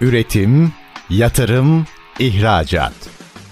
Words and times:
Üretim, 0.00 0.72
yatırım, 1.10 1.86
ihracat. 2.18 2.92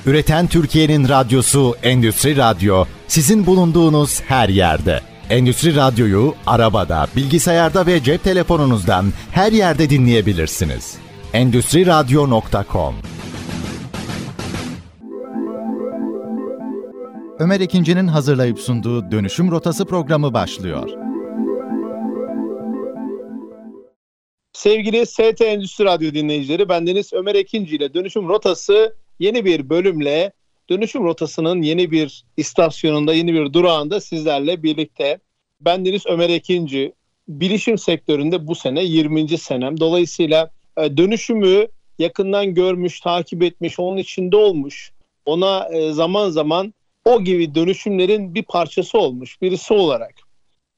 Üreten 0.06 0.46
Türkiye'nin 0.46 1.08
radyosu 1.08 1.74
Endüstri 1.82 2.36
Radyo 2.36 2.84
sizin 3.08 3.46
bulunduğunuz 3.46 4.20
her 4.20 4.48
yerde. 4.48 5.00
Endüstri 5.30 5.76
Radyo'yu 5.76 6.34
arabada, 6.46 7.06
bilgisayarda 7.16 7.86
ve 7.86 8.02
cep 8.02 8.24
telefonunuzdan 8.24 9.12
her 9.30 9.52
yerde 9.52 9.90
dinleyebilirsiniz. 9.90 10.94
Endüstri 11.32 11.86
Radyo.com 11.86 12.94
Ömer 17.38 17.60
İkinci'nin 17.60 18.06
hazırlayıp 18.06 18.58
sunduğu 18.58 19.10
Dönüşüm 19.10 19.50
Rotası 19.50 19.84
programı 19.84 20.34
başlıyor. 20.34 21.07
Sevgili 24.58 25.06
ST 25.06 25.40
Endüstri 25.40 25.84
Radyo 25.84 26.14
dinleyicileri, 26.14 26.68
bendeniz 26.68 27.12
Ömer 27.12 27.34
Ekinci 27.34 27.76
ile 27.76 27.94
Dönüşüm 27.94 28.28
Rotası 28.28 28.96
yeni 29.18 29.44
bir 29.44 29.68
bölümle 29.68 30.32
Dönüşüm 30.70 31.04
Rotası'nın 31.04 31.62
yeni 31.62 31.90
bir 31.90 32.24
istasyonunda, 32.36 33.14
yeni 33.14 33.34
bir 33.34 33.52
durağında 33.52 34.00
sizlerle 34.00 34.62
birlikte. 34.62 35.18
Bendeniz 35.60 36.06
Ömer 36.06 36.30
Ekinci, 36.30 36.92
bilişim 37.28 37.78
sektöründe 37.78 38.46
bu 38.46 38.54
sene 38.54 38.84
20. 38.84 39.38
senem. 39.38 39.80
Dolayısıyla 39.80 40.50
e, 40.78 40.96
dönüşümü 40.96 41.68
yakından 41.98 42.54
görmüş, 42.54 43.00
takip 43.00 43.42
etmiş, 43.42 43.78
onun 43.78 43.96
içinde 43.96 44.36
olmuş. 44.36 44.92
Ona 45.26 45.68
e, 45.68 45.92
zaman 45.92 46.30
zaman 46.30 46.74
o 47.04 47.24
gibi 47.24 47.54
dönüşümlerin 47.54 48.34
bir 48.34 48.42
parçası 48.42 48.98
olmuş 48.98 49.42
birisi 49.42 49.74
olarak. 49.74 50.14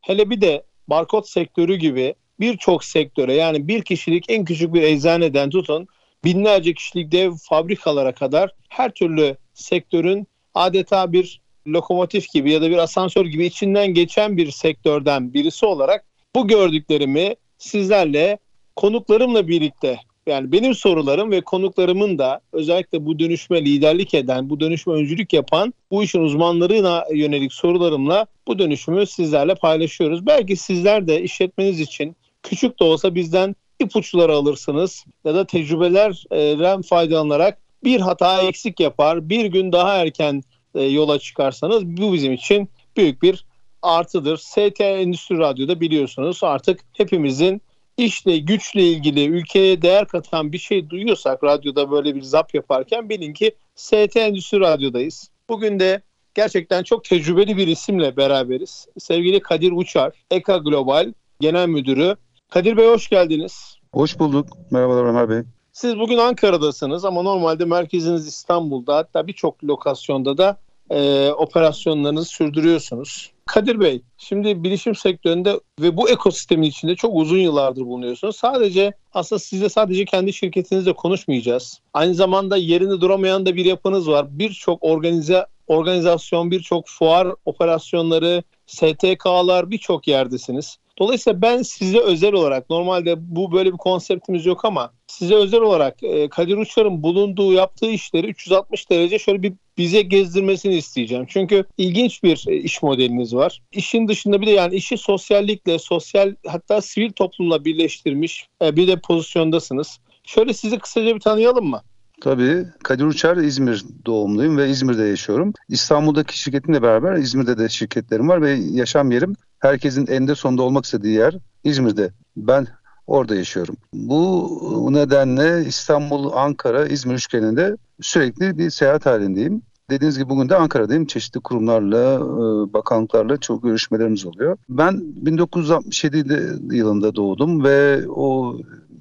Hele 0.01 0.31
bir 0.31 0.41
de 0.41 0.62
barkod 0.89 1.25
sektörü 1.25 1.77
gibi 1.77 2.15
birçok 2.41 2.85
sektöre 2.85 3.35
yani 3.35 3.69
bir 3.69 3.83
kişilik 3.83 4.25
en 4.29 4.45
küçük 4.45 4.75
bir 4.75 4.83
eczaneden 4.83 5.51
tutun 5.51 5.89
binlerce 6.25 6.75
kişilik 6.75 7.12
dev 7.12 7.33
fabrikalara 7.48 8.12
kadar 8.12 8.51
her 8.69 8.91
türlü 8.91 9.37
sektörün 9.55 10.27
adeta 10.55 11.12
bir 11.12 11.41
lokomotif 11.67 12.33
gibi 12.33 12.53
ya 12.53 12.62
da 12.62 12.70
bir 12.70 12.79
asansör 12.79 13.27
gibi 13.27 13.47
içinden 13.47 13.95
geçen 13.95 14.37
bir 14.37 14.51
sektörden 14.51 15.34
birisi 15.34 15.67
olarak 15.67 16.05
bu 16.34 16.48
gördüklerimi 16.48 17.34
sizlerle 17.59 18.39
konuklarımla 18.77 19.48
birlikte 19.48 19.98
yani 20.27 20.53
benim 20.53 20.75
sorularım 20.75 21.31
ve 21.31 21.41
konuklarımın 21.41 22.19
da 22.19 22.41
özellikle 22.53 23.07
bu 23.07 23.19
dönüşme 23.19 23.64
liderlik 23.64 24.14
eden, 24.14 24.51
bu 24.51 24.61
dönüşme 24.61 24.92
öncülük 24.92 25.33
yapan 25.33 25.75
bu 25.91 26.03
işin 26.03 26.20
uzmanlarına 26.20 27.05
yönelik 27.14 27.53
sorularımla 27.53 28.27
bu 28.47 28.59
dönüşümü 28.59 29.07
sizlerle 29.07 29.55
paylaşıyoruz. 29.55 30.27
Belki 30.27 30.57
sizler 30.57 31.07
de 31.07 31.23
işletmeniz 31.23 31.81
için 31.81 32.17
küçük 32.42 32.80
de 32.80 32.84
olsa 32.84 33.14
bizden 33.14 33.56
ipuçları 33.80 34.33
alırsınız 34.33 35.05
ya 35.24 35.34
da 35.34 35.46
tecrübelerden 35.46 36.83
faydalanarak 36.83 37.58
bir 37.84 38.00
hata 38.00 38.42
eksik 38.42 38.80
yapar, 38.80 39.28
bir 39.28 39.44
gün 39.44 39.72
daha 39.72 39.96
erken 39.96 40.42
e, 40.74 40.83
yola 40.83 41.18
çıkarsanız 41.18 41.86
bu 41.86 42.12
bizim 42.12 42.33
için 42.33 42.68
büyük 42.96 43.22
bir 43.22 43.44
artıdır. 43.83 44.36
ST 44.36 44.80
Endüstri 44.80 45.38
Radyo'da 45.38 45.80
biliyorsunuz 45.80 46.41
artık 46.42 46.80
hepimizin 46.92 47.62
işle 47.96 48.38
güçle 48.38 48.83
ilgili 48.83 49.27
ülkeye 49.27 49.83
değer 49.83 50.08
katan 50.08 50.52
bir 50.52 50.58
şey 50.58 50.91
duyuyorsak 50.91 51.44
radyoda 51.44 51.91
böyle 51.91 52.14
bir 52.14 52.22
zap 52.22 52.55
yaparken 52.55 53.08
bilin 53.08 53.33
ki 53.33 53.55
ST 53.74 54.16
Endüstri 54.16 54.61
Radyo'dayız. 54.61 55.30
Bugün 55.48 55.80
de 55.80 56.02
gerçekten 56.34 56.83
çok 56.83 57.05
tecrübeli 57.05 57.56
bir 57.56 57.68
isimle 57.68 58.16
beraberiz. 58.16 58.86
Sevgili 58.98 59.41
Kadir 59.41 59.72
Uçar, 59.72 60.12
Eka 60.30 60.56
Global 60.56 61.12
Genel 61.41 61.68
Müdürü. 61.68 62.16
Kadir 62.51 62.77
Bey 62.77 62.87
hoş 62.87 63.09
geldiniz. 63.09 63.77
Hoş 63.93 64.19
bulduk. 64.19 64.47
Merhabalar 64.70 65.05
Ömer 65.05 65.29
Bey. 65.29 65.43
Siz 65.73 65.98
bugün 65.98 66.19
Ankara'dasınız 66.19 67.05
ama 67.05 67.23
normalde 67.23 67.65
merkeziniz 67.65 68.27
İstanbul'da 68.27 68.97
hatta 68.97 69.27
birçok 69.27 69.65
lokasyonda 69.65 70.39
da 70.39 70.57
e, 70.91 71.31
operasyonlarınızı 71.31 72.29
sürdürüyorsunuz. 72.29 73.30
Kadir 73.47 73.80
Bey, 73.80 74.02
şimdi 74.19 74.64
bilişim 74.64 74.95
sektöründe 74.95 75.61
ve 75.80 75.97
bu 75.97 76.11
ekosistemin 76.11 76.67
içinde 76.67 76.97
çok 76.97 77.17
uzun 77.17 77.39
yıllardır 77.39 77.83
bulunuyorsunuz. 77.83 78.36
Sadece 78.36 78.92
aslında 79.14 79.39
sizle 79.39 79.69
sadece 79.69 80.05
kendi 80.05 80.33
şirketinizle 80.33 80.92
konuşmayacağız. 80.92 81.80
Aynı 81.95 82.14
zamanda 82.14 82.57
yerinde 82.57 83.01
duramayan 83.01 83.47
da 83.47 83.57
bir 83.57 83.64
yapınız 83.64 84.08
var. 84.08 84.27
Birçok 84.30 84.85
organize 84.85 85.47
organizasyon, 85.67 86.51
birçok 86.51 86.89
fuar 86.89 87.29
operasyonları, 87.45 88.42
STK'lar 88.67 89.70
birçok 89.70 90.08
yerdesiniz. 90.08 90.79
Dolayısıyla 91.00 91.42
ben 91.42 91.62
size 91.62 91.98
özel 91.98 92.33
olarak 92.33 92.70
normalde 92.70 93.14
bu 93.18 93.52
böyle 93.52 93.72
bir 93.72 93.78
konseptimiz 93.78 94.46
yok 94.46 94.64
ama 94.64 94.92
size 95.06 95.34
özel 95.34 95.61
olarak 95.61 96.02
e, 96.02 96.28
Kadir 96.28 96.56
Uçar'ın 96.56 97.02
bulunduğu 97.02 97.52
yaptığı 97.52 97.90
işleri 97.90 98.27
360 98.27 98.90
derece 98.90 99.18
şöyle 99.18 99.42
bir 99.42 99.52
bize 99.78 100.02
gezdirmesini 100.02 100.74
isteyeceğim. 100.74 101.27
Çünkü 101.28 101.64
ilginç 101.78 102.22
bir 102.22 102.44
e, 102.48 102.56
iş 102.56 102.83
modeliniz 102.83 103.34
var. 103.34 103.62
İşin 103.72 104.08
dışında 104.08 104.40
bir 104.40 104.46
de 104.46 104.50
yani 104.50 104.74
işi 104.74 104.98
sosyallikle, 104.98 105.78
sosyal 105.78 106.34
hatta 106.46 106.80
sivil 106.80 107.12
toplumla 107.12 107.64
birleştirmiş 107.64 108.46
e, 108.62 108.77
bir 108.77 108.88
de 108.88 109.00
pozisyondasınız. 109.00 109.98
Şöyle 110.24 110.52
sizi 110.52 110.78
kısaca 110.78 111.14
bir 111.14 111.20
tanıyalım 111.20 111.67
mı? 111.67 111.82
Tabii. 112.20 112.67
Kadir 112.85 113.05
Uçar 113.05 113.36
İzmir 113.36 113.85
doğumluyum 114.07 114.57
ve 114.57 114.69
İzmir'de 114.70 115.03
yaşıyorum. 115.03 115.53
İstanbul'daki 115.69 116.39
şirketimle 116.39 116.83
beraber 116.83 117.17
İzmir'de 117.17 117.58
de 117.58 117.69
şirketlerim 117.69 118.29
var 118.29 118.42
ve 118.42 118.51
yaşam 118.51 119.11
yerim 119.11 119.36
herkesin 119.58 120.07
eninde 120.07 120.35
sonunda 120.35 120.63
olmak 120.63 120.85
istediği 120.85 121.14
yer 121.14 121.39
İzmir'de. 121.64 122.11
Ben 122.36 122.67
orada 123.07 123.35
yaşıyorum. 123.35 123.77
Bu 123.92 124.89
nedenle 124.92 125.64
İstanbul, 125.67 126.33
Ankara, 126.33 126.86
İzmir 126.86 127.14
üçgeninde 127.14 127.77
sürekli 128.00 128.59
bir 128.59 128.70
seyahat 128.70 129.06
halindeyim. 129.06 129.62
Dediğiniz 129.91 130.19
gibi 130.19 130.29
bugün 130.29 130.49
de 130.49 130.56
Ankara'dayım. 130.56 131.06
Çeşitli 131.06 131.41
kurumlarla, 131.41 132.14
e, 132.14 132.73
bakanlıklarla 132.73 133.37
çok 133.37 133.62
görüşmelerimiz 133.62 134.26
oluyor. 134.26 134.56
Ben 134.69 135.00
1967 135.00 136.76
yılında 136.76 137.14
doğdum 137.14 137.64
ve 137.64 138.09
o 138.09 138.56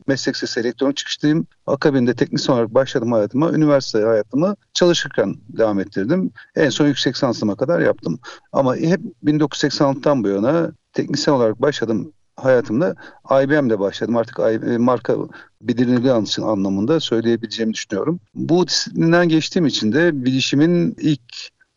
meslek 0.09 0.37
sesi 0.37 0.59
elektronik 0.59 0.97
çıkışlıyım. 0.97 1.47
Akabinde 1.67 2.13
teknisyen 2.13 2.55
olarak 2.55 2.73
başladım 2.73 3.11
hayatıma. 3.11 3.51
Üniversite 3.51 3.99
hayatımı 4.03 4.55
çalışırken 4.73 5.35
devam 5.49 5.79
ettirdim. 5.79 6.31
En 6.55 6.69
son 6.69 6.87
yüksek 6.87 7.15
lisansıma 7.15 7.55
kadar 7.55 7.79
yaptım. 7.79 8.19
Ama 8.51 8.75
hep 8.75 9.01
1986'tan 9.23 10.23
bu 10.23 10.27
yana 10.27 10.71
teknisyen 10.93 11.33
olarak 11.33 11.61
başladım 11.61 12.13
hayatımda 12.35 12.95
IBM'de 13.43 13.79
başladım. 13.79 14.17
Artık 14.17 14.39
marka 14.79 15.15
bilinirliği 15.61 16.11
anlamında 16.43 16.99
söyleyebileceğimi 16.99 17.73
düşünüyorum. 17.73 18.19
Bu 18.35 18.67
disiplinden 18.67 19.29
geçtiğim 19.29 19.65
için 19.65 19.93
de 19.93 20.25
bilişimin 20.25 20.95
ilk 20.99 21.21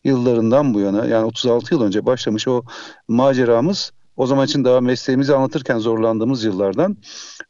yıllarından 0.05 0.75
bu 0.75 0.81
yana 0.81 1.07
yani 1.07 1.25
36 1.25 1.75
yıl 1.75 1.83
önce 1.83 2.07
başlamış 2.07 2.49
o 2.49 2.63
maceramız 3.09 3.93
o 4.17 4.27
zaman 4.27 4.47
için 4.47 4.65
daha 4.65 4.81
mesleğimizi 4.81 5.35
anlatırken 5.35 5.79
zorlandığımız 5.79 6.45
yıllardan 6.45 6.97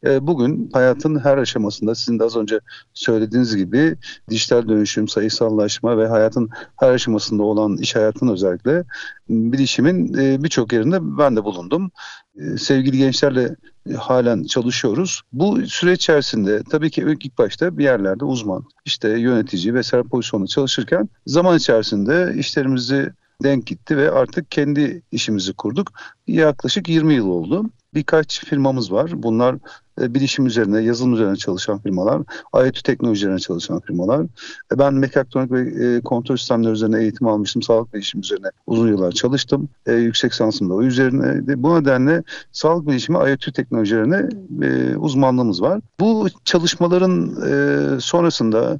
e, 0.05 0.27
bugün 0.27 0.69
hayatın 0.73 1.19
her 1.19 1.37
aşamasında 1.37 1.95
sizin 1.95 2.19
de 2.19 2.23
az 2.23 2.35
önce 2.35 2.59
söylediğiniz 2.93 3.55
gibi 3.55 3.95
dijital 4.29 4.67
dönüşüm, 4.67 5.07
sayısallaşma 5.07 5.97
ve 5.97 6.07
hayatın 6.07 6.49
her 6.79 6.91
aşamasında 6.91 7.43
olan 7.43 7.77
iş 7.77 7.95
hayatının 7.95 8.33
özellikle 8.33 8.83
bilişimin 9.29 10.13
e, 10.13 10.43
birçok 10.43 10.73
yerinde 10.73 11.17
ben 11.17 11.35
de 11.35 11.43
bulundum. 11.43 11.91
E, 12.35 12.57
sevgili 12.57 12.97
gençlerle 12.97 13.55
halen 13.97 14.43
çalışıyoruz. 14.43 15.21
Bu 15.33 15.67
süreç 15.67 15.99
içerisinde 16.03 16.63
tabii 16.71 16.91
ki 16.91 17.05
ilk 17.23 17.37
başta 17.37 17.77
bir 17.77 17.83
yerlerde 17.83 18.25
uzman, 18.25 18.63
işte 18.85 19.09
yönetici 19.09 19.73
vesaire 19.73 20.03
pozisyonda 20.03 20.47
çalışırken 20.47 21.09
zaman 21.27 21.57
içerisinde 21.57 22.33
işlerimizi 22.37 23.13
denk 23.43 23.65
gitti 23.65 23.97
ve 23.97 24.11
artık 24.11 24.51
kendi 24.51 25.01
işimizi 25.11 25.53
kurduk. 25.53 25.91
Yaklaşık 26.27 26.89
20 26.89 27.13
yıl 27.13 27.27
oldu. 27.27 27.69
Birkaç 27.93 28.45
firmamız 28.45 28.91
var. 28.91 29.11
Bunlar 29.15 29.55
e, 30.01 30.13
bilişim 30.13 30.45
üzerine, 30.45 30.81
yazılım 30.81 31.13
üzerine 31.13 31.35
çalışan 31.35 31.79
firmalar, 31.79 32.21
IoT 32.55 32.83
teknolojilerine 32.83 33.39
çalışan 33.39 33.79
firmalar. 33.79 34.21
E, 34.71 34.79
ben 34.79 34.93
mekatronik 34.93 35.51
ve 35.51 35.85
e, 35.85 36.01
kontrol 36.01 36.37
sistemleri 36.37 36.71
üzerine 36.71 37.01
eğitim 37.01 37.27
almıştım. 37.27 37.61
Sağlık 37.61 37.93
bilişim 37.93 38.21
üzerine 38.21 38.47
uzun 38.67 38.87
yıllar 38.87 39.11
çalıştım. 39.11 39.69
Yüksek 39.87 40.31
lisansım 40.31 40.69
da 40.69 40.73
o 40.73 40.83
üzerine. 40.83 41.63
Bu 41.63 41.81
nedenle 41.81 42.23
sağlık 42.51 42.87
bilişimi 42.87 43.17
IoT 43.17 43.53
teknolojilerine 43.53 44.29
uzmanlığımız 44.97 45.61
var. 45.61 45.81
Bu 45.99 46.27
çalışmaların 46.45 47.35
sonrasında 47.99 48.79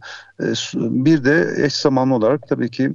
bir 0.75 1.23
de 1.23 1.53
eş 1.57 1.73
zamanlı 1.73 2.15
olarak 2.15 2.47
tabii 2.47 2.71
ki 2.71 2.91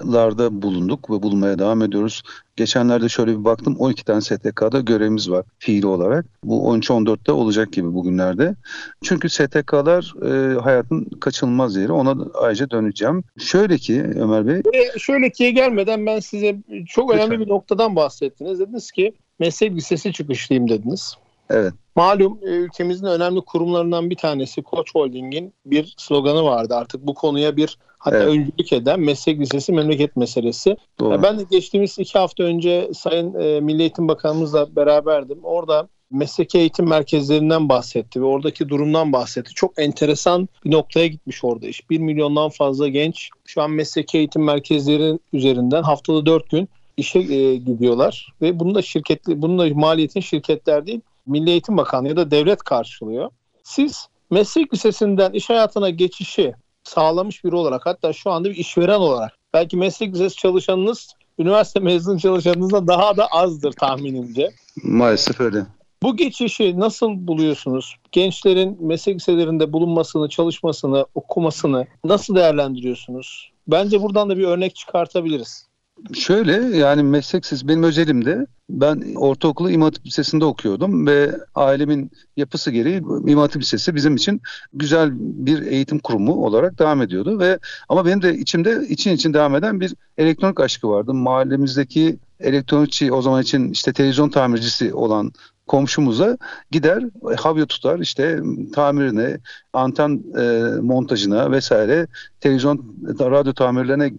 STK'larda 0.00 0.62
bulunduk 0.62 1.10
ve 1.10 1.22
bulunmaya 1.22 1.58
devam 1.58 1.82
ediyoruz. 1.82 2.22
Geçenlerde 2.56 3.08
şöyle 3.08 3.38
bir 3.38 3.44
baktım 3.44 3.76
12 3.78 4.04
tane 4.04 4.20
STK'da 4.20 4.80
görevimiz 4.80 5.30
var 5.30 5.44
fiili 5.58 5.86
olarak. 5.86 6.26
Bu 6.44 6.76
13-14'te 6.76 7.32
olacak 7.32 7.72
gibi 7.72 7.94
bugünlerde. 7.94 8.54
Çünkü 9.02 9.28
STK'lar 9.28 10.14
e, 10.24 10.60
hayatın 10.60 11.04
kaçınılmaz 11.04 11.76
yeri. 11.76 11.92
Ona 11.92 12.16
ayrıca 12.34 12.70
döneceğim. 12.70 13.24
Şöyle 13.38 13.78
ki 13.78 14.02
Ömer 14.02 14.46
Bey. 14.46 14.56
E, 14.56 14.98
şöyle 14.98 15.30
ki 15.30 15.54
gelmeden 15.54 16.06
ben 16.06 16.20
size 16.20 16.56
çok 16.88 17.10
önemli 17.10 17.30
Lütfen. 17.30 17.46
bir 17.46 17.48
noktadan 17.48 17.96
bahsettiniz. 17.96 18.60
Dediniz 18.60 18.90
ki 18.90 19.12
meslek 19.38 19.72
lisesi 19.72 20.12
çıkışlıyım 20.12 20.68
dediniz. 20.68 21.16
Evet. 21.50 21.72
Malum 21.96 22.38
e, 22.42 22.46
ülkemizin 22.46 23.06
önemli 23.06 23.40
kurumlarından 23.40 24.10
bir 24.10 24.16
tanesi 24.16 24.62
Koç 24.62 24.94
Holding'in 24.94 25.54
bir 25.66 25.94
sloganı 25.96 26.44
vardı. 26.44 26.74
Artık 26.74 27.06
bu 27.06 27.14
konuya 27.14 27.56
bir 27.56 27.78
hatta 27.98 28.16
Evet. 28.16 28.28
öncülük 28.28 28.72
eden 28.72 29.00
meslek 29.00 29.40
lisesi 29.40 29.72
memleket 29.72 30.16
meselesi. 30.16 30.76
Doğru. 31.00 31.22
Ben 31.22 31.38
de 31.38 31.42
geçtiğimiz 31.50 31.98
iki 31.98 32.18
hafta 32.18 32.42
önce 32.42 32.90
Sayın 32.94 33.34
e, 33.34 33.60
Milli 33.60 33.80
Eğitim 33.80 34.08
Bakanımızla 34.08 34.76
beraberdim. 34.76 35.38
Orada 35.42 35.88
mesleki 36.10 36.58
eğitim 36.58 36.88
merkezlerinden 36.88 37.68
bahsetti 37.68 38.20
ve 38.20 38.24
oradaki 38.24 38.68
durumdan 38.68 39.12
bahsetti. 39.12 39.54
Çok 39.54 39.78
enteresan 39.78 40.48
bir 40.64 40.70
noktaya 40.70 41.06
gitmiş 41.06 41.44
orada 41.44 41.66
iş. 41.66 41.90
1 41.90 41.98
milyondan 41.98 42.48
fazla 42.48 42.88
genç 42.88 43.30
şu 43.46 43.62
an 43.62 43.70
mesleki 43.70 44.18
eğitim 44.18 44.44
merkezleri 44.44 45.18
üzerinden 45.32 45.82
haftada 45.82 46.26
4 46.26 46.50
gün 46.50 46.68
işe 46.96 47.18
e, 47.18 47.56
gidiyorlar 47.56 48.34
ve 48.42 48.60
bunu 48.60 48.74
da 48.74 48.82
şirketli 48.82 49.42
bunun 49.42 49.58
da 49.58 49.74
maliyetin 49.74 50.20
şirketler 50.20 50.86
değil 50.86 51.00
Milli 51.26 51.50
Eğitim 51.50 51.76
Bakanlığı 51.76 52.08
ya 52.08 52.16
da 52.16 52.30
devlet 52.30 52.62
karşılıyor. 52.62 53.30
Siz 53.62 54.08
meslek 54.30 54.74
lisesinden 54.74 55.32
iş 55.32 55.50
hayatına 55.50 55.90
geçişi 55.90 56.54
sağlamış 56.84 57.44
biri 57.44 57.54
olarak 57.54 57.86
hatta 57.86 58.12
şu 58.12 58.30
anda 58.30 58.50
bir 58.50 58.56
işveren 58.56 59.00
olarak 59.00 59.32
belki 59.54 59.76
meslek 59.76 60.14
lisesi 60.14 60.36
çalışanınız 60.36 61.08
üniversite 61.38 61.80
mezun 61.80 62.18
çalışanınızdan 62.18 62.86
daha 62.86 63.16
da 63.16 63.26
azdır 63.26 63.72
tahminimce. 63.72 64.50
Maalesef 64.82 65.40
öyle. 65.40 65.66
Bu 66.02 66.16
geçişi 66.16 66.80
nasıl 66.80 67.26
buluyorsunuz? 67.26 67.96
Gençlerin 68.12 68.86
meslek 68.86 69.16
liselerinde 69.16 69.72
bulunmasını, 69.72 70.28
çalışmasını, 70.28 71.06
okumasını 71.14 71.86
nasıl 72.04 72.36
değerlendiriyorsunuz? 72.36 73.50
Bence 73.68 74.02
buradan 74.02 74.30
da 74.30 74.38
bir 74.38 74.44
örnek 74.44 74.76
çıkartabiliriz. 74.76 75.69
Şöyle 76.14 76.76
yani 76.76 77.02
mesleksiz 77.02 77.68
benim 77.68 77.82
özelimde 77.82 78.46
ben 78.70 79.14
ortaokulu 79.14 79.70
İmam 79.70 79.86
Hatip 79.86 80.06
Lisesi'nde 80.06 80.44
okuyordum 80.44 81.06
ve 81.06 81.30
ailemin 81.54 82.10
yapısı 82.36 82.70
gereği 82.70 82.96
İmam 82.98 83.38
Hatip 83.38 83.62
Lisesi 83.62 83.94
bizim 83.94 84.16
için 84.16 84.40
güzel 84.72 85.10
bir 85.20 85.62
eğitim 85.62 85.98
kurumu 85.98 86.32
olarak 86.32 86.78
devam 86.78 87.02
ediyordu 87.02 87.38
ve 87.38 87.58
ama 87.88 88.06
benim 88.06 88.22
de 88.22 88.34
içimde 88.34 88.86
için 88.88 89.10
için 89.10 89.34
devam 89.34 89.54
eden 89.54 89.80
bir 89.80 89.94
elektronik 90.18 90.60
aşkı 90.60 90.88
vardı. 90.88 91.14
Mahallemizdeki 91.14 92.18
elektronikçi 92.40 93.12
o 93.12 93.22
zaman 93.22 93.42
için 93.42 93.70
işte 93.70 93.92
televizyon 93.92 94.28
tamircisi 94.28 94.94
olan 94.94 95.32
komşumuza 95.70 96.38
gider 96.70 97.04
havya 97.38 97.66
tutar 97.66 97.98
işte 97.98 98.40
tamirine, 98.74 99.38
anten 99.72 100.22
e, 100.38 100.42
montajına 100.80 101.50
vesaire 101.52 102.06
televizyon 102.40 102.96
radyo 103.20 103.52
tamirlerine 103.52 104.12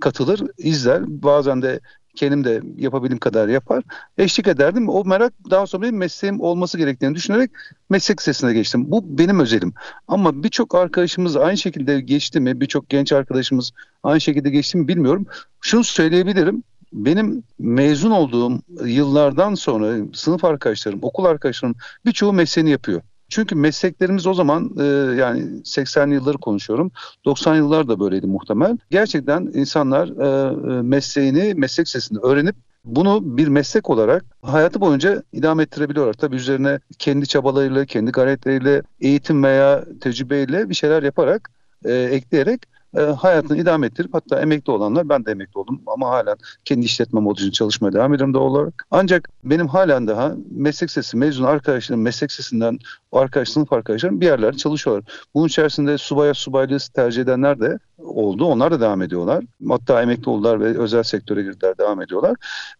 katılır, 0.00 0.40
izler. 0.58 1.02
Bazen 1.06 1.62
de 1.62 1.80
kendim 2.14 2.44
de 2.44 2.62
yapabildiğim 2.76 3.18
kadar 3.18 3.48
yapar. 3.48 3.84
Eşlik 4.18 4.48
ederdim. 4.48 4.88
O 4.88 5.04
merak 5.04 5.32
daha 5.50 5.66
sonra 5.66 5.82
benim 5.82 5.96
mesleğim 5.96 6.40
olması 6.40 6.78
gerektiğini 6.78 7.14
düşünerek 7.14 7.50
meslek 7.90 8.20
lisesine 8.20 8.52
geçtim. 8.52 8.90
Bu 8.90 9.18
benim 9.18 9.40
özelim. 9.40 9.72
Ama 10.08 10.42
birçok 10.42 10.74
arkadaşımız 10.74 11.36
aynı 11.36 11.56
şekilde 11.56 12.00
geçti 12.00 12.40
mi? 12.40 12.60
Birçok 12.60 12.88
genç 12.88 13.12
arkadaşımız 13.12 13.72
aynı 14.02 14.20
şekilde 14.20 14.50
geçti 14.50 14.78
mi 14.78 14.88
bilmiyorum. 14.88 15.26
Şunu 15.60 15.84
söyleyebilirim. 15.84 16.62
Benim 16.92 17.42
mezun 17.58 18.10
olduğum 18.10 18.60
yıllardan 18.84 19.54
sonra 19.54 19.96
sınıf 20.14 20.44
arkadaşlarım, 20.44 20.98
okul 21.02 21.24
arkadaşlarım 21.24 21.76
birçoğu 22.06 22.32
mesleğini 22.32 22.70
yapıyor. 22.70 23.02
Çünkü 23.28 23.54
mesleklerimiz 23.54 24.26
o 24.26 24.34
zaman 24.34 24.70
e, 24.80 24.84
yani 25.20 25.40
80'li 25.42 26.14
yılları 26.14 26.38
konuşuyorum. 26.38 26.90
90 27.24 27.56
yıllar 27.56 27.88
da 27.88 28.00
böyleydi 28.00 28.26
muhtemel. 28.26 28.78
Gerçekten 28.90 29.50
insanlar 29.54 30.08
e, 30.08 30.78
e, 30.78 30.82
mesleğini, 30.82 31.54
meslek 31.54 31.88
sesini 31.88 32.18
öğrenip 32.18 32.56
bunu 32.84 33.36
bir 33.36 33.48
meslek 33.48 33.90
olarak 33.90 34.24
hayatı 34.42 34.80
boyunca 34.80 35.22
idame 35.32 35.62
ettirebiliyorlar. 35.62 36.14
Tabii 36.14 36.36
üzerine 36.36 36.80
kendi 36.98 37.26
çabalarıyla, 37.26 37.84
kendi 37.84 38.10
gayretleriyle, 38.10 38.82
eğitim 39.00 39.42
veya 39.42 39.84
tecrübeyle 40.00 40.68
bir 40.68 40.74
şeyler 40.74 41.02
yaparak, 41.02 41.50
e, 41.84 41.92
ekleyerek 41.92 42.60
e, 42.96 43.00
hayatını 43.00 43.58
idame 43.58 43.86
ettirip 43.86 44.14
hatta 44.14 44.40
emekli 44.40 44.70
olanlar 44.70 45.08
ben 45.08 45.24
de 45.24 45.30
emekli 45.30 45.58
oldum 45.58 45.82
ama 45.86 46.08
halen 46.10 46.36
kendi 46.64 46.86
işletme 46.86 47.20
modu 47.20 47.40
için 47.40 47.50
çalışmaya 47.50 47.92
devam 47.92 48.14
ediyorum 48.14 48.34
doğal 48.34 48.50
olarak. 48.50 48.86
Ancak 48.90 49.28
benim 49.44 49.68
halen 49.68 50.06
daha 50.06 50.34
meslek 50.50 50.90
sesi 50.90 51.16
mezun 51.16 51.44
arkadaşlarım 51.44 52.02
meslek 52.02 52.32
sesinden 52.32 52.78
arkadaş 53.12 53.48
sınıf 53.48 53.72
arkadaşlarım 53.72 54.20
bir 54.20 54.26
yerlerde 54.26 54.56
çalışıyorlar. 54.56 55.04
Bunun 55.34 55.46
içerisinde 55.46 55.98
subaya 55.98 56.34
subaylığı 56.34 56.78
tercih 56.94 57.22
edenler 57.22 57.60
de 57.60 57.78
oldu. 57.98 58.44
Onlar 58.44 58.72
da 58.72 58.80
devam 58.80 59.02
ediyorlar. 59.02 59.44
Hatta 59.68 60.02
emekli 60.02 60.30
oldular 60.30 60.60
ve 60.60 60.78
özel 60.78 61.02
sektöre 61.02 61.42
girdiler 61.42 61.78
devam 61.78 62.02
ediyorlar. 62.02 62.36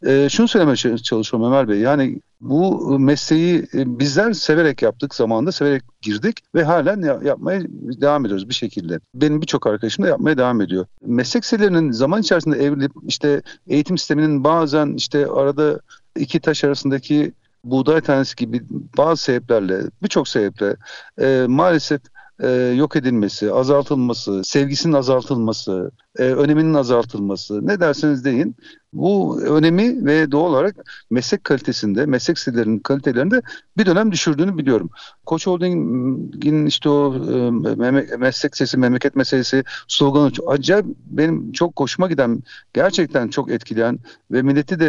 E, 0.07 0.29
şunu 0.29 0.49
söylemeye 0.49 0.77
çalışıyorum 0.77 1.49
Ömer 1.49 1.69
Bey 1.69 1.79
yani 1.79 2.21
bu 2.41 2.99
mesleği 2.99 3.67
e, 3.75 3.99
bizler 3.99 4.33
severek 4.33 4.83
yaptık 4.83 5.15
zamanında 5.15 5.53
severek 5.53 5.83
girdik 6.03 6.37
ve 6.55 6.63
halen 6.65 7.03
ya- 7.03 7.21
yapmaya 7.25 7.61
devam 8.01 8.25
ediyoruz 8.27 8.49
bir 8.49 8.55
şekilde. 8.55 9.01
Benim 9.15 9.41
birçok 9.43 9.67
arkadaşım 9.67 10.05
da 10.05 10.09
yapmaya 10.09 10.39
devam 10.39 10.61
ediyor. 10.61 10.87
Meslek 11.07 11.43
liselerinin 11.43 11.91
zaman 11.93 12.21
içerisinde 12.21 12.65
evrilip 12.65 12.93
işte 13.07 13.43
eğitim 13.67 13.99
sisteminin 13.99 14.45
bazen 14.45 14.95
işte 14.97 15.27
arada 15.27 15.81
iki 16.17 16.41
taş 16.41 16.65
arasındaki 16.65 17.33
buğday 17.65 18.01
tanesi 18.01 18.37
gibi 18.37 18.63
bazı 18.99 19.23
sebeplerle 19.23 19.83
birçok 20.03 20.29
sebeple 20.29 20.77
e, 21.21 21.47
maalesef 21.49 22.01
e, 22.43 22.49
yok 22.77 22.97
edilmesi, 22.97 23.53
azaltılması, 23.53 24.45
sevgisinin 24.45 24.93
azaltılması, 24.93 25.91
e, 26.19 26.23
öneminin 26.23 26.75
azaltılması. 26.75 27.67
Ne 27.67 27.81
derseniz 27.81 28.25
deyin 28.25 28.57
bu 28.93 29.41
önemi 29.43 30.07
ve 30.07 30.33
doğal 30.33 30.51
olarak 30.51 30.77
meslek 31.11 31.45
kalitesinde, 31.45 32.07
meslek 32.07 32.39
sitelerinin 32.39 32.79
kalitelerinde 32.79 33.43
bir 33.77 33.87
dönem 33.87 34.13
düşürdüğünü 34.13 34.59
biliyorum. 34.59 34.91
Koç 35.27 35.47
Holding'in 35.47 36.67
işte 36.67 36.89
o 36.89 37.15
e, 37.15 38.17
meslek 38.17 38.57
sesi, 38.57 38.79
memleket 38.79 39.17
meselesi 39.17 39.65
sloganı 39.89 40.33
acayip 40.47 40.87
benim 41.07 41.53
çok 41.53 41.81
hoşuma 41.81 42.09
giden, 42.09 42.43
gerçekten 42.73 43.29
çok 43.29 43.51
etkileyen 43.51 43.99
ve 44.31 44.43
milleti 44.43 44.81
de 44.81 44.87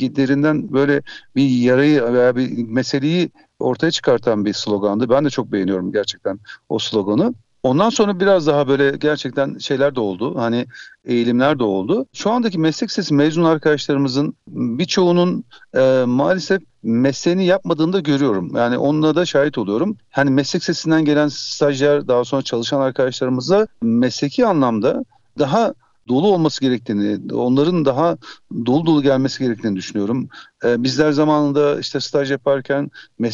e, 0.00 0.16
derinden 0.16 0.72
böyle 0.72 1.02
bir 1.36 1.48
yarayı 1.48 2.12
veya 2.12 2.36
bir 2.36 2.68
meseleyi 2.68 3.30
ortaya 3.58 3.90
çıkartan 3.90 4.44
bir 4.44 4.52
slogandı. 4.52 5.10
Ben 5.10 5.24
de 5.24 5.30
çok 5.30 5.52
beğeniyorum 5.52 5.92
gerçekten 5.92 6.40
o 6.68 6.78
sloganı. 6.78 7.34
Ondan 7.62 7.90
sonra 7.90 8.20
biraz 8.20 8.46
daha 8.46 8.68
böyle 8.68 8.96
gerçekten 8.96 9.58
şeyler 9.58 9.94
de 9.94 10.00
oldu. 10.00 10.38
Hani 10.38 10.66
eğilimler 11.04 11.58
de 11.58 11.64
oldu. 11.64 12.06
Şu 12.12 12.30
andaki 12.30 12.58
meslek 12.58 12.90
sesi 12.90 13.14
mezun 13.14 13.44
arkadaşlarımızın 13.44 14.34
birçoğunun 14.48 15.44
e, 15.74 16.04
maalesef 16.06 16.62
mesleğini 16.82 17.46
yapmadığını 17.46 17.92
da 17.92 18.00
görüyorum. 18.00 18.56
Yani 18.56 18.78
onunla 18.78 19.14
da 19.14 19.26
şahit 19.26 19.58
oluyorum. 19.58 19.96
Hani 20.10 20.30
meslek 20.30 20.64
sesinden 20.64 21.04
gelen 21.04 21.28
stajyer 21.28 22.08
daha 22.08 22.24
sonra 22.24 22.42
çalışan 22.42 22.80
arkadaşlarımıza 22.80 23.66
mesleki 23.82 24.46
anlamda 24.46 25.04
daha 25.38 25.74
dolu 26.08 26.28
olması 26.28 26.60
gerektiğini, 26.60 27.32
onların 27.32 27.84
daha 27.84 28.18
dolu 28.66 28.86
dolu 28.86 29.02
gelmesi 29.02 29.44
gerektiğini 29.44 29.76
düşünüyorum. 29.76 30.28
Ee, 30.64 30.82
bizler 30.82 31.12
zamanında 31.12 31.80
işte 31.80 32.00
staj 32.00 32.30
yaparken 32.30 32.90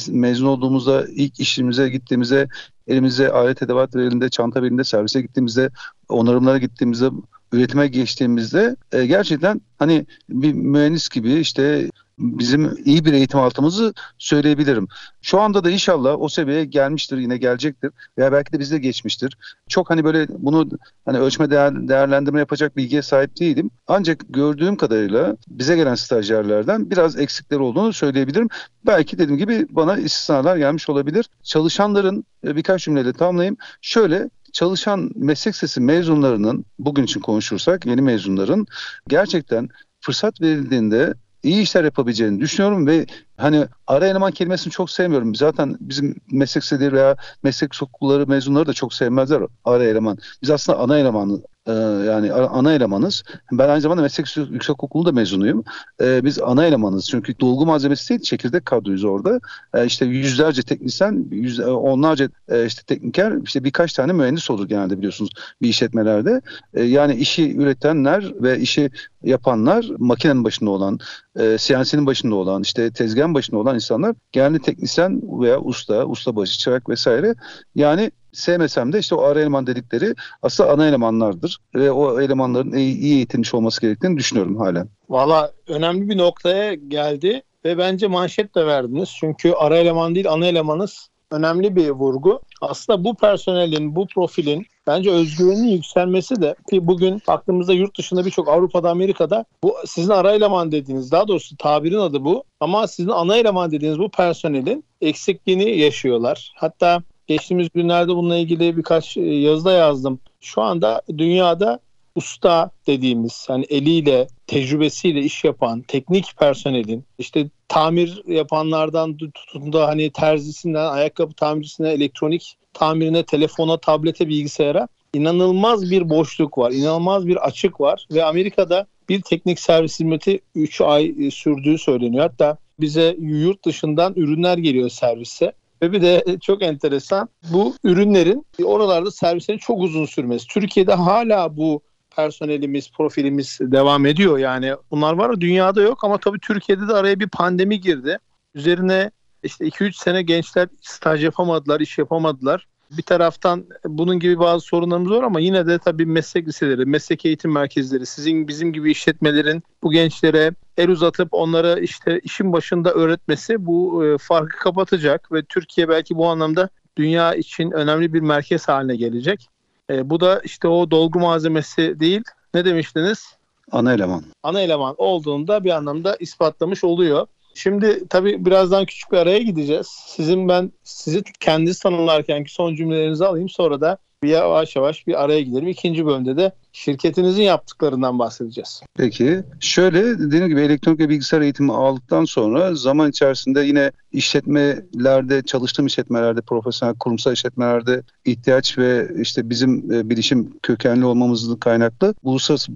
mezun 0.08 0.46
olduğumuzda 0.46 1.06
ilk 1.08 1.40
işimize 1.40 1.88
gittiğimizde 1.88 2.48
elimize 2.86 3.30
alet 3.30 3.62
edevat 3.62 3.96
elinde 3.96 4.28
çanta 4.28 4.62
belinde 4.62 4.84
servise 4.84 5.20
gittiğimizde 5.22 5.70
onarımlara 6.08 6.58
gittiğimizde 6.58 7.10
üretime 7.52 7.88
geçtiğimizde 7.88 8.76
e, 8.92 9.06
gerçekten 9.06 9.60
hani 9.78 10.06
bir 10.28 10.52
mühendis 10.52 11.08
gibi 11.08 11.32
işte 11.32 11.90
bizim 12.18 12.78
iyi 12.84 13.04
bir 13.04 13.12
eğitim 13.12 13.40
altımızı 13.40 13.94
söyleyebilirim. 14.18 14.88
Şu 15.22 15.40
anda 15.40 15.64
da 15.64 15.70
inşallah 15.70 16.20
o 16.20 16.28
seviyeye 16.28 16.64
gelmiştir, 16.64 17.18
yine 17.18 17.36
gelecektir 17.36 17.90
veya 18.18 18.32
belki 18.32 18.52
de 18.52 18.58
bizde 18.58 18.78
geçmiştir. 18.78 19.36
Çok 19.68 19.90
hani 19.90 20.04
böyle 20.04 20.26
bunu 20.28 20.68
hani 21.04 21.18
ölçme 21.18 21.50
değer, 21.50 21.88
değerlendirme 21.88 22.38
yapacak 22.38 22.76
bilgiye 22.76 23.02
sahip 23.02 23.40
değilim. 23.40 23.70
Ancak 23.86 24.24
gördüğüm 24.28 24.76
kadarıyla 24.76 25.36
bize 25.48 25.76
gelen 25.76 25.94
stajyerlerden 25.94 26.90
biraz 26.90 27.18
eksikleri 27.18 27.60
olduğunu 27.60 27.92
söyleyebilirim. 27.92 28.48
Belki 28.86 29.18
dediğim 29.18 29.38
gibi 29.38 29.66
bana 29.70 29.96
istisnalar 29.96 30.56
gelmiş 30.56 30.88
olabilir. 30.88 31.30
Çalışanların 31.42 32.24
e, 32.46 32.56
birkaç 32.56 32.84
cümleyle 32.84 33.12
tamamlayayım. 33.12 33.56
Şöyle 33.80 34.30
çalışan 34.52 35.10
meslek 35.16 35.56
sesi 35.56 35.80
mezunlarının 35.80 36.64
bugün 36.78 37.04
için 37.04 37.20
konuşursak 37.20 37.86
yeni 37.86 38.02
mezunların 38.02 38.66
gerçekten 39.08 39.68
fırsat 40.00 40.40
verildiğinde 40.40 41.14
iyi 41.42 41.62
işler 41.62 41.84
yapabileceğini 41.84 42.40
düşünüyorum 42.40 42.86
ve 42.86 43.06
hani 43.36 43.66
ara 43.86 44.06
eleman 44.06 44.32
kelimesini 44.32 44.70
çok 44.70 44.90
sevmiyorum. 44.90 45.34
Zaten 45.34 45.76
bizim 45.80 46.16
meslek 46.30 46.64
liseleri 46.64 46.92
veya 46.92 47.16
meslek 47.42 47.82
okulları 47.82 48.26
mezunları 48.26 48.66
da 48.66 48.72
çok 48.72 48.94
sevmezler 48.94 49.42
ara 49.64 49.84
eleman. 49.84 50.18
Biz 50.42 50.50
aslında 50.50 50.78
ana 50.78 50.98
elemanı 50.98 51.42
e, 51.66 51.72
yani 52.06 52.32
ana 52.32 52.72
elemanız. 52.72 53.22
Ben 53.52 53.68
aynı 53.68 53.80
zamanda 53.80 54.02
meslek 54.02 54.36
yüksekokulu 54.36 55.06
da 55.06 55.12
mezunuyum. 55.12 55.64
E, 56.00 56.24
biz 56.24 56.38
ana 56.38 56.64
elemanız. 56.64 57.08
Çünkü 57.10 57.40
dolgu 57.40 57.66
malzemesi 57.66 58.08
değil 58.08 58.20
çekirdek 58.20 58.66
kadroyuz 58.66 59.04
orada. 59.04 59.40
E, 59.74 59.86
işte 59.86 60.06
yüzlerce 60.06 60.62
teknisyen, 60.62 61.26
yüz, 61.30 61.60
e, 61.60 61.66
onlarca 61.66 62.28
e, 62.48 62.66
işte 62.66 62.82
tekniker, 62.86 63.32
işte 63.44 63.64
birkaç 63.64 63.92
tane 63.92 64.12
mühendis 64.12 64.50
olur 64.50 64.68
genelde 64.68 64.98
biliyorsunuz 64.98 65.30
bir 65.62 65.68
işletmelerde. 65.68 66.40
Yani 66.74 67.14
işi 67.14 67.56
üretenler 67.56 68.32
ve 68.42 68.58
işi 68.58 68.90
yapanlar, 69.22 69.86
makinenin 69.98 70.44
başında 70.44 70.70
olan, 70.70 70.98
e, 71.36 71.56
CNC'nin 71.58 72.06
başında 72.06 72.34
olan, 72.34 72.62
işte 72.62 72.90
tezgahın 72.90 73.34
başında 73.34 73.58
olan 73.58 73.74
insanlar 73.74 74.14
genelde 74.32 74.58
teknisyen 74.58 75.22
veya 75.40 75.60
usta, 75.60 76.06
ustabaşı, 76.06 76.58
çırak 76.58 76.88
vesaire. 76.88 77.34
Yani 77.74 78.10
sevmesem 78.32 78.92
de 78.92 78.98
işte 78.98 79.14
o 79.14 79.22
ara 79.22 79.40
eleman 79.40 79.66
dedikleri 79.66 80.14
aslında 80.42 80.70
ana 80.70 80.86
elemanlardır. 80.86 81.58
Ve 81.74 81.90
o 81.90 82.20
elemanların 82.20 82.72
iyi, 82.72 82.98
iyi 82.98 83.14
eğitilmiş 83.14 83.54
olması 83.54 83.80
gerektiğini 83.80 84.18
düşünüyorum 84.18 84.56
halen. 84.56 84.88
Valla 85.08 85.52
önemli 85.68 86.08
bir 86.08 86.18
noktaya 86.18 86.74
geldi 86.74 87.42
ve 87.64 87.78
bence 87.78 88.06
manşet 88.06 88.54
de 88.54 88.66
verdiniz. 88.66 89.14
Çünkü 89.20 89.52
ara 89.52 89.76
eleman 89.76 90.14
değil 90.14 90.30
ana 90.30 90.46
elemanız 90.46 91.08
önemli 91.32 91.76
bir 91.76 91.90
vurgu. 91.90 92.40
Aslında 92.60 93.04
bu 93.04 93.14
personelin, 93.14 93.96
bu 93.96 94.06
profilin 94.06 94.66
bence 94.86 95.10
özgüveninin 95.10 95.68
yükselmesi 95.68 96.42
de 96.42 96.54
ki 96.70 96.86
bugün 96.86 97.22
baktığımızda 97.28 97.72
yurt 97.72 97.98
dışında 97.98 98.24
birçok 98.24 98.48
Avrupa'da, 98.48 98.90
Amerika'da 98.90 99.44
bu 99.62 99.74
sizin 99.86 100.10
ara 100.10 100.32
eleman 100.32 100.72
dediğiniz, 100.72 101.12
daha 101.12 101.28
doğrusu 101.28 101.56
tabirin 101.56 101.98
adı 101.98 102.24
bu 102.24 102.44
ama 102.60 102.86
sizin 102.86 103.10
ana 103.10 103.36
eleman 103.36 103.70
dediğiniz 103.70 103.98
bu 103.98 104.10
personelin 104.10 104.84
eksikliğini 105.00 105.78
yaşıyorlar. 105.78 106.52
Hatta 106.56 107.02
Geçtiğimiz 107.26 107.68
günlerde 107.74 108.08
bununla 108.08 108.36
ilgili 108.36 108.76
birkaç 108.76 109.16
e, 109.16 109.20
yazıda 109.20 109.72
yazdım. 109.72 110.20
Şu 110.40 110.62
anda 110.62 111.02
dünyada 111.18 111.80
usta 112.14 112.70
dediğimiz 112.86 113.44
hani 113.48 113.64
eliyle, 113.64 114.26
tecrübesiyle 114.46 115.20
iş 115.20 115.44
yapan 115.44 115.82
teknik 115.82 116.36
personelin 116.38 117.04
işte 117.18 117.50
tamir 117.68 118.22
yapanlardan 118.26 119.16
tutun 119.16 119.72
da 119.72 119.88
hani 119.88 120.10
terzisinden, 120.10 120.86
ayakkabı 120.86 121.34
tamircisine, 121.34 121.90
elektronik 121.90 122.56
tamirine, 122.72 123.22
telefona, 123.22 123.76
tablete, 123.76 124.28
bilgisayara 124.28 124.88
inanılmaz 125.14 125.90
bir 125.90 126.10
boşluk 126.10 126.58
var. 126.58 126.70
inanılmaz 126.72 127.26
bir 127.26 127.36
açık 127.36 127.80
var 127.80 128.06
ve 128.10 128.24
Amerika'da 128.24 128.86
bir 129.08 129.22
teknik 129.22 129.60
servis 129.60 130.00
hizmeti 130.00 130.40
3 130.54 130.80
ay 130.80 131.14
e, 131.20 131.30
sürdüğü 131.30 131.78
söyleniyor. 131.78 132.22
Hatta 132.22 132.56
bize 132.80 133.16
yurt 133.20 133.64
dışından 133.64 134.14
ürünler 134.16 134.58
geliyor 134.58 134.88
servise. 134.88 135.52
Ve 135.82 135.92
bir 135.92 136.02
de 136.02 136.24
çok 136.40 136.62
enteresan 136.62 137.28
bu 137.52 137.74
ürünlerin 137.84 138.46
oralarda 138.64 139.10
servislerin 139.10 139.58
çok 139.58 139.80
uzun 139.80 140.06
sürmesi. 140.06 140.46
Türkiye'de 140.46 140.94
hala 140.94 141.56
bu 141.56 141.82
personelimiz, 142.16 142.92
profilimiz 142.92 143.58
devam 143.60 144.06
ediyor. 144.06 144.38
Yani 144.38 144.74
bunlar 144.90 145.12
var 145.12 145.40
dünyada 145.40 145.82
yok 145.82 146.04
ama 146.04 146.18
tabii 146.18 146.38
Türkiye'de 146.38 146.88
de 146.88 146.92
araya 146.92 147.20
bir 147.20 147.28
pandemi 147.28 147.80
girdi. 147.80 148.18
Üzerine 148.54 149.10
işte 149.42 149.64
2-3 149.64 149.92
sene 149.92 150.22
gençler 150.22 150.68
staj 150.82 151.24
yapamadılar, 151.24 151.80
iş 151.80 151.98
yapamadılar 151.98 152.66
bir 152.98 153.02
taraftan 153.02 153.64
bunun 153.84 154.18
gibi 154.18 154.38
bazı 154.38 154.66
sorunlarımız 154.66 155.10
var 155.10 155.22
ama 155.22 155.40
yine 155.40 155.66
de 155.66 155.78
tabii 155.78 156.06
meslek 156.06 156.48
liseleri, 156.48 156.86
meslek 156.86 157.26
eğitim 157.26 157.52
merkezleri, 157.52 158.06
sizin 158.06 158.48
bizim 158.48 158.72
gibi 158.72 158.90
işletmelerin 158.90 159.62
bu 159.82 159.92
gençlere 159.92 160.52
el 160.76 160.88
uzatıp 160.88 161.28
onlara 161.32 161.78
işte 161.78 162.20
işin 162.20 162.52
başında 162.52 162.92
öğretmesi 162.92 163.66
bu 163.66 164.06
e, 164.06 164.18
farkı 164.18 164.58
kapatacak 164.58 165.32
ve 165.32 165.42
Türkiye 165.42 165.88
belki 165.88 166.16
bu 166.16 166.28
anlamda 166.28 166.68
dünya 166.96 167.34
için 167.34 167.70
önemli 167.70 168.12
bir 168.12 168.20
merkez 168.20 168.68
haline 168.68 168.96
gelecek. 168.96 169.48
E, 169.90 170.10
bu 170.10 170.20
da 170.20 170.40
işte 170.44 170.68
o 170.68 170.90
dolgu 170.90 171.18
malzemesi 171.18 172.00
değil. 172.00 172.22
Ne 172.54 172.64
demiştiniz? 172.64 173.36
Ana 173.72 173.92
eleman. 173.92 174.24
Ana 174.42 174.60
eleman 174.60 174.94
olduğunda 174.98 175.64
bir 175.64 175.70
anlamda 175.70 176.16
ispatlamış 176.16 176.84
oluyor. 176.84 177.26
Şimdi 177.54 178.08
tabii 178.08 178.44
birazdan 178.44 178.86
küçük 178.86 179.12
bir 179.12 179.16
araya 179.16 179.38
gideceğiz. 179.38 179.86
Sizin 180.06 180.48
ben 180.48 180.72
sizi 180.84 181.22
kendiniz 181.40 181.80
tanımlarkenki 181.80 182.52
son 182.52 182.74
cümlelerinizi 182.74 183.26
alayım 183.26 183.48
sonra 183.48 183.80
da 183.80 183.98
bir 184.22 184.28
yavaş 184.28 184.76
yavaş 184.76 185.06
bir 185.06 185.24
araya 185.24 185.40
gidelim. 185.40 185.68
İkinci 185.68 186.06
bölümde 186.06 186.36
de 186.36 186.52
şirketinizin 186.72 187.42
yaptıklarından 187.42 188.18
bahsedeceğiz. 188.18 188.82
Peki 188.96 189.42
şöyle 189.60 190.18
dediğim 190.18 190.48
gibi 190.48 190.60
elektronik 190.60 191.00
ve 191.00 191.08
bilgisayar 191.08 191.40
eğitimi 191.40 191.72
aldıktan 191.72 192.24
sonra 192.24 192.74
zaman 192.74 193.10
içerisinde 193.10 193.60
yine 193.60 193.92
işletmelerde 194.12 195.42
çalıştığım 195.42 195.86
işletmelerde 195.86 196.40
profesyonel 196.40 196.94
kurumsal 196.94 197.32
işletmelerde 197.32 198.02
ihtiyaç 198.24 198.78
ve 198.78 199.08
işte 199.20 199.50
bizim 199.50 199.92
e, 199.92 200.10
bilişim 200.10 200.52
kökenli 200.62 201.04
olmamızın 201.04 201.56
kaynaklı 201.56 202.14
uluslararası 202.22 202.72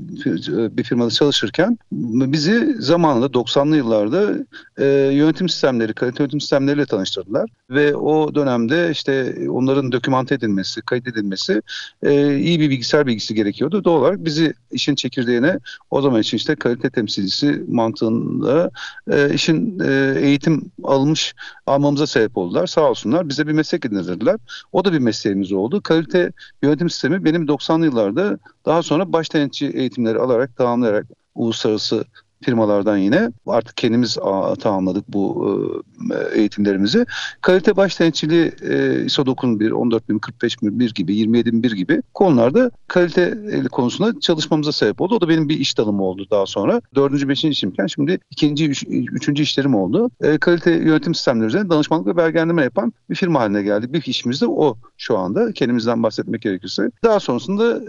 bir 0.76 0.82
firmada 0.82 1.10
çalışırken 1.10 1.78
bizi 1.92 2.76
zamanında 2.78 3.26
90'lı 3.26 3.76
yıllarda 3.76 4.34
e, 4.78 4.84
yönetim 5.12 5.48
sistemleri, 5.48 5.94
kalite 5.94 6.22
yönetim 6.22 6.40
sistemleriyle 6.40 6.86
tanıştırdılar 6.86 7.50
ve 7.70 7.96
o 7.96 8.34
dönemde 8.34 8.90
işte 8.90 9.36
onların 9.48 9.92
dokümante 9.92 10.34
edilmesi, 10.34 10.82
kaydedilmesi 10.82 11.62
e, 12.02 12.36
iyi 12.38 12.60
bir 12.60 12.70
bilgisayar 12.70 13.06
bilgisi 13.06 13.34
gerekiyordu 13.34 13.84
doğal 13.86 14.00
olarak 14.00 14.24
bizi 14.24 14.54
işin 14.70 14.94
çekirdeğine 14.94 15.58
o 15.90 16.02
zaman 16.02 16.20
için 16.20 16.36
işte 16.36 16.54
kalite 16.54 16.90
temsilcisi 16.90 17.64
mantığında 17.68 18.70
e, 19.10 19.34
işin 19.34 19.80
e, 19.80 20.14
eğitim 20.20 20.70
almış 20.84 21.34
almamıza 21.66 22.06
sebep 22.06 22.36
oldular. 22.36 22.66
Sağ 22.66 22.90
olsunlar 22.90 23.28
bize 23.28 23.46
bir 23.46 23.52
meslek 23.52 23.84
edindirdiler. 23.84 24.36
O 24.72 24.84
da 24.84 24.92
bir 24.92 24.98
mesleğimiz 24.98 25.52
oldu. 25.52 25.82
Kalite 25.82 26.32
yönetim 26.62 26.90
sistemi 26.90 27.24
benim 27.24 27.46
90'lı 27.46 27.84
yıllarda 27.84 28.38
daha 28.66 28.82
sonra 28.82 29.12
baş 29.12 29.34
denetçi 29.34 29.66
eğitimleri 29.66 30.18
alarak 30.18 30.56
tamamlayarak 30.56 31.06
uluslararası 31.34 32.04
firmalardan 32.44 32.96
yine 32.96 33.30
artık 33.46 33.76
kendimiz 33.76 34.16
tamamladık 34.60 35.04
bu 35.08 35.46
e, 36.12 36.38
eğitimlerimizi. 36.38 37.06
Kalite 37.40 37.76
baş 37.76 38.00
denetçiliği 38.00 38.52
e, 38.62 39.04
ISO 39.04 39.26
9001, 39.26 39.70
14001, 39.70 40.20
45001 40.20 40.94
gibi, 40.94 41.14
27001 41.14 41.72
gibi 41.72 42.02
konularda 42.14 42.70
kalite 42.88 43.38
konusunda 43.72 44.20
çalışmamıza 44.20 44.72
sebep 44.72 45.00
oldu. 45.00 45.14
O 45.14 45.20
da 45.20 45.28
benim 45.28 45.48
bir 45.48 45.58
iş 45.58 45.78
dalımı 45.78 46.02
oldu 46.02 46.26
daha 46.30 46.46
sonra. 46.46 46.80
Dördüncü, 46.94 47.28
beşinci 47.28 47.52
işimken 47.52 47.86
şimdi 47.86 48.18
ikinci, 48.30 48.68
üç, 48.68 48.84
üçüncü 48.88 49.42
işlerim 49.42 49.74
oldu. 49.74 50.10
E, 50.20 50.38
kalite 50.38 50.70
yönetim 50.70 51.14
sistemleri 51.14 51.46
üzerine 51.46 51.70
danışmanlık 51.70 52.06
ve 52.06 52.16
belgelendirme 52.16 52.62
yapan 52.62 52.92
bir 53.10 53.14
firma 53.14 53.40
haline 53.40 53.62
geldi. 53.62 53.92
Bir 53.92 54.02
işimiz 54.06 54.40
de 54.40 54.46
o 54.46 54.76
şu 54.98 55.18
anda 55.18 55.52
kendimizden 55.52 56.02
bahsetmek 56.02 56.42
gerekirse. 56.42 56.90
Daha 57.04 57.20
sonrasında 57.20 57.80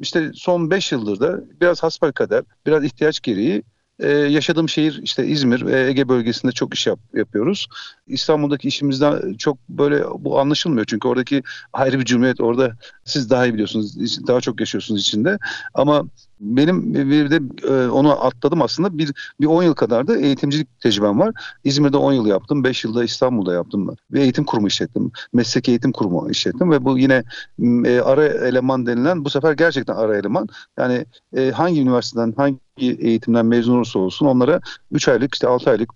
işte 0.00 0.30
son 0.34 0.70
beş 0.70 0.92
yıldır 0.92 1.20
da 1.20 1.40
biraz 1.60 1.82
hasbelkader, 1.82 2.44
biraz 2.66 2.84
ihtiyaç 2.84 3.20
gereği 3.20 3.62
ee, 3.98 4.08
yaşadığım 4.08 4.68
şehir 4.68 5.00
işte 5.02 5.26
İzmir 5.26 5.66
ve 5.66 5.86
Ege 5.86 6.08
bölgesinde 6.08 6.52
çok 6.52 6.74
iş 6.74 6.86
yap, 6.86 6.98
yapıyoruz. 7.14 7.66
İstanbul'daki 8.06 8.68
işimizden 8.68 9.34
çok 9.34 9.58
böyle 9.68 10.04
bu 10.18 10.40
anlaşılmıyor. 10.40 10.86
Çünkü 10.86 11.08
oradaki 11.08 11.42
ayrı 11.72 12.00
bir 12.00 12.04
cumhuriyet 12.04 12.40
orada 12.40 12.76
siz 13.04 13.30
daha 13.30 13.46
iyi 13.46 13.54
biliyorsunuz. 13.54 14.26
Daha 14.26 14.40
çok 14.40 14.60
yaşıyorsunuz 14.60 15.00
içinde. 15.00 15.38
Ama 15.74 16.04
benim 16.40 16.94
bir 17.10 17.30
de 17.30 17.40
e, 17.68 17.88
onu 17.88 18.24
atladım 18.24 18.62
aslında. 18.62 18.98
Bir, 18.98 19.12
bir 19.40 19.46
10 19.46 19.62
yıl 19.62 19.74
kadar 19.74 20.06
da 20.06 20.16
eğitimcilik 20.16 20.80
tecrübem 20.80 21.20
var. 21.20 21.34
İzmir'de 21.64 21.96
10 21.96 22.12
yıl 22.12 22.26
yaptım. 22.26 22.64
5 22.64 22.84
yılda 22.84 23.04
İstanbul'da 23.04 23.54
yaptım. 23.54 23.96
Bir 24.10 24.20
eğitim 24.20 24.44
kurumu 24.44 24.66
işlettim. 24.66 25.12
Meslek 25.32 25.68
eğitim 25.68 25.92
kurumu 25.92 26.30
işlettim 26.30 26.70
ve 26.70 26.84
bu 26.84 26.98
yine 26.98 27.24
e, 27.84 28.00
ara 28.00 28.26
eleman 28.26 28.86
denilen 28.86 29.24
bu 29.24 29.30
sefer 29.30 29.52
gerçekten 29.52 29.94
ara 29.94 30.18
eleman. 30.18 30.48
Yani 30.78 31.06
e, 31.36 31.50
hangi 31.50 31.80
üniversiteden 31.80 32.34
hangi 32.36 32.58
eğitimden 32.78 33.46
mezun 33.46 33.76
olursa 33.76 33.98
olsun 33.98 34.26
onlara 34.26 34.60
3 34.92 35.08
aylık 35.08 35.34
işte 35.34 35.48
6 35.48 35.70
aylık 35.70 35.90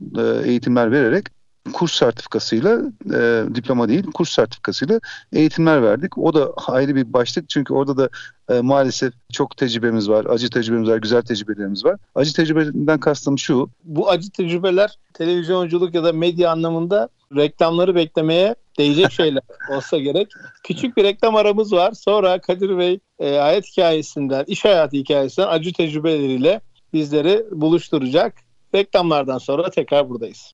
eğitimler 0.45 0.93
vererek 0.93 1.38
kurs 1.73 1.93
sertifikasıyla 1.93 2.81
e, 3.15 3.45
diploma 3.55 3.89
değil 3.89 4.07
kurs 4.15 4.31
sertifikasıyla 4.31 5.01
eğitimler 5.33 5.83
verdik. 5.83 6.19
O 6.19 6.35
da 6.35 6.53
ayrı 6.67 6.95
bir 6.95 7.13
başlık 7.13 7.49
çünkü 7.49 7.75
orada 7.75 7.97
da 7.97 8.09
e, 8.51 8.61
maalesef 8.61 9.15
çok 9.33 9.57
tecrübemiz 9.57 10.09
var. 10.09 10.25
Acı 10.25 10.51
tecrübemiz 10.51 10.89
var, 10.89 10.97
güzel 10.97 11.23
tecrübelerimiz 11.23 11.85
var. 11.85 11.97
Acı 12.15 12.33
tecrübeden 12.33 13.01
kastım 13.01 13.39
şu. 13.39 13.71
Bu 13.85 14.11
acı 14.11 14.31
tecrübeler 14.31 14.99
televizyonculuk 15.15 15.95
ya 15.95 16.05
da 16.05 16.13
medya 16.13 16.51
anlamında 16.51 17.09
reklamları 17.37 17.95
beklemeye 17.95 18.55
değecek 18.79 19.13
şeyler 19.13 19.43
olsa 19.71 19.99
gerek. 19.99 20.29
Küçük 20.65 20.97
bir 20.97 21.05
reklam 21.05 21.37
aramız 21.37 21.73
var. 21.73 21.93
Sonra 21.93 22.41
Kadir 22.41 22.79
Bey 22.79 22.99
e, 23.19 23.37
hayat 23.37 23.67
hikayesinden, 23.67 24.45
iş 24.47 24.65
hayatı 24.65 24.97
hikayesinden 24.97 25.49
acı 25.49 25.73
tecrübeleriyle 25.73 26.61
bizleri 26.93 27.45
buluşturacak. 27.51 28.35
Reklamlardan 28.75 29.39
sonra 29.39 29.71
tekrar 29.71 30.09
buradayız. 30.09 30.53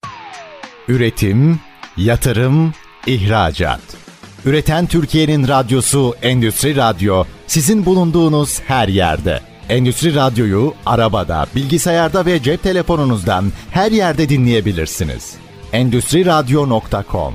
Üretim, 0.87 1.59
yatırım, 1.97 2.73
ihracat. 3.07 3.81
Üreten 4.45 4.87
Türkiye'nin 4.87 5.47
radyosu 5.47 6.13
Endüstri 6.21 6.75
Radyo 6.75 7.23
sizin 7.47 7.85
bulunduğunuz 7.85 8.61
her 8.61 8.87
yerde. 8.87 9.41
Endüstri 9.69 10.15
Radyo'yu 10.15 10.73
arabada, 10.85 11.45
bilgisayarda 11.55 12.25
ve 12.25 12.43
cep 12.43 12.63
telefonunuzdan 12.63 13.45
her 13.71 13.91
yerde 13.91 14.29
dinleyebilirsiniz. 14.29 15.37
Endüstri 15.73 16.25
Radyo.com 16.25 17.33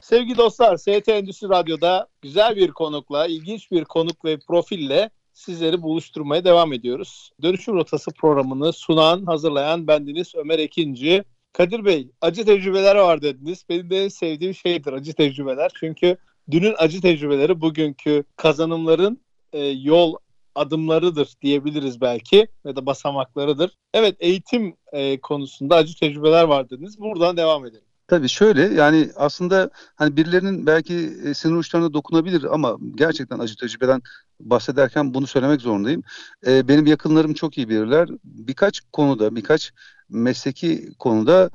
Sevgili 0.00 0.36
dostlar, 0.36 0.76
ST 0.76 1.08
Endüstri 1.08 1.48
Radyo'da 1.48 2.08
güzel 2.22 2.56
bir 2.56 2.70
konukla, 2.70 3.26
ilginç 3.26 3.70
bir 3.70 3.84
konuk 3.84 4.24
ve 4.24 4.38
profille 4.48 5.10
sizleri 5.32 5.82
buluşturmaya 5.82 6.44
devam 6.44 6.72
ediyoruz. 6.72 7.30
Dönüşüm 7.42 7.74
Rotası 7.74 8.10
programını 8.10 8.72
sunan, 8.72 9.26
hazırlayan 9.26 9.86
bendeniz 9.86 10.34
Ömer 10.34 10.58
Ekinci. 10.58 11.24
Kadir 11.54 11.84
Bey, 11.84 12.10
acı 12.20 12.44
tecrübeler 12.44 12.96
var 12.96 13.22
dediniz. 13.22 13.64
Benim 13.68 13.90
de 13.90 14.04
en 14.04 14.08
sevdiğim 14.08 14.54
şeydir 14.54 14.92
acı 14.92 15.12
tecrübeler. 15.12 15.72
Çünkü 15.80 16.16
dünün 16.50 16.74
acı 16.78 17.00
tecrübeleri 17.00 17.60
bugünkü 17.60 18.24
kazanımların 18.36 19.20
e, 19.52 19.64
yol 19.66 20.14
adımlarıdır 20.54 21.34
diyebiliriz 21.42 22.00
belki 22.00 22.48
ya 22.64 22.76
da 22.76 22.86
basamaklarıdır. 22.86 23.70
Evet 23.94 24.16
eğitim 24.20 24.76
e, 24.92 25.20
konusunda 25.20 25.76
acı 25.76 25.98
tecrübeler 26.00 26.44
var 26.44 26.70
dediniz. 26.70 27.00
Buradan 27.00 27.36
devam 27.36 27.66
edelim. 27.66 27.84
Tabii 28.08 28.28
şöyle 28.28 28.62
yani 28.62 29.10
aslında 29.16 29.70
hani 29.96 30.16
birilerinin 30.16 30.66
belki 30.66 30.94
e, 31.24 31.34
sinir 31.34 31.54
uçlarına 31.54 31.92
dokunabilir 31.92 32.44
ama 32.54 32.76
gerçekten 32.94 33.38
acı 33.38 33.56
tecrübeden 33.56 34.02
bahsederken 34.40 35.14
bunu 35.14 35.26
söylemek 35.26 35.60
zorundayım. 35.60 36.02
E, 36.46 36.68
benim 36.68 36.86
yakınlarım 36.86 37.34
çok 37.34 37.58
iyi 37.58 37.68
bilirler. 37.68 38.08
Birkaç 38.24 38.80
konuda, 38.92 39.36
birkaç 39.36 39.72
mesleki 40.14 40.92
konuda 40.98 41.50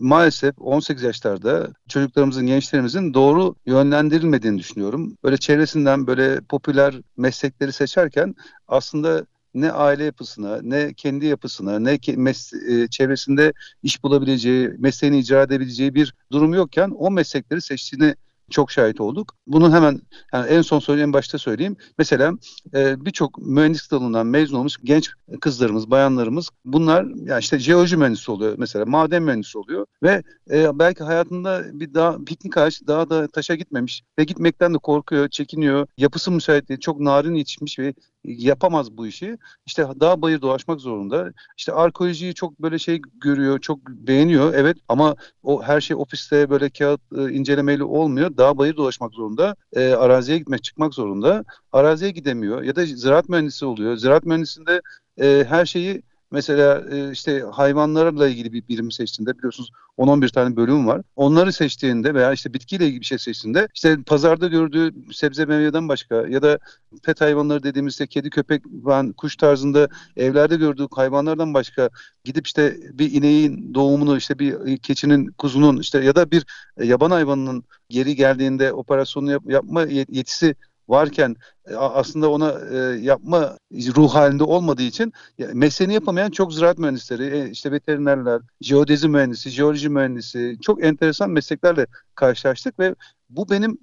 maalesef 0.00 0.54
18 0.58 1.02
yaşlarda 1.02 1.72
çocuklarımızın, 1.88 2.46
gençlerimizin 2.46 3.14
doğru 3.14 3.54
yönlendirilmediğini 3.66 4.58
düşünüyorum. 4.58 5.16
Böyle 5.24 5.36
çevresinden 5.36 6.06
böyle 6.06 6.40
popüler 6.40 6.94
meslekleri 7.16 7.72
seçerken 7.72 8.34
aslında 8.68 9.26
ne 9.54 9.72
aile 9.72 10.04
yapısına, 10.04 10.62
ne 10.62 10.94
kendi 10.94 11.26
yapısına, 11.26 11.78
ne 11.78 11.94
mes- 11.94 12.82
e, 12.84 12.88
çevresinde 12.88 13.52
iş 13.82 14.02
bulabileceği, 14.02 14.68
mesleğini 14.78 15.18
icra 15.18 15.42
edebileceği 15.42 15.94
bir 15.94 16.14
durum 16.32 16.54
yokken 16.54 16.92
o 16.98 17.10
meslekleri 17.10 17.60
seçtiğini 17.62 18.14
çok 18.50 18.70
şahit 18.70 19.00
olduk. 19.00 19.34
Bunu 19.46 19.74
hemen 19.74 20.00
yani 20.32 20.48
en 20.48 20.62
son 20.62 20.78
söyleyeyim, 20.78 21.08
en 21.08 21.12
başta 21.12 21.38
söyleyeyim. 21.38 21.76
Mesela 21.98 22.32
e, 22.74 23.04
birçok 23.04 23.38
mühendis 23.38 23.90
dalından 23.90 24.26
mezun 24.26 24.58
olmuş 24.58 24.76
genç 24.84 25.10
kızlarımız, 25.40 25.90
bayanlarımız 25.90 26.48
bunlar 26.64 27.04
yani 27.26 27.40
işte 27.40 27.58
jeoloji 27.58 27.96
mühendisi 27.96 28.30
oluyor 28.30 28.54
mesela, 28.58 28.84
maden 28.84 29.22
mühendisi 29.22 29.58
oluyor 29.58 29.86
ve 30.02 30.22
e, 30.50 30.78
belki 30.78 31.04
hayatında 31.04 31.64
bir 31.72 31.94
dağ, 31.94 32.18
piknik 32.26 32.56
ağaç 32.56 32.82
daha 32.86 33.10
da 33.10 33.28
taşa 33.28 33.54
gitmemiş 33.54 34.02
ve 34.18 34.24
gitmekten 34.24 34.74
de 34.74 34.78
korkuyor, 34.78 35.28
çekiniyor. 35.28 35.86
Yapısı 35.96 36.30
müsait 36.30 36.68
değil, 36.68 36.80
çok 36.80 37.00
narin 37.00 37.34
yetişmiş 37.34 37.78
ve 37.78 37.94
yapamaz 38.24 38.96
bu 38.96 39.06
işi. 39.06 39.38
İşte 39.66 39.86
dağ 40.00 40.22
bayır 40.22 40.40
dolaşmak 40.40 40.80
zorunda. 40.80 41.32
İşte 41.56 41.72
arkeolojiyi 41.72 42.34
çok 42.34 42.60
böyle 42.60 42.78
şey 42.78 43.02
görüyor, 43.20 43.58
çok 43.58 43.88
beğeniyor 43.88 44.54
evet 44.54 44.76
ama 44.88 45.16
o 45.42 45.62
her 45.62 45.80
şey 45.80 45.96
ofiste 45.96 46.50
böyle 46.50 46.70
kağıt 46.70 47.00
e, 47.16 47.32
incelemeyle 47.32 47.84
olmuyor. 47.84 48.36
Dağ 48.36 48.58
bayır 48.58 48.76
dolaşmak 48.76 49.12
zorunda. 49.14 49.56
E, 49.72 49.92
araziye 49.92 50.38
gitmek, 50.38 50.64
çıkmak 50.64 50.94
zorunda. 50.94 51.44
Araziye 51.72 52.10
gidemiyor 52.10 52.62
ya 52.62 52.76
da 52.76 52.86
ziraat 52.86 53.28
mühendisi 53.28 53.66
oluyor. 53.66 53.96
Ziraat 53.96 54.24
mühendisinde 54.24 54.80
e, 55.20 55.44
her 55.48 55.66
şeyi 55.66 56.02
Mesela 56.34 56.84
e, 56.90 57.10
işte 57.10 57.44
hayvanlarla 57.52 58.28
ilgili 58.28 58.52
bir 58.52 58.68
birim 58.68 58.90
seçtiğinde 58.90 59.38
biliyorsunuz 59.38 59.70
10-11 59.98 60.32
tane 60.32 60.56
bölüm 60.56 60.86
var. 60.86 61.02
Onları 61.16 61.52
seçtiğinde 61.52 62.14
veya 62.14 62.32
işte 62.32 62.54
bitkiyle 62.54 62.86
ilgili 62.86 63.00
bir 63.00 63.06
şey 63.06 63.18
seçtiğinde 63.18 63.68
işte 63.74 63.98
pazarda 64.06 64.48
gördüğü 64.48 65.12
sebze 65.12 65.44
meyveden 65.44 65.88
başka 65.88 66.14
ya 66.14 66.42
da 66.42 66.58
pet 67.02 67.20
hayvanları 67.20 67.62
dediğimizde 67.62 68.06
kedi, 68.06 68.30
köpek, 68.30 68.62
van, 68.82 69.12
kuş 69.12 69.36
tarzında 69.36 69.88
evlerde 70.16 70.56
gördüğü 70.56 70.86
hayvanlardan 70.90 71.54
başka 71.54 71.90
gidip 72.24 72.46
işte 72.46 72.76
bir 72.92 73.12
ineğin 73.12 73.74
doğumunu 73.74 74.16
işte 74.16 74.38
bir 74.38 74.78
keçinin, 74.78 75.26
kuzunun 75.26 75.78
işte 75.78 75.98
ya 75.98 76.14
da 76.16 76.30
bir 76.30 76.46
yaban 76.82 77.10
hayvanının 77.10 77.64
geri 77.88 78.16
geldiğinde 78.16 78.72
operasyonu 78.72 79.30
yap, 79.30 79.42
yapma 79.46 79.82
yetisi 79.82 80.54
varken 80.88 81.36
e, 81.66 81.74
aslında 81.74 82.30
ona 82.30 82.54
e, 82.72 82.76
yapma 83.00 83.58
ruh 83.72 84.14
halinde 84.14 84.44
olmadığı 84.44 84.82
için 84.82 85.12
mesleğini 85.52 85.94
yapamayan 85.94 86.30
çok 86.30 86.54
ziraat 86.54 86.78
mühendisleri, 86.78 87.36
e, 87.36 87.50
işte 87.50 87.72
veterinerler, 87.72 88.42
jeodezi 88.60 89.08
mühendisi, 89.08 89.50
jeoloji 89.50 89.88
mühendisi 89.88 90.58
çok 90.62 90.84
enteresan 90.84 91.30
mesleklerle 91.30 91.86
karşılaştık 92.14 92.78
ve 92.78 92.94
bu 93.30 93.50
benim 93.50 93.78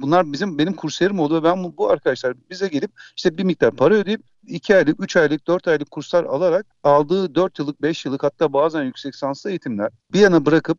bunlar 0.00 0.32
bizim 0.32 0.58
benim 0.58 0.72
kurslarım 0.72 1.18
oldu 1.18 1.34
ve 1.34 1.44
ben 1.44 1.64
bu, 1.64 1.76
bu 1.76 1.90
arkadaşlar 1.90 2.34
bize 2.50 2.68
gelip 2.68 2.90
işte 3.16 3.38
bir 3.38 3.44
miktar 3.44 3.70
para 3.70 3.94
ödeyip 3.94 4.22
2 4.46 4.76
aylık, 4.76 5.02
3 5.02 5.16
aylık, 5.16 5.46
4 5.46 5.68
aylık 5.68 5.90
kurslar 5.90 6.24
alarak 6.24 6.66
aldığı 6.82 7.34
4 7.34 7.58
yıllık, 7.58 7.82
5 7.82 8.04
yıllık 8.04 8.22
hatta 8.22 8.52
bazen 8.52 8.82
yüksek 8.82 9.14
lisanslı 9.14 9.50
eğitimler 9.50 9.90
bir 10.12 10.20
yana 10.20 10.46
bırakıp 10.46 10.78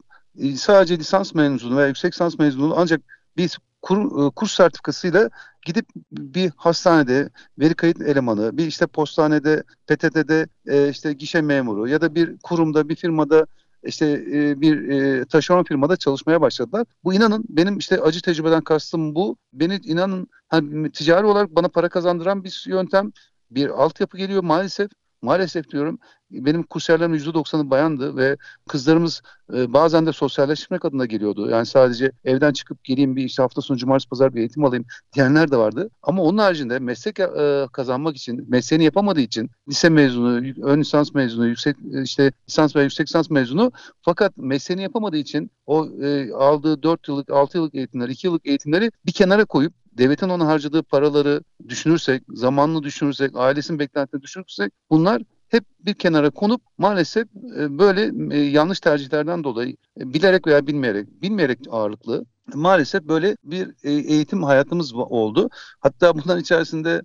sadece 0.55 1.00
lisans 1.00 1.34
mezunu 1.34 1.77
veya 1.77 1.88
yüksek 1.88 2.13
lisans 2.13 2.39
mezunu 2.39 2.74
ancak 2.77 3.01
bir 3.38 3.58
kur, 3.85 4.31
kurs 4.31 4.51
sertifikasıyla 4.51 5.29
gidip 5.65 5.85
bir 6.11 6.51
hastanede 6.55 7.29
veri 7.59 7.74
kayıt 7.74 8.01
elemanı, 8.01 8.57
bir 8.57 8.67
işte 8.67 8.87
postanede, 8.87 9.63
PTT'de 9.87 10.48
e, 10.67 10.89
işte 10.89 11.13
gişe 11.13 11.41
memuru 11.41 11.87
ya 11.87 12.01
da 12.01 12.15
bir 12.15 12.37
kurumda, 12.43 12.89
bir 12.89 12.95
firmada 12.95 13.45
işte 13.83 14.05
e, 14.33 14.61
bir 14.61 14.89
e, 14.89 15.25
taşeron 15.25 15.63
firmada 15.63 15.98
çalışmaya 15.98 16.41
başladılar. 16.41 16.87
Bu 17.03 17.13
inanın 17.13 17.45
benim 17.50 17.77
işte 17.77 18.01
acı 18.01 18.21
tecrübeden 18.21 18.61
kastım 18.61 19.15
bu. 19.15 19.37
Beni 19.53 19.75
inanın 19.75 20.27
hani, 20.48 20.91
ticari 20.91 21.25
olarak 21.25 21.55
bana 21.55 21.67
para 21.67 21.89
kazandıran 21.89 22.43
bir 22.43 22.63
yöntem. 22.67 23.11
Bir 23.51 23.69
altyapı 23.69 24.17
geliyor 24.17 24.43
maalesef 24.43 24.91
maalesef 25.21 25.69
diyorum 25.69 25.99
benim 26.31 26.63
kursiyerlerimin 26.63 27.19
%90'ı 27.19 27.69
bayandı 27.69 28.17
ve 28.17 28.37
kızlarımız 28.67 29.21
e, 29.53 29.73
bazen 29.73 30.05
de 30.05 30.13
sosyalleşmek 30.13 30.85
adına 30.85 31.05
geliyordu. 31.05 31.49
Yani 31.49 31.65
sadece 31.65 32.11
evden 32.25 32.53
çıkıp 32.53 32.83
geleyim 32.83 33.15
bir 33.15 33.23
işte 33.23 33.43
hafta 33.43 33.61
sonu 33.61 33.77
cumartesi 33.77 34.09
pazar 34.09 34.35
bir 34.35 34.39
eğitim 34.39 34.65
alayım 34.65 34.85
diyenler 35.13 35.51
de 35.51 35.57
vardı. 35.57 35.89
Ama 36.03 36.23
onun 36.23 36.37
haricinde 36.37 36.79
meslek 36.79 37.19
e, 37.19 37.67
kazanmak 37.71 38.17
için, 38.17 38.45
mesleğini 38.49 38.83
yapamadığı 38.83 39.21
için 39.21 39.49
lise 39.69 39.89
mezunu, 39.89 40.31
ön 40.63 40.79
lisans 40.79 41.13
mezunu, 41.13 41.47
yüksek 41.47 41.77
e, 41.93 42.03
işte 42.03 42.31
lisans 42.49 42.75
ve 42.75 42.83
yüksek 42.83 43.07
lisans 43.07 43.29
mezunu 43.29 43.71
fakat 44.01 44.37
mesleğini 44.37 44.83
yapamadığı 44.83 45.17
için 45.17 45.51
o 45.65 45.87
e, 46.01 46.33
aldığı 46.33 46.83
4 46.83 47.07
yıllık, 47.07 47.29
6 47.29 47.57
yıllık 47.57 47.75
eğitimler, 47.75 48.09
2 48.09 48.27
yıllık 48.27 48.47
eğitimleri 48.47 48.91
bir 49.05 49.11
kenara 49.11 49.45
koyup 49.45 49.73
devletin 49.98 50.29
ona 50.29 50.48
harcadığı 50.48 50.84
paraları 50.84 51.42
düşünürsek, 51.70 52.24
zamanını 52.29 52.84
düşünürsek, 52.84 53.31
ailesinin 53.36 53.79
beklentilerini 53.79 54.24
düşünürsek 54.24 54.74
bunlar 54.90 55.22
hep 55.50 55.64
bir 55.79 55.94
kenara 55.94 56.29
konup 56.29 56.62
maalesef 56.77 57.27
e, 57.58 57.79
böyle 57.79 58.12
e, 58.36 58.40
yanlış 58.40 58.79
tercihlerden 58.79 59.44
dolayı 59.44 59.75
e, 60.00 60.14
bilerek 60.14 60.48
veya 60.48 60.68
bilmeyerek, 60.68 61.22
bilmeyerek 61.22 61.60
ağırlıklı 61.72 62.25
maalesef 62.53 63.03
böyle 63.03 63.38
bir 63.44 63.70
eğitim 63.84 64.44
hayatımız 64.44 64.94
oldu. 64.94 65.50
Hatta 65.79 66.16
bunların 66.18 66.42
içerisinde 66.42 67.01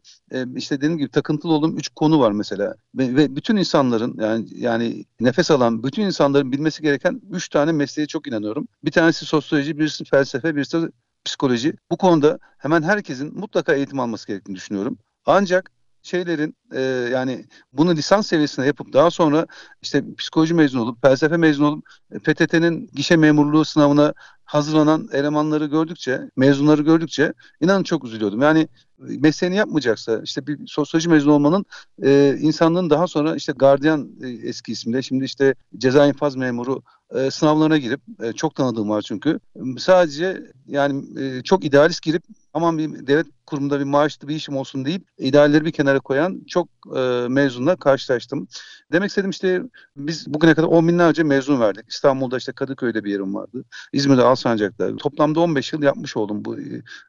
işte 0.56 0.76
dediğim 0.76 0.98
gibi 0.98 1.10
takıntılı 1.10 1.52
olduğum 1.52 1.76
üç 1.76 1.88
konu 1.88 2.20
var 2.20 2.32
mesela. 2.32 2.74
Ve 2.94 3.36
bütün 3.36 3.56
insanların 3.56 4.16
yani 4.20 4.46
yani 4.50 5.04
nefes 5.20 5.50
alan 5.50 5.82
bütün 5.82 6.02
insanların 6.02 6.52
bilmesi 6.52 6.82
gereken 6.82 7.20
üç 7.30 7.48
tane 7.48 7.72
mesleğe 7.72 8.06
çok 8.06 8.26
inanıyorum. 8.26 8.68
Bir 8.84 8.90
tanesi 8.90 9.26
sosyoloji, 9.26 9.78
birisi 9.78 10.04
felsefe, 10.04 10.56
birisi 10.56 10.78
psikoloji. 11.24 11.74
Bu 11.90 11.96
konuda 11.96 12.38
hemen 12.58 12.82
herkesin 12.82 13.38
mutlaka 13.38 13.74
eğitim 13.74 14.00
alması 14.00 14.26
gerektiğini 14.26 14.56
düşünüyorum. 14.56 14.98
Ancak 15.26 15.70
şeylerin 16.02 16.56
e, 16.72 16.80
yani 17.12 17.44
bunu 17.72 17.96
lisans 17.96 18.26
seviyesinde 18.26 18.66
yapıp 18.66 18.92
daha 18.92 19.10
sonra 19.10 19.46
işte 19.82 20.04
psikoloji 20.18 20.54
mezunu 20.54 20.82
olup 20.82 21.02
felsefe 21.02 21.36
mezunu 21.36 21.66
olup 21.68 21.84
e, 22.12 22.18
PTT'nin 22.18 22.90
gişe 22.94 23.16
memurluğu 23.16 23.64
sınavına 23.64 24.14
hazırlanan 24.44 25.08
elemanları 25.12 25.66
gördükçe, 25.66 26.20
mezunları 26.36 26.82
gördükçe 26.82 27.32
inanın 27.60 27.82
çok 27.82 28.04
üzülüyordum. 28.04 28.42
Yani 28.42 28.68
mesleğini 28.98 29.56
yapmayacaksa 29.56 30.20
işte 30.24 30.46
bir 30.46 30.66
sosyoloji 30.66 31.08
mezunu 31.08 31.32
olmanın 31.32 31.64
e, 32.02 32.36
insanlığın 32.40 32.90
daha 32.90 33.06
sonra 33.06 33.36
işte 33.36 33.52
gardiyan 33.56 34.10
e, 34.22 34.28
eski 34.28 34.72
isimde 34.72 35.02
şimdi 35.02 35.24
işte 35.24 35.54
ceza 35.78 36.06
infaz 36.06 36.36
memuru 36.36 36.82
e, 37.14 37.30
sınavlarına 37.30 37.78
girip 37.78 38.00
e, 38.22 38.32
çok 38.32 38.54
tanıdığım 38.54 38.90
var 38.90 39.02
çünkü 39.02 39.40
sadece 39.78 40.42
yani 40.66 41.20
e, 41.20 41.42
çok 41.42 41.64
idealist 41.64 42.02
girip 42.02 42.22
aman 42.54 42.78
bir 42.78 43.06
devlet 43.06 43.26
kurumunda 43.46 43.80
bir 43.80 43.84
maaşlı 43.84 44.28
bir 44.28 44.34
işim 44.34 44.56
olsun 44.56 44.84
deyip 44.84 45.02
idealleri 45.18 45.64
bir 45.64 45.72
kenara 45.72 46.00
koyan 46.00 46.44
çok 46.48 46.68
e, 46.96 47.26
mezunla 47.28 47.76
karşılaştım. 47.76 48.48
Demek 48.92 49.08
istedim 49.08 49.30
işte 49.30 49.62
biz 49.96 50.34
bugüne 50.34 50.54
kadar 50.54 50.68
on 50.68 50.88
binlerce 50.88 51.22
mezun 51.22 51.60
verdik. 51.60 51.84
İstanbul'da 51.88 52.36
işte 52.36 52.52
Kadıköy'de 52.52 53.04
bir 53.04 53.10
yerim 53.10 53.34
vardı. 53.34 53.64
İzmir'de 53.92 54.22
Alsancak'ta. 54.22 54.96
Toplamda 54.96 55.40
15 55.40 55.72
yıl 55.72 55.82
yapmış 55.82 56.16
oldum 56.16 56.44
bu 56.44 56.56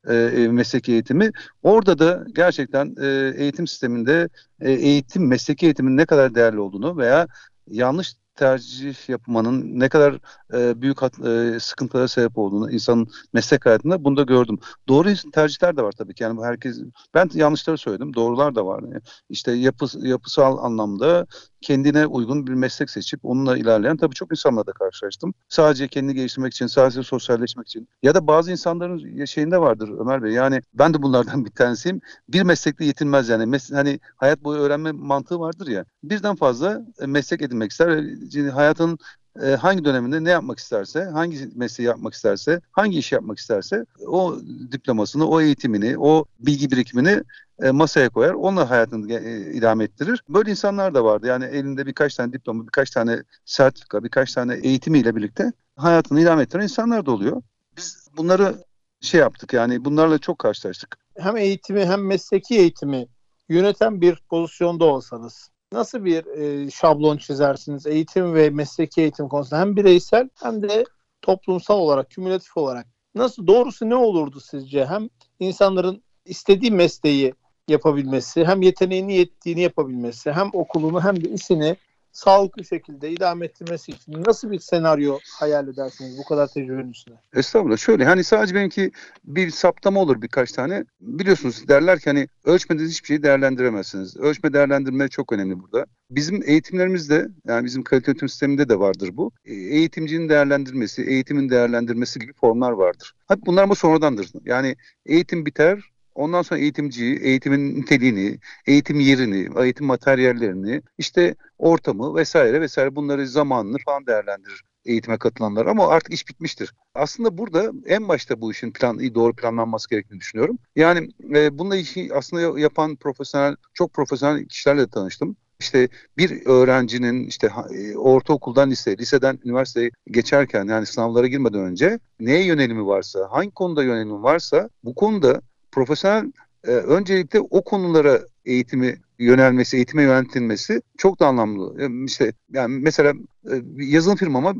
e, 0.07 0.13
e, 0.15 0.47
mesleki 0.47 0.91
eğitimi. 0.91 1.31
Orada 1.63 1.99
da 1.99 2.25
gerçekten 2.35 2.95
e, 3.01 3.33
eğitim 3.37 3.67
sisteminde 3.67 4.29
e, 4.61 4.71
eğitim, 4.71 5.27
mesleki 5.27 5.65
eğitimin 5.65 5.97
ne 5.97 6.05
kadar 6.05 6.35
değerli 6.35 6.59
olduğunu 6.59 6.97
veya 6.97 7.27
yanlış 7.67 8.13
tercih 8.35 9.09
yapmanın 9.09 9.79
ne 9.79 9.89
kadar 9.89 10.19
e, 10.53 10.81
büyük 10.81 11.01
hat, 11.01 11.19
e, 11.19 11.59
sıkıntılara 11.59 12.07
sebep 12.07 12.37
olduğunu 12.37 12.71
insanın 12.71 13.07
meslek 13.33 13.65
hayatında 13.65 14.03
bunu 14.03 14.17
da 14.17 14.23
gördüm. 14.23 14.59
Doğru 14.87 15.09
tercihler 15.33 15.77
de 15.77 15.83
var 15.83 15.91
tabii 15.91 16.13
ki. 16.13 16.23
Yani 16.23 16.43
herkes 16.43 16.81
ben 17.13 17.29
yanlışları 17.33 17.77
söyledim. 17.77 18.13
Doğrular 18.13 18.55
da 18.55 18.65
var. 18.65 18.83
Yani 18.83 19.01
işte 19.29 19.51
yapı, 19.51 19.85
yapısal 20.07 20.57
anlamda 20.57 21.27
kendine 21.61 22.05
uygun 22.05 22.47
bir 22.47 22.53
meslek 22.53 22.89
seçip 22.89 23.19
onunla 23.23 23.57
ilerleyen 23.57 23.97
tabii 23.97 24.15
çok 24.15 24.31
insanla 24.31 24.65
da 24.65 24.71
karşılaştım. 24.71 25.33
Sadece 25.49 25.87
kendini 25.87 26.15
geliştirmek 26.15 26.53
için, 26.53 26.67
sadece 26.67 27.03
sosyalleşmek 27.03 27.67
için 27.67 27.87
ya 28.03 28.15
da 28.15 28.27
bazı 28.27 28.51
insanların 28.51 29.25
şeyinde 29.25 29.61
vardır 29.61 29.89
Ömer 29.99 30.23
Bey. 30.23 30.33
Yani 30.33 30.61
ben 30.73 30.93
de 30.93 31.01
bunlardan 31.01 31.45
bir 31.45 31.51
tanesiyim. 31.51 32.01
Bir 32.29 32.43
meslekle 32.43 32.85
yetinmez 32.85 33.29
yani. 33.29 33.45
Mes 33.45 33.71
hani 33.71 33.99
hayat 34.15 34.43
boyu 34.43 34.59
öğrenme 34.59 34.91
mantığı 34.91 35.39
vardır 35.39 35.67
ya. 35.67 35.85
Birden 36.03 36.35
fazla 36.35 36.81
e, 37.01 37.05
meslek 37.05 37.41
edinmek 37.41 37.71
ister. 37.71 38.03
Hayatın 38.53 38.99
e, 39.43 39.55
hangi 39.55 39.85
döneminde 39.85 40.23
ne 40.23 40.29
yapmak 40.29 40.59
isterse, 40.59 41.03
hangi 41.03 41.49
mesleği 41.55 41.87
yapmak 41.87 42.13
isterse, 42.13 42.61
hangi 42.71 42.99
iş 42.99 43.11
yapmak 43.11 43.37
isterse 43.37 43.85
o 44.07 44.39
diplomasını, 44.71 45.27
o 45.27 45.41
eğitimini, 45.41 45.97
o 45.97 46.25
bilgi 46.39 46.71
birikimini 46.71 47.23
e, 47.61 47.71
masaya 47.71 48.09
koyar. 48.09 48.33
Onunla 48.33 48.69
hayatını 48.69 49.13
e, 49.13 49.53
idame 49.53 49.83
ettirir. 49.83 50.23
Böyle 50.29 50.51
insanlar 50.51 50.93
da 50.93 51.03
vardı. 51.03 51.27
Yani 51.27 51.45
elinde 51.45 51.85
birkaç 51.85 52.15
tane 52.15 52.33
diploma, 52.33 52.63
birkaç 52.63 52.89
tane 52.89 53.23
sertifika, 53.45 54.03
birkaç 54.03 54.33
tane 54.33 54.55
eğitimiyle 54.55 55.15
birlikte 55.15 55.51
hayatını 55.75 56.21
idame 56.21 56.43
ettiren 56.43 56.63
insanlar 56.63 57.05
da 57.05 57.11
oluyor. 57.11 57.41
Biz 57.77 58.07
bunları 58.17 58.55
şey 59.01 59.19
yaptık 59.19 59.53
yani 59.53 59.85
bunlarla 59.85 60.17
çok 60.17 60.39
karşılaştık. 60.39 60.97
Hem 61.17 61.37
eğitimi 61.37 61.85
hem 61.85 62.07
mesleki 62.07 62.55
eğitimi 62.55 63.07
yöneten 63.49 64.01
bir 64.01 64.23
pozisyonda 64.29 64.85
olsanız 64.85 65.49
nasıl 65.71 66.05
bir 66.05 66.25
e, 66.25 66.71
şablon 66.71 67.17
çizersiniz 67.17 67.87
eğitim 67.87 68.33
ve 68.33 68.49
mesleki 68.49 69.01
eğitim 69.01 69.27
konusunda 69.29 69.61
hem 69.61 69.75
bireysel 69.75 70.29
hem 70.43 70.63
de 70.63 70.85
toplumsal 71.21 71.79
olarak, 71.79 72.09
kümülatif 72.09 72.57
olarak 72.57 72.87
nasıl 73.15 73.47
doğrusu 73.47 73.89
ne 73.89 73.95
olurdu 73.95 74.39
sizce? 74.39 74.85
Hem 74.85 75.09
insanların 75.39 76.03
istediği 76.25 76.71
mesleği 76.71 77.33
yapabilmesi, 77.67 78.45
hem 78.45 78.61
yeteneğini 78.61 79.13
yettiğini 79.13 79.61
yapabilmesi, 79.61 80.31
hem 80.31 80.49
okulunu 80.53 81.03
hem 81.03 81.23
de 81.23 81.29
işini 81.29 81.75
sağlıklı 82.11 82.65
şekilde 82.65 83.11
idame 83.11 83.45
ettirmesi 83.45 83.91
için 83.91 84.23
nasıl 84.27 84.51
bir 84.51 84.59
senaryo 84.59 85.17
hayal 85.39 85.67
edersiniz 85.67 86.17
bu 86.17 86.23
kadar 86.23 86.47
tecrübenin 86.47 86.91
üstüne? 86.91 87.15
Estağfurullah. 87.35 87.77
Şöyle 87.77 88.05
hani 88.05 88.23
sadece 88.23 88.55
benimki 88.55 88.91
bir 89.23 89.49
saptama 89.49 89.99
olur 89.99 90.21
birkaç 90.21 90.51
tane. 90.51 90.85
Biliyorsunuz 91.01 91.67
derler 91.67 91.99
ki 91.99 92.05
hani 92.05 92.27
ölçmeden 92.45 92.85
hiçbir 92.87 93.07
şeyi 93.07 93.23
değerlendiremezsiniz. 93.23 94.17
Ölçme 94.17 94.53
değerlendirme 94.53 95.07
çok 95.07 95.33
önemli 95.33 95.59
burada. 95.59 95.85
Bizim 96.09 96.43
eğitimlerimizde 96.45 97.27
yani 97.47 97.65
bizim 97.65 97.83
kalite 97.83 98.11
yönetim 98.11 98.29
sisteminde 98.29 98.69
de 98.69 98.79
vardır 98.79 99.09
bu. 99.13 99.31
E, 99.45 99.53
eğitimcinin 99.53 100.29
değerlendirmesi, 100.29 101.03
eğitimin 101.03 101.49
değerlendirmesi 101.49 102.19
gibi 102.19 102.33
formlar 102.33 102.71
vardır. 102.71 103.13
Hadi 103.27 103.41
bunlar 103.45 103.63
ama 103.63 103.75
sonradandır. 103.75 104.31
Yani 104.45 104.75
eğitim 105.05 105.45
biter, 105.45 105.90
Ondan 106.15 106.41
sonra 106.41 106.59
eğitimciyi, 106.59 107.19
eğitimin 107.19 107.81
niteliğini, 107.81 108.39
eğitim 108.67 108.99
yerini, 108.99 109.63
eğitim 109.63 109.85
materyallerini, 109.85 110.81
işte 110.97 111.35
ortamı 111.57 112.15
vesaire 112.15 112.61
vesaire 112.61 112.95
bunları 112.95 113.27
zamanını 113.27 113.77
falan 113.85 114.05
değerlendirir 114.05 114.63
eğitime 114.85 115.17
katılanlar 115.17 115.65
ama 115.65 115.87
artık 115.87 116.13
iş 116.13 116.29
bitmiştir. 116.29 116.73
Aslında 116.95 117.37
burada 117.37 117.71
en 117.85 118.07
başta 118.07 118.41
bu 118.41 118.51
işin 118.51 118.71
plan, 118.71 118.99
doğru 119.15 119.35
planlanması 119.35 119.89
gerektiğini 119.89 120.19
düşünüyorum. 120.19 120.57
Yani 120.75 121.09
e, 121.35 121.57
bununla 121.59 121.75
işi 121.75 122.09
aslında 122.13 122.59
yapan 122.59 122.95
profesyonel, 122.95 123.55
çok 123.73 123.93
profesyonel 123.93 124.45
kişilerle 124.45 124.87
tanıştım. 124.87 125.35
İşte 125.59 125.89
bir 126.17 126.45
öğrencinin 126.45 127.27
işte 127.27 127.49
e, 127.71 127.97
ortaokuldan 127.97 128.71
lise, 128.71 128.97
liseden 128.97 129.39
üniversiteye 129.45 129.91
geçerken 130.07 130.67
yani 130.67 130.85
sınavlara 130.85 131.27
girmeden 131.27 131.61
önce 131.61 131.99
neye 132.19 132.45
yönelimi 132.45 132.85
varsa, 132.85 133.27
hangi 133.31 133.51
konuda 133.51 133.83
yönelimi 133.83 134.23
varsa 134.23 134.69
bu 134.83 134.95
konuda 134.95 135.41
profesyonel 135.71 136.31
e, 136.67 136.71
öncelikle 136.71 137.39
o 137.39 137.63
konulara 137.63 138.19
eğitimi 138.45 138.97
yönelmesi, 139.19 139.77
eğitime 139.77 140.03
yöneltilmesi 140.03 140.81
çok 140.97 141.19
da 141.19 141.27
anlamlı. 141.27 141.83
E, 141.83 142.05
işte 142.05 142.33
yani 142.53 142.79
mesela 142.79 143.13
e, 143.51 143.53
yazılım 143.77 144.17
firmama 144.17 144.53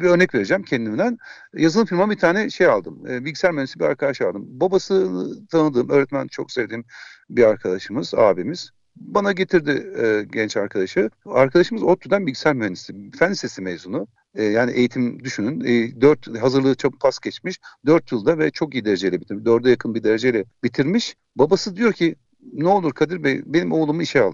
bir 0.00 0.06
örnek 0.06 0.34
vereceğim 0.34 0.62
kendimden. 0.62 1.18
Yazılım 1.56 1.86
firmama 1.86 2.12
bir 2.12 2.18
tane 2.18 2.50
şey 2.50 2.66
aldım. 2.66 3.06
E, 3.08 3.24
bilgisayar 3.24 3.52
mühendisi 3.52 3.80
bir 3.80 3.84
arkadaş 3.84 4.20
aldım. 4.20 4.46
Babası 4.48 5.26
tanıdığım, 5.50 5.90
öğretmen 5.90 6.26
çok 6.26 6.52
sevdiğim 6.52 6.84
bir 7.30 7.44
arkadaşımız, 7.44 8.14
abimiz. 8.14 8.70
Bana 8.96 9.32
getirdi 9.32 9.92
e, 10.02 10.24
genç 10.32 10.56
arkadaşı. 10.56 11.10
Arkadaşımız 11.26 11.82
ODTÜ'den 11.82 12.26
bilgisayar 12.26 12.54
mühendisi, 12.54 13.10
fen 13.18 13.30
lisesi 13.30 13.62
mezunu. 13.62 14.06
E, 14.34 14.44
yani 14.44 14.72
eğitim 14.72 15.24
düşünün. 15.24 15.60
E, 15.60 16.00
4 16.00 16.40
hazırlığı 16.40 16.74
çok 16.74 17.00
pas 17.00 17.18
geçmiş. 17.18 17.60
4 17.86 18.12
yılda 18.12 18.38
ve 18.38 18.50
çok 18.50 18.74
iyi 18.74 18.84
dereceyle 18.84 19.20
bitirmiş. 19.20 19.44
4'e 19.44 19.70
yakın 19.70 19.94
bir 19.94 20.04
dereceyle 20.04 20.44
bitirmiş. 20.64 21.16
Babası 21.36 21.76
diyor 21.76 21.92
ki 21.92 22.16
ne 22.52 22.68
olur 22.68 22.92
Kadir 22.92 23.24
Bey 23.24 23.42
benim 23.46 23.72
oğlumu 23.72 24.02
işe 24.02 24.22
al. 24.22 24.32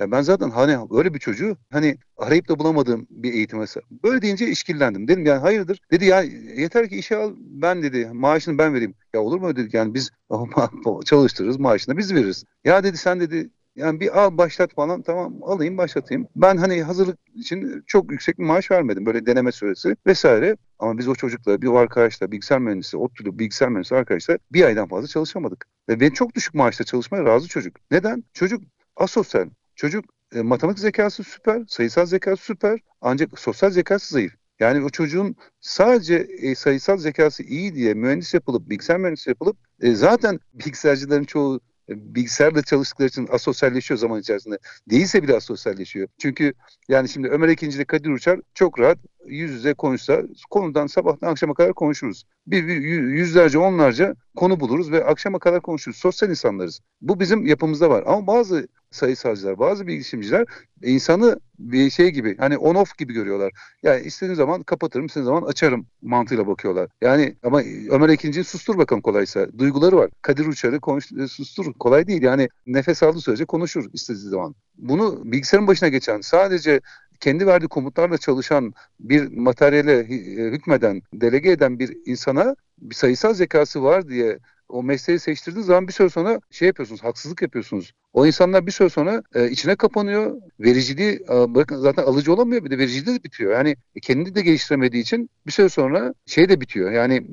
Ya 0.00 0.10
ben 0.10 0.22
zaten 0.22 0.50
hani 0.50 0.78
öyle 0.90 1.14
bir 1.14 1.18
çocuğu 1.18 1.56
hani 1.70 1.98
arayıp 2.16 2.48
da 2.48 2.58
bulamadığım 2.58 3.06
bir 3.10 3.32
eğitim 3.32 3.58
mesela. 3.58 3.84
Böyle 4.04 4.22
deyince 4.22 4.48
işkillendim. 4.48 5.08
Dedim 5.08 5.26
yani 5.26 5.40
hayırdır? 5.40 5.80
Dedi 5.90 6.04
ya 6.04 6.22
yeter 6.56 6.88
ki 6.88 6.96
işe 6.96 7.16
al 7.16 7.32
ben 7.36 7.82
dedi 7.82 8.10
maaşını 8.12 8.58
ben 8.58 8.74
vereyim. 8.74 8.94
Ya 9.14 9.20
olur 9.20 9.40
mu 9.40 9.56
dedik 9.56 9.74
yani 9.74 9.94
biz 9.94 10.10
çalıştırırız 11.04 11.58
maaşını 11.58 11.96
biz 11.96 12.14
veririz. 12.14 12.44
Ya 12.64 12.84
dedi 12.84 12.96
sen 12.96 13.20
dedi 13.20 13.50
yani 13.80 14.00
bir 14.00 14.20
al 14.20 14.38
başlat 14.38 14.74
falan 14.74 15.02
tamam 15.02 15.34
alayım 15.42 15.78
başlatayım. 15.78 16.28
Ben 16.36 16.56
hani 16.56 16.82
hazırlık 16.82 17.18
için 17.34 17.82
çok 17.86 18.12
yüksek 18.12 18.38
bir 18.38 18.44
maaş 18.44 18.70
vermedim. 18.70 19.06
Böyle 19.06 19.26
deneme 19.26 19.52
süresi 19.52 19.96
vesaire. 20.06 20.56
Ama 20.78 20.98
biz 20.98 21.08
o 21.08 21.14
çocukla 21.14 21.62
bir 21.62 21.68
arkadaşla 21.68 22.32
bilgisayar 22.32 22.58
mühendisi, 22.58 22.96
ODTÜ'lü 22.96 23.38
bilgisayar 23.38 23.68
mühendisi 23.68 23.96
arkadaşlar 23.96 24.38
bir 24.52 24.64
aydan 24.64 24.88
fazla 24.88 25.08
çalışamadık. 25.08 25.66
Ve 25.88 26.00
ben 26.00 26.10
çok 26.10 26.34
düşük 26.34 26.54
maaşla 26.54 26.84
çalışmaya 26.84 27.24
razı 27.24 27.48
çocuk. 27.48 27.76
Neden? 27.90 28.24
Çocuk 28.32 28.62
asosyal. 28.96 29.48
Çocuk 29.74 30.04
e, 30.34 30.42
matematik 30.42 30.78
zekası 30.78 31.24
süper, 31.24 31.62
sayısal 31.68 32.06
zekası 32.06 32.42
süper 32.42 32.80
ancak 33.00 33.38
sosyal 33.38 33.70
zekası 33.70 34.14
zayıf. 34.14 34.32
Yani 34.60 34.84
o 34.84 34.90
çocuğun 34.90 35.36
sadece 35.60 36.14
e, 36.14 36.54
sayısal 36.54 36.96
zekası 36.96 37.42
iyi 37.42 37.74
diye 37.74 37.94
mühendis 37.94 38.34
yapılıp, 38.34 38.70
bilgisayar 38.70 38.98
mühendisi 38.98 39.30
yapılıp 39.30 39.56
e, 39.80 39.94
zaten 39.94 40.40
bilgisayarcıların 40.54 41.24
çoğu 41.24 41.60
bilgisayarla 41.90 42.62
çalıştıkları 42.62 43.08
için 43.08 43.28
asosyalleşiyor 43.32 43.98
zaman 43.98 44.20
içerisinde. 44.20 44.58
Değilse 44.90 45.22
bile 45.22 45.36
asosyalleşiyor. 45.36 46.08
Çünkü 46.18 46.52
yani 46.88 47.08
şimdi 47.08 47.28
Ömer 47.28 47.48
Ekinci 47.48 47.76
ile 47.76 47.84
Kadir 47.84 48.10
Uçar 48.10 48.40
çok 48.54 48.78
rahat 48.78 48.98
yüz 49.26 49.50
yüze 49.50 49.74
konuşsa 49.74 50.22
konudan 50.50 50.86
sabahtan 50.86 51.28
akşama 51.28 51.54
kadar 51.54 51.72
konuşuruz. 51.72 52.24
Bir, 52.46 52.66
bir 52.66 52.82
yüzlerce 53.02 53.58
onlarca 53.58 54.14
konu 54.36 54.60
buluruz 54.60 54.90
ve 54.92 55.04
akşama 55.04 55.38
kadar 55.38 55.60
konuşuruz. 55.60 55.96
Sosyal 55.96 56.30
insanlarız. 56.30 56.80
Bu 57.00 57.20
bizim 57.20 57.46
yapımızda 57.46 57.90
var. 57.90 58.04
Ama 58.06 58.26
bazı 58.26 58.68
sayısalcılar, 58.90 59.58
bazı 59.58 59.86
bilgisayarcılar 59.86 60.44
insanı 60.82 61.40
bir 61.58 61.90
şey 61.90 62.10
gibi 62.10 62.36
hani 62.36 62.58
on 62.58 62.74
off 62.74 62.98
gibi 62.98 63.12
görüyorlar. 63.12 63.52
Yani 63.82 64.02
istediğim 64.02 64.36
zaman 64.36 64.62
kapatırım, 64.62 65.06
istediğim 65.06 65.26
zaman 65.26 65.42
açarım 65.42 65.86
mantığıyla 66.02 66.46
bakıyorlar. 66.46 66.90
Yani 67.00 67.34
ama 67.42 67.62
Ömer 67.90 68.08
Ekinci'yi 68.08 68.44
sustur 68.44 68.78
bakalım 68.78 69.02
kolaysa. 69.02 69.46
Duyguları 69.58 69.96
var. 69.96 70.10
Kadir 70.22 70.46
Uçar'ı 70.46 70.80
konuş, 70.80 71.06
sustur. 71.28 71.72
Kolay 71.72 72.06
değil. 72.06 72.22
Yani 72.22 72.48
nefes 72.66 73.02
aldığı 73.02 73.20
sürece 73.20 73.44
konuşur 73.44 73.90
istediği 73.92 74.28
zaman. 74.28 74.54
Bunu 74.78 75.20
bilgisayarın 75.24 75.66
başına 75.66 75.88
geçen 75.88 76.20
sadece 76.20 76.80
kendi 77.20 77.46
verdiği 77.46 77.68
komutlarla 77.68 78.18
çalışan 78.18 78.74
bir 79.00 79.36
materyale 79.36 79.98
e, 79.98 80.50
hükmeden, 80.50 81.02
delege 81.14 81.50
eden 81.50 81.78
bir 81.78 81.96
insana 82.06 82.56
bir 82.78 82.94
sayısal 82.94 83.34
zekası 83.34 83.82
var 83.82 84.08
diye 84.08 84.38
o 84.72 84.82
mesleği 84.82 85.18
seçtirdiğiniz 85.18 85.66
zaman 85.66 85.88
bir 85.88 85.92
süre 85.92 86.08
sonra 86.08 86.40
şey 86.50 86.68
yapıyorsunuz, 86.68 87.04
haksızlık 87.04 87.42
yapıyorsunuz. 87.42 87.92
O 88.12 88.26
insanlar 88.26 88.66
bir 88.66 88.72
süre 88.72 88.88
sonra 88.88 89.22
e, 89.34 89.50
içine 89.50 89.76
kapanıyor. 89.76 90.36
Vericiliği 90.60 91.12
e, 91.12 91.54
bakın 91.54 91.76
zaten 91.76 92.02
alıcı 92.02 92.32
olamıyor 92.32 92.64
bir 92.64 92.70
de 92.70 92.78
vericiliği 92.78 93.18
de 93.18 93.24
bitiyor. 93.24 93.52
Yani 93.52 93.76
kendini 94.02 94.34
de 94.34 94.42
geliştiremediği 94.42 95.02
için 95.02 95.30
bir 95.46 95.52
süre 95.52 95.68
sonra 95.68 96.14
şey 96.26 96.48
de 96.48 96.60
bitiyor. 96.60 96.90
Yani 96.90 97.26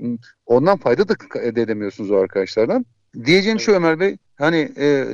ondan 0.45 0.77
fayda 0.77 1.07
da 1.07 1.15
elde 1.39 1.61
edemiyorsunuz 1.61 2.11
o 2.11 2.17
arkadaşlardan. 2.17 2.85
Diyeceğim 3.25 3.57
evet. 3.57 3.65
şu 3.65 3.71
Ömer 3.71 3.99
Bey, 3.99 4.17
hani 4.35 4.71
e, 4.77 5.05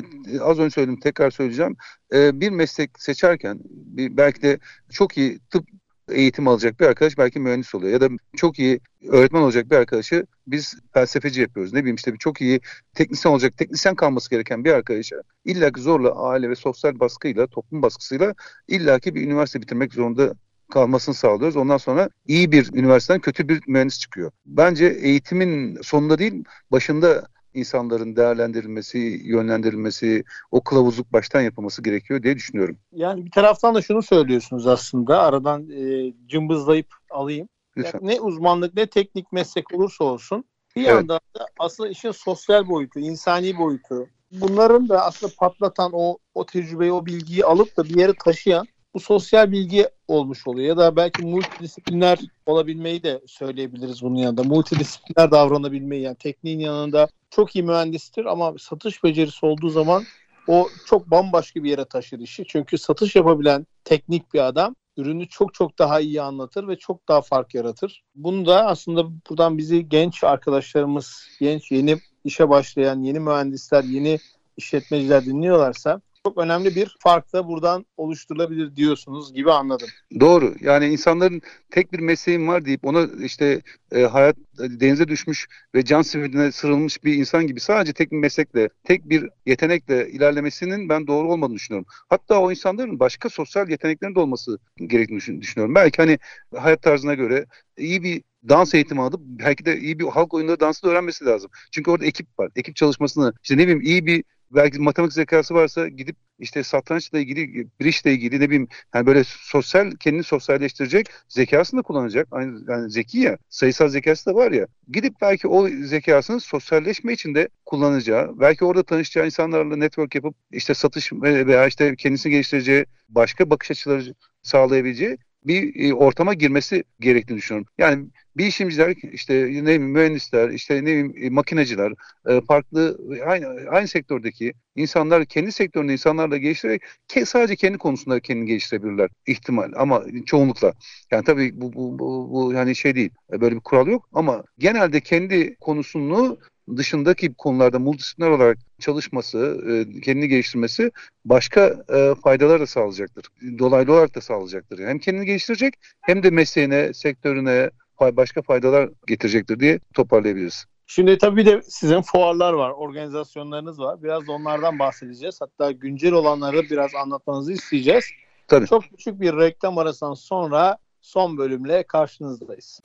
az 0.41 0.59
önce 0.59 0.69
söyledim 0.69 0.99
tekrar 0.99 1.31
söyleyeceğim. 1.31 1.75
E, 2.13 2.39
bir 2.41 2.49
meslek 2.49 3.01
seçerken 3.01 3.59
bir, 3.65 4.17
belki 4.17 4.41
de 4.41 4.59
çok 4.91 5.17
iyi 5.17 5.39
tıp 5.39 5.67
eğitim 6.11 6.47
alacak 6.47 6.79
bir 6.79 6.85
arkadaş 6.85 7.17
belki 7.17 7.39
mühendis 7.39 7.75
oluyor. 7.75 7.93
Ya 7.93 8.01
da 8.01 8.09
çok 8.35 8.59
iyi 8.59 8.79
öğretmen 9.07 9.41
olacak 9.41 9.71
bir 9.71 9.75
arkadaşı 9.75 10.25
biz 10.47 10.75
felsefeci 10.93 11.41
yapıyoruz. 11.41 11.73
Ne 11.73 11.79
bileyim 11.79 11.95
işte 11.95 12.13
bir 12.13 12.17
çok 12.17 12.41
iyi 12.41 12.61
teknisyen 12.95 13.31
olacak, 13.31 13.57
teknisyen 13.57 13.95
kalması 13.95 14.29
gereken 14.29 14.65
bir 14.65 14.73
arkadaşa 14.73 15.15
illaki 15.45 15.81
zorla 15.81 16.15
aile 16.15 16.49
ve 16.49 16.55
sosyal 16.55 16.99
baskıyla, 16.99 17.47
toplum 17.47 17.81
baskısıyla 17.81 18.33
illaki 18.67 19.15
bir 19.15 19.21
üniversite 19.21 19.61
bitirmek 19.61 19.93
zorunda 19.93 20.33
kalmasını 20.71 21.15
sağlıyoruz. 21.15 21.55
Ondan 21.55 21.77
sonra 21.77 22.09
iyi 22.27 22.51
bir 22.51 22.73
üniversiteden 22.73 23.21
kötü 23.21 23.49
bir 23.49 23.61
mühendis 23.67 23.99
çıkıyor. 23.99 24.31
Bence 24.45 24.85
eğitimin 24.85 25.81
sonunda 25.81 26.17
değil 26.17 26.43
başında 26.71 27.27
insanların 27.53 28.15
değerlendirilmesi, 28.15 29.21
yönlendirilmesi, 29.23 30.23
o 30.51 30.61
kılavuzluk 30.61 31.13
baştan 31.13 31.41
yapılması 31.41 31.83
gerekiyor 31.83 32.23
diye 32.23 32.35
düşünüyorum. 32.35 32.77
Yani 32.91 33.25
bir 33.25 33.31
taraftan 33.31 33.75
da 33.75 33.81
şunu 33.81 34.01
söylüyorsunuz 34.01 34.67
aslında 34.67 35.21
aradan 35.21 35.69
e, 35.69 36.13
cımbızlayıp 36.27 36.87
alayım. 37.09 37.47
Lütfen. 37.77 37.99
Yani 38.03 38.15
ne 38.15 38.21
uzmanlık 38.21 38.75
ne 38.75 38.87
teknik 38.87 39.31
meslek 39.31 39.73
olursa 39.73 40.03
olsun 40.03 40.43
bir 40.75 40.81
Evet. 40.81 40.89
yandan 40.89 41.19
da 41.35 41.45
aslında 41.59 41.89
işin 41.89 42.11
sosyal 42.11 42.69
boyutu, 42.69 42.99
insani 42.99 43.57
boyutu 43.57 44.07
bunların 44.31 44.89
da 44.89 45.05
aslında 45.05 45.33
patlatan 45.37 45.91
o 45.93 46.17
o 46.35 46.45
tecrübeyi, 46.45 46.91
o 46.91 47.05
bilgiyi 47.05 47.45
alıp 47.45 47.77
da 47.77 47.83
bir 47.83 47.95
yere 47.95 48.13
taşıyan 48.13 48.67
bu 48.93 48.99
sosyal 48.99 49.51
bilgi 49.51 49.89
olmuş 50.07 50.47
oluyor. 50.47 50.67
Ya 50.67 50.77
da 50.77 50.95
belki 50.95 51.25
multidisipliner 51.25 52.19
olabilmeyi 52.45 53.03
de 53.03 53.21
söyleyebiliriz 53.27 54.01
bunun 54.01 54.15
yanında. 54.15 54.43
Multidisipliner 54.43 55.31
davranabilmeyi 55.31 56.01
yani 56.01 56.15
tekniğin 56.15 56.59
yanında 56.59 57.07
çok 57.35 57.55
iyi 57.55 57.63
mühendistir 57.63 58.25
ama 58.25 58.53
satış 58.59 59.03
becerisi 59.03 59.45
olduğu 59.45 59.69
zaman 59.69 60.03
o 60.47 60.67
çok 60.85 61.11
bambaşka 61.11 61.63
bir 61.63 61.69
yere 61.69 61.85
taşır 61.85 62.19
işi. 62.19 62.45
Çünkü 62.47 62.77
satış 62.77 63.15
yapabilen 63.15 63.67
teknik 63.83 64.33
bir 64.33 64.47
adam 64.47 64.75
ürünü 64.97 65.27
çok 65.27 65.53
çok 65.53 65.79
daha 65.79 65.99
iyi 65.99 66.21
anlatır 66.21 66.67
ve 66.67 66.75
çok 66.75 67.07
daha 67.07 67.21
fark 67.21 67.55
yaratır. 67.55 68.03
Bunu 68.15 68.45
da 68.45 68.65
aslında 68.65 69.05
buradan 69.29 69.57
bizi 69.57 69.89
genç 69.89 70.23
arkadaşlarımız, 70.23 71.27
genç 71.39 71.71
yeni 71.71 71.97
işe 72.23 72.49
başlayan 72.49 73.03
yeni 73.03 73.19
mühendisler, 73.19 73.83
yeni 73.83 74.19
işletmeciler 74.57 75.25
dinliyorlarsa 75.25 76.01
çok 76.25 76.37
önemli 76.37 76.75
bir 76.75 76.95
fark 76.99 77.33
da 77.33 77.47
buradan 77.47 77.85
oluşturulabilir 77.97 78.75
diyorsunuz 78.75 79.33
gibi 79.33 79.51
anladım. 79.51 79.87
Doğru. 80.19 80.55
Yani 80.61 80.85
insanların 80.85 81.41
tek 81.71 81.93
bir 81.93 81.99
mesleğim 81.99 82.47
var 82.47 82.65
deyip 82.65 82.85
ona 82.85 83.07
işte 83.23 83.61
e, 83.91 84.01
hayat 84.01 84.35
denize 84.59 85.07
düşmüş 85.07 85.47
ve 85.75 85.85
can 85.85 86.01
sivilcine 86.01 86.51
sırılmış 86.51 87.03
bir 87.03 87.13
insan 87.13 87.47
gibi 87.47 87.59
sadece 87.59 87.93
tek 87.93 88.11
bir 88.11 88.17
meslekle, 88.17 88.69
tek 88.83 89.09
bir 89.09 89.29
yetenekle 89.45 90.09
ilerlemesinin 90.09 90.89
ben 90.89 91.07
doğru 91.07 91.31
olmadığını 91.31 91.55
düşünüyorum. 91.55 91.85
Hatta 92.09 92.39
o 92.39 92.51
insanların 92.51 92.99
başka 92.99 93.29
sosyal 93.29 93.69
yeteneklerinin 93.69 94.15
de 94.15 94.19
olması 94.19 94.57
gerektiğini 94.77 95.17
düşün- 95.17 95.41
düşünüyorum. 95.41 95.75
Belki 95.75 95.97
hani 95.97 96.19
hayat 96.55 96.81
tarzına 96.81 97.13
göre 97.13 97.45
iyi 97.77 98.03
bir 98.03 98.23
dans 98.49 98.73
eğitimi 98.73 99.01
alıp 99.01 99.21
belki 99.23 99.65
de 99.65 99.79
iyi 99.79 99.99
bir 99.99 100.05
halk 100.05 100.33
oyunları 100.33 100.59
dansı 100.59 100.83
da 100.83 100.89
öğrenmesi 100.89 101.25
lazım. 101.25 101.51
Çünkü 101.71 101.91
orada 101.91 102.05
ekip 102.05 102.39
var. 102.39 102.49
Ekip 102.55 102.75
çalışmasını 102.75 103.33
işte 103.43 103.57
ne 103.57 103.61
bileyim 103.61 103.81
iyi 103.81 104.05
bir 104.05 104.23
belki 104.55 104.79
matematik 104.79 105.13
zekası 105.13 105.53
varsa 105.53 105.87
gidip 105.87 106.15
işte 106.39 106.63
satrançla 106.63 107.19
ilgili, 107.19 107.67
bridge 107.81 107.97
ile 108.05 108.13
ilgili 108.13 108.39
ne 108.39 108.45
bileyim 108.49 108.67
yani 108.93 109.05
böyle 109.05 109.23
sosyal 109.23 109.91
kendini 109.91 110.23
sosyalleştirecek 110.23 111.07
zekasını 111.29 111.79
da 111.79 111.81
kullanacak. 111.83 112.27
Aynı 112.31 112.71
yani 112.71 112.89
zeki 112.91 113.19
ya, 113.19 113.37
sayısal 113.49 113.87
zekası 113.89 114.25
da 114.25 114.35
var 114.35 114.51
ya. 114.51 114.67
Gidip 114.87 115.21
belki 115.21 115.47
o 115.47 115.67
zekasını 115.69 116.39
sosyalleşme 116.39 117.13
için 117.13 117.35
de 117.35 117.49
kullanacağı, 117.65 118.39
belki 118.39 118.65
orada 118.65 118.83
tanışacağı 118.83 119.25
insanlarla 119.25 119.75
network 119.75 120.15
yapıp 120.15 120.35
işte 120.51 120.73
satış 120.73 121.13
ve- 121.13 121.47
veya 121.47 121.67
işte 121.67 121.95
kendisini 121.95 122.31
geliştireceği 122.31 122.85
başka 123.09 123.49
bakış 123.49 123.71
açıları 123.71 124.15
sağlayabileceği 124.41 125.17
bir 125.45 125.89
e, 125.89 125.93
ortama 125.93 126.33
girmesi 126.33 126.83
gerektiğini 126.99 127.37
düşünüyorum. 127.37 127.67
Yani 127.77 128.07
bilişimciler 128.37 128.95
işte 129.13 129.49
ne 129.63 129.77
mühendisler 129.77 130.49
işte 130.49 130.75
ne 130.75 130.81
bileyim 130.85 131.13
e, 131.17 131.29
makineciler 131.29 131.93
e, 132.29 132.41
farklı 132.41 132.97
aynı 133.25 133.69
aynı 133.69 133.87
sektördeki 133.87 134.53
insanlar 134.75 135.25
kendi 135.25 135.51
sektöründe 135.51 135.93
insanlarla 135.93 136.37
geliştirerek 136.37 136.81
ke- 137.09 137.25
sadece 137.25 137.55
kendi 137.55 137.77
konusunda 137.77 138.19
kendini 138.19 138.45
geliştirebilirler 138.47 139.09
ihtimal 139.27 139.71
ama 139.75 140.03
çoğunlukla 140.25 140.73
yani 141.11 141.23
tabii 141.23 141.61
bu 141.61 141.73
bu 141.73 141.99
bu, 141.99 142.29
bu 142.33 142.53
yani 142.53 142.75
şey 142.75 142.95
değil 142.95 143.11
böyle 143.31 143.55
bir 143.55 143.61
kural 143.61 143.87
yok 143.87 144.09
ama 144.13 144.43
genelde 144.57 144.99
kendi 145.01 145.55
konusunu 145.55 146.37
dışındaki 146.77 147.33
konularda 147.33 147.79
multidisipliner 147.79 148.29
olarak 148.29 148.57
çalışması, 148.79 149.61
e, 149.69 150.01
kendini 150.01 150.27
geliştirmesi 150.27 150.91
başka 151.25 151.83
e, 151.93 152.15
faydalar 152.23 152.59
da 152.59 152.67
sağlayacaktır. 152.67 153.25
Dolaylı 153.59 153.93
olarak 153.93 154.15
da 154.15 154.21
sağlayacaktır. 154.21 154.79
Hem 154.79 154.99
kendini 154.99 155.25
geliştirecek 155.25 155.73
hem 156.01 156.23
de 156.23 156.29
mesleğine, 156.29 156.93
sektörüne 156.93 157.69
başka 158.01 158.41
faydalar 158.41 158.89
getirecektir 159.07 159.59
diye 159.59 159.79
toparlayabiliriz. 159.93 160.65
Şimdi 160.87 161.17
tabii 161.17 161.37
bir 161.37 161.45
de 161.45 161.61
sizin 161.61 162.01
fuarlar 162.01 162.53
var, 162.53 162.69
organizasyonlarınız 162.69 163.79
var. 163.79 164.03
Biraz 164.03 164.27
da 164.27 164.31
onlardan 164.31 164.79
bahsedeceğiz. 164.79 165.41
Hatta 165.41 165.71
güncel 165.71 166.11
olanları 166.11 166.63
biraz 166.63 166.95
anlatmanızı 166.95 167.53
isteyeceğiz. 167.53 168.05
Tabii. 168.47 168.67
Çok 168.67 168.83
küçük 168.83 169.21
bir 169.21 169.37
reklam 169.37 169.77
arasından 169.77 170.13
sonra 170.13 170.77
son 171.01 171.37
bölümle 171.37 171.83
karşınızdayız. 171.83 172.81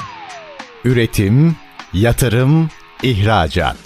Üretim, 0.85 1.57
yatırım, 1.93 2.69
ihracat. 3.03 3.77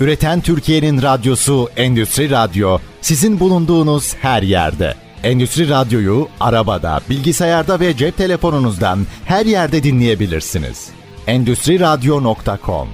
Üreten 0.00 0.40
Türkiye'nin 0.40 1.02
radyosu 1.02 1.68
Endüstri 1.76 2.30
Radyo 2.30 2.78
sizin 3.00 3.40
bulunduğunuz 3.40 4.14
her 4.14 4.42
yerde. 4.42 4.94
Endüstri 5.22 5.68
Radyo'yu 5.68 6.28
arabada, 6.40 7.00
bilgisayarda 7.10 7.80
ve 7.80 7.96
cep 7.96 8.16
telefonunuzdan 8.16 8.98
her 9.24 9.46
yerde 9.46 9.82
dinleyebilirsiniz. 9.82 10.90
Endüstri 11.26 11.80
Radyo.com 11.80 12.88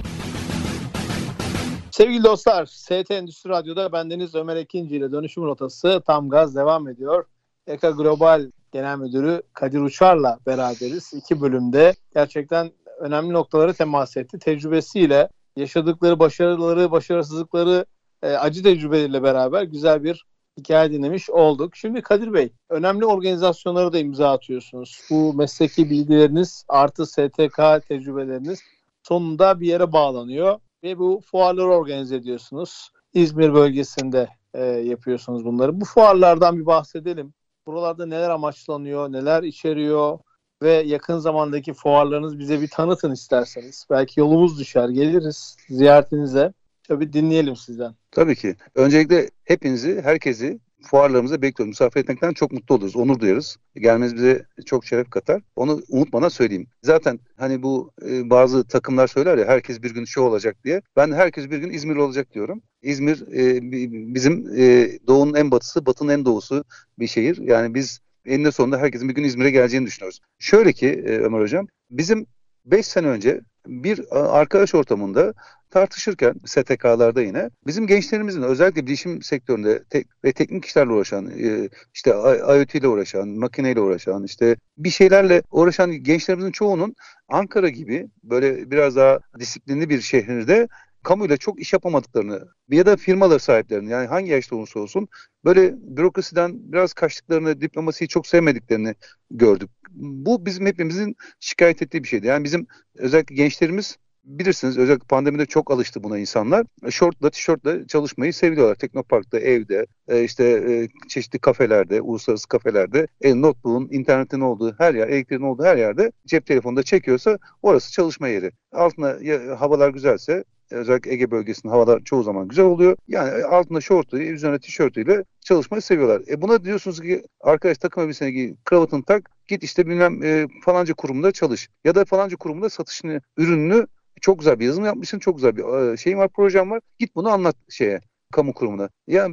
Sevgili 1.91 2.23
dostlar, 2.23 2.65
ST 2.65 3.11
Endüstri 3.11 3.49
Radyo'da 3.49 3.91
bendeniz 3.91 4.35
Ömer 4.35 4.55
Ekinci 4.55 4.95
ile 4.95 5.11
dönüşüm 5.11 5.43
rotası 5.43 6.01
tam 6.07 6.29
gaz 6.29 6.55
devam 6.55 6.87
ediyor. 6.87 7.25
Eka 7.67 7.89
Global 7.89 8.51
Genel 8.71 8.97
Müdürü 8.97 9.41
Kadir 9.53 9.79
Uçar'la 9.79 10.39
beraberiz. 10.47 11.13
İki 11.13 11.41
bölümde 11.41 11.93
gerçekten 12.15 12.71
önemli 12.99 13.33
noktaları 13.33 13.73
temas 13.73 14.17
etti. 14.17 14.39
Tecrübesiyle 14.39 15.29
yaşadıkları 15.55 16.19
başarıları, 16.19 16.91
başarısızlıkları, 16.91 17.85
e, 18.21 18.27
acı 18.33 18.63
tecrübeleriyle 18.63 19.23
beraber 19.23 19.63
güzel 19.63 20.03
bir 20.03 20.25
hikaye 20.57 20.91
dinlemiş 20.91 21.29
olduk. 21.29 21.75
Şimdi 21.75 22.01
Kadir 22.01 22.33
Bey, 22.33 22.53
önemli 22.69 23.05
organizasyonlara 23.05 23.93
da 23.93 23.99
imza 23.99 24.31
atıyorsunuz. 24.31 25.01
Bu 25.09 25.33
mesleki 25.33 25.89
bilgileriniz 25.89 26.65
artı 26.67 27.05
STK 27.05 27.87
tecrübeleriniz 27.87 28.59
sonunda 29.03 29.59
bir 29.59 29.67
yere 29.67 29.91
bağlanıyor 29.91 30.59
ve 30.83 30.99
bu 30.99 31.21
fuarları 31.25 31.67
organize 31.67 32.15
ediyorsunuz. 32.15 32.89
İzmir 33.13 33.53
bölgesinde 33.53 34.29
e, 34.53 34.63
yapıyorsunuz 34.65 35.45
bunları. 35.45 35.81
Bu 35.81 35.85
fuarlardan 35.85 36.59
bir 36.59 36.65
bahsedelim. 36.65 37.33
Buralarda 37.67 38.05
neler 38.05 38.29
amaçlanıyor, 38.29 39.11
neler 39.11 39.43
içeriyor 39.43 40.19
ve 40.63 40.71
yakın 40.71 41.19
zamandaki 41.19 41.73
fuarlarınız 41.73 42.39
bize 42.39 42.61
bir 42.61 42.67
tanıtın 42.67 43.11
isterseniz. 43.11 43.85
Belki 43.89 44.19
yolumuz 44.19 44.59
düşer, 44.59 44.89
geliriz 44.89 45.55
ziyaretinize. 45.69 46.53
Tabii 46.87 47.13
dinleyelim 47.13 47.55
sizden. 47.55 47.95
Tabii 48.11 48.35
ki. 48.35 48.55
Öncelikle 48.75 49.29
hepinizi, 49.43 50.01
herkesi 50.01 50.59
fuarlarımıza 50.83 51.41
bekliyoruz. 51.41 51.69
Misafir 51.69 51.99
etmekten 51.99 52.33
çok 52.33 52.51
mutlu 52.51 52.75
oluruz, 52.75 52.95
onur 52.95 53.19
duyarız. 53.19 53.57
Gelmeniz 53.75 54.15
bize 54.15 54.45
çok 54.65 54.85
şeref 54.85 55.09
katar. 55.09 55.41
Onu 55.55 55.81
unutmadan 55.89 56.29
söyleyeyim. 56.29 56.67
Zaten 56.83 57.19
hani 57.37 57.63
bu 57.63 57.91
e, 58.09 58.29
bazı 58.29 58.67
takımlar 58.67 59.07
söyler 59.07 59.37
ya 59.37 59.45
herkes 59.47 59.83
bir 59.83 59.93
gün 59.93 60.05
şu 60.05 60.21
olacak 60.21 60.55
diye. 60.63 60.81
Ben 60.95 61.11
herkes 61.11 61.49
bir 61.49 61.57
gün 61.57 61.69
İzmir 61.69 61.95
olacak 61.95 62.33
diyorum. 62.33 62.61
İzmir 62.81 63.21
e, 63.21 63.71
bi- 63.71 64.15
bizim 64.15 64.47
e, 64.57 64.89
doğunun 65.07 65.33
en 65.33 65.51
batısı, 65.51 65.85
batının 65.85 66.11
en 66.11 66.25
doğusu 66.25 66.63
bir 66.99 67.07
şehir. 67.07 67.37
Yani 67.37 67.73
biz 67.73 67.99
eninde 68.25 68.51
sonunda 68.51 68.77
herkesin 68.77 69.09
bir 69.09 69.15
gün 69.15 69.23
İzmir'e 69.23 69.51
geleceğini 69.51 69.85
düşünüyoruz. 69.85 70.19
Şöyle 70.39 70.73
ki 70.73 70.87
e, 70.87 71.17
Ömer 71.17 71.39
Hocam, 71.39 71.67
bizim 71.89 72.25
5 72.65 72.87
sene 72.87 73.07
önce 73.07 73.41
bir 73.67 74.01
a, 74.11 74.31
arkadaş 74.31 74.75
ortamında 74.75 75.33
tartışırken 75.69 76.35
STK'larda 76.45 77.21
yine 77.21 77.49
bizim 77.67 77.87
gençlerimizin 77.87 78.41
özellikle 78.41 78.85
bilişim 78.85 79.21
sektöründe 79.21 79.83
tek, 79.89 80.07
ve 80.23 80.33
teknik 80.33 80.65
işlerle 80.65 80.91
uğraşan 80.91 81.31
e, 81.39 81.69
işte 81.93 82.11
IoT 82.57 82.75
ile 82.75 82.87
uğraşan, 82.87 83.29
makineyle 83.29 83.79
uğraşan 83.79 84.23
işte 84.23 84.55
bir 84.77 84.89
şeylerle 84.89 85.41
uğraşan 85.51 85.91
gençlerimizin 85.91 86.51
çoğunun 86.51 86.95
Ankara 87.27 87.69
gibi 87.69 88.07
böyle 88.23 88.71
biraz 88.71 88.95
daha 88.95 89.19
disiplinli 89.39 89.89
bir 89.89 90.01
şehirde 90.01 90.67
kamuyla 91.03 91.37
çok 91.37 91.59
iş 91.59 91.73
yapamadıklarını 91.73 92.47
ya 92.69 92.85
da 92.85 92.97
firmalar 92.97 93.39
sahiplerinin 93.39 93.89
yani 93.89 94.07
hangi 94.07 94.31
yaşta 94.31 94.55
olursa 94.55 94.79
olsun 94.79 95.07
böyle 95.45 95.73
bürokrasiden 95.97 96.71
biraz 96.71 96.93
kaçtıklarını, 96.93 97.61
diplomasiyi 97.61 98.07
çok 98.07 98.27
sevmediklerini 98.27 98.95
gördük. 99.31 99.69
Bu 99.95 100.45
bizim 100.45 100.65
hepimizin 100.65 101.15
şikayet 101.39 101.81
ettiği 101.81 102.03
bir 102.03 102.07
şeydi. 102.07 102.27
Yani 102.27 102.43
bizim 102.43 102.67
özellikle 102.95 103.35
gençlerimiz 103.35 103.97
bilirsiniz 104.23 104.77
özellikle 104.77 105.07
pandemide 105.07 105.45
çok 105.45 105.71
alıştı 105.71 106.03
buna 106.03 106.17
insanlar. 106.17 106.65
Şortla, 106.89 107.29
tişörtle 107.29 107.87
çalışmayı 107.87 108.33
seviyorlar. 108.33 108.75
Teknopark'ta, 108.75 109.39
evde, 109.39 109.85
e, 110.07 110.23
işte 110.23 110.43
e, 110.43 110.87
çeşitli 111.07 111.39
kafelerde, 111.39 112.01
uluslararası 112.01 112.47
kafelerde, 112.47 113.07
e, 113.21 113.41
notebook'un, 113.41 113.87
internetin 113.91 114.39
olduğu 114.39 114.75
her 114.77 114.93
yer, 114.93 115.07
elektriğin 115.07 115.41
olduğu 115.41 115.63
her 115.63 115.77
yerde 115.77 116.11
cep 116.27 116.45
telefonunda 116.45 116.83
çekiyorsa 116.83 117.37
orası 117.61 117.91
çalışma 117.91 118.27
yeri. 118.27 118.51
Altına 118.71 119.17
ya, 119.21 119.61
havalar 119.61 119.89
güzelse 119.89 120.43
özellikle 120.71 121.11
Ege 121.13 121.31
bölgesinin 121.31 121.71
havalar 121.71 122.01
çoğu 122.03 122.23
zaman 122.23 122.47
güzel 122.47 122.65
oluyor. 122.65 122.97
Yani 123.07 123.43
altında 123.43 123.81
şortu, 123.81 124.17
üzerine 124.17 124.59
tişörtüyle 124.59 125.23
çalışmayı 125.41 125.81
seviyorlar. 125.81 126.21
E 126.29 126.41
buna 126.41 126.63
diyorsunuz 126.63 127.01
ki 127.01 127.23
arkadaş 127.41 127.77
takım 127.77 128.03
elbisene 128.03 128.31
giy, 128.31 128.55
kravatını 128.65 129.03
tak, 129.03 129.29
git 129.47 129.63
işte 129.63 129.87
bilmem 129.87 130.23
e, 130.23 130.47
falanca 130.65 130.93
kurumda 130.93 131.31
çalış. 131.31 131.69
Ya 131.83 131.95
da 131.95 132.05
falanca 132.05 132.37
kurumda 132.37 132.69
satışını, 132.69 133.21
ürününü 133.37 133.87
Çok 134.21 134.39
güzel 134.39 134.59
bir 134.59 134.65
yazım 134.65 134.85
yapmışsın. 134.85 135.19
Çok 135.19 135.35
güzel 135.35 135.55
bir 135.57 135.97
şeyin 135.97 136.17
var, 136.17 136.29
projem 136.29 136.71
var. 136.71 136.81
Git 136.99 137.15
bunu 137.15 137.29
anlat 137.29 137.55
şeye 137.69 138.01
kamu 138.33 138.53
kurumuna. 138.53 138.89
Ya, 139.07 139.27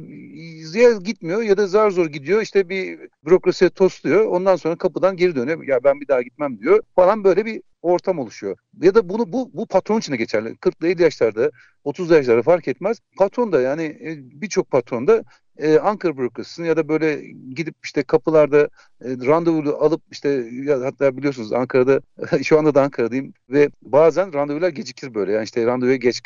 ya 0.73 0.91
gitmiyor 0.91 1.41
ya 1.41 1.57
da 1.57 1.67
zar 1.67 1.91
zor 1.91 2.05
gidiyor 2.05 2.41
işte 2.41 2.69
bir 2.69 2.99
bürokrasiye 3.25 3.69
tosluyor. 3.69 4.25
Ondan 4.25 4.55
sonra 4.55 4.75
kapıdan 4.75 5.17
geri 5.17 5.35
dönüyor. 5.35 5.63
Ya 5.67 5.83
ben 5.83 6.01
bir 6.01 6.07
daha 6.07 6.21
gitmem 6.21 6.59
diyor 6.59 6.83
falan 6.95 7.23
böyle 7.23 7.45
bir 7.45 7.61
ortam 7.81 8.19
oluşuyor. 8.19 8.57
Ya 8.81 8.95
da 8.95 9.09
bunu 9.09 9.33
bu 9.33 9.49
bu 9.53 9.65
patron 9.65 9.99
için 9.99 10.13
de 10.13 10.17
geçerli. 10.17 10.57
40 10.57 10.83
50 10.83 11.01
yaşlarda, 11.01 11.51
30 11.83 12.11
yaşlarda 12.11 12.41
fark 12.41 12.67
etmez. 12.67 12.97
Patron 13.17 13.51
da 13.51 13.61
yani 13.61 13.83
e, 13.83 14.17
birçok 14.41 14.71
patron 14.71 15.07
da 15.07 15.23
e, 15.57 15.79
Ankara 15.79 16.17
bürokrasisini 16.17 16.67
ya 16.67 16.77
da 16.77 16.87
böyle 16.87 17.21
gidip 17.55 17.75
işte 17.83 18.03
kapılarda 18.03 18.69
e, 19.01 19.09
randevu 19.25 19.69
alıp 19.79 20.01
işte 20.11 20.29
ya 20.51 20.81
hatta 20.81 21.17
biliyorsunuz 21.17 21.53
Ankara'da 21.53 22.01
şu 22.43 22.59
anda 22.59 22.75
da 22.75 22.83
Ankara'dayım 22.83 23.33
ve 23.49 23.69
bazen 23.81 24.33
randevular 24.33 24.69
gecikir 24.69 25.13
böyle. 25.13 25.31
Yani 25.31 25.43
işte 25.43 25.65
randevuya 25.65 25.95
geç 25.95 26.21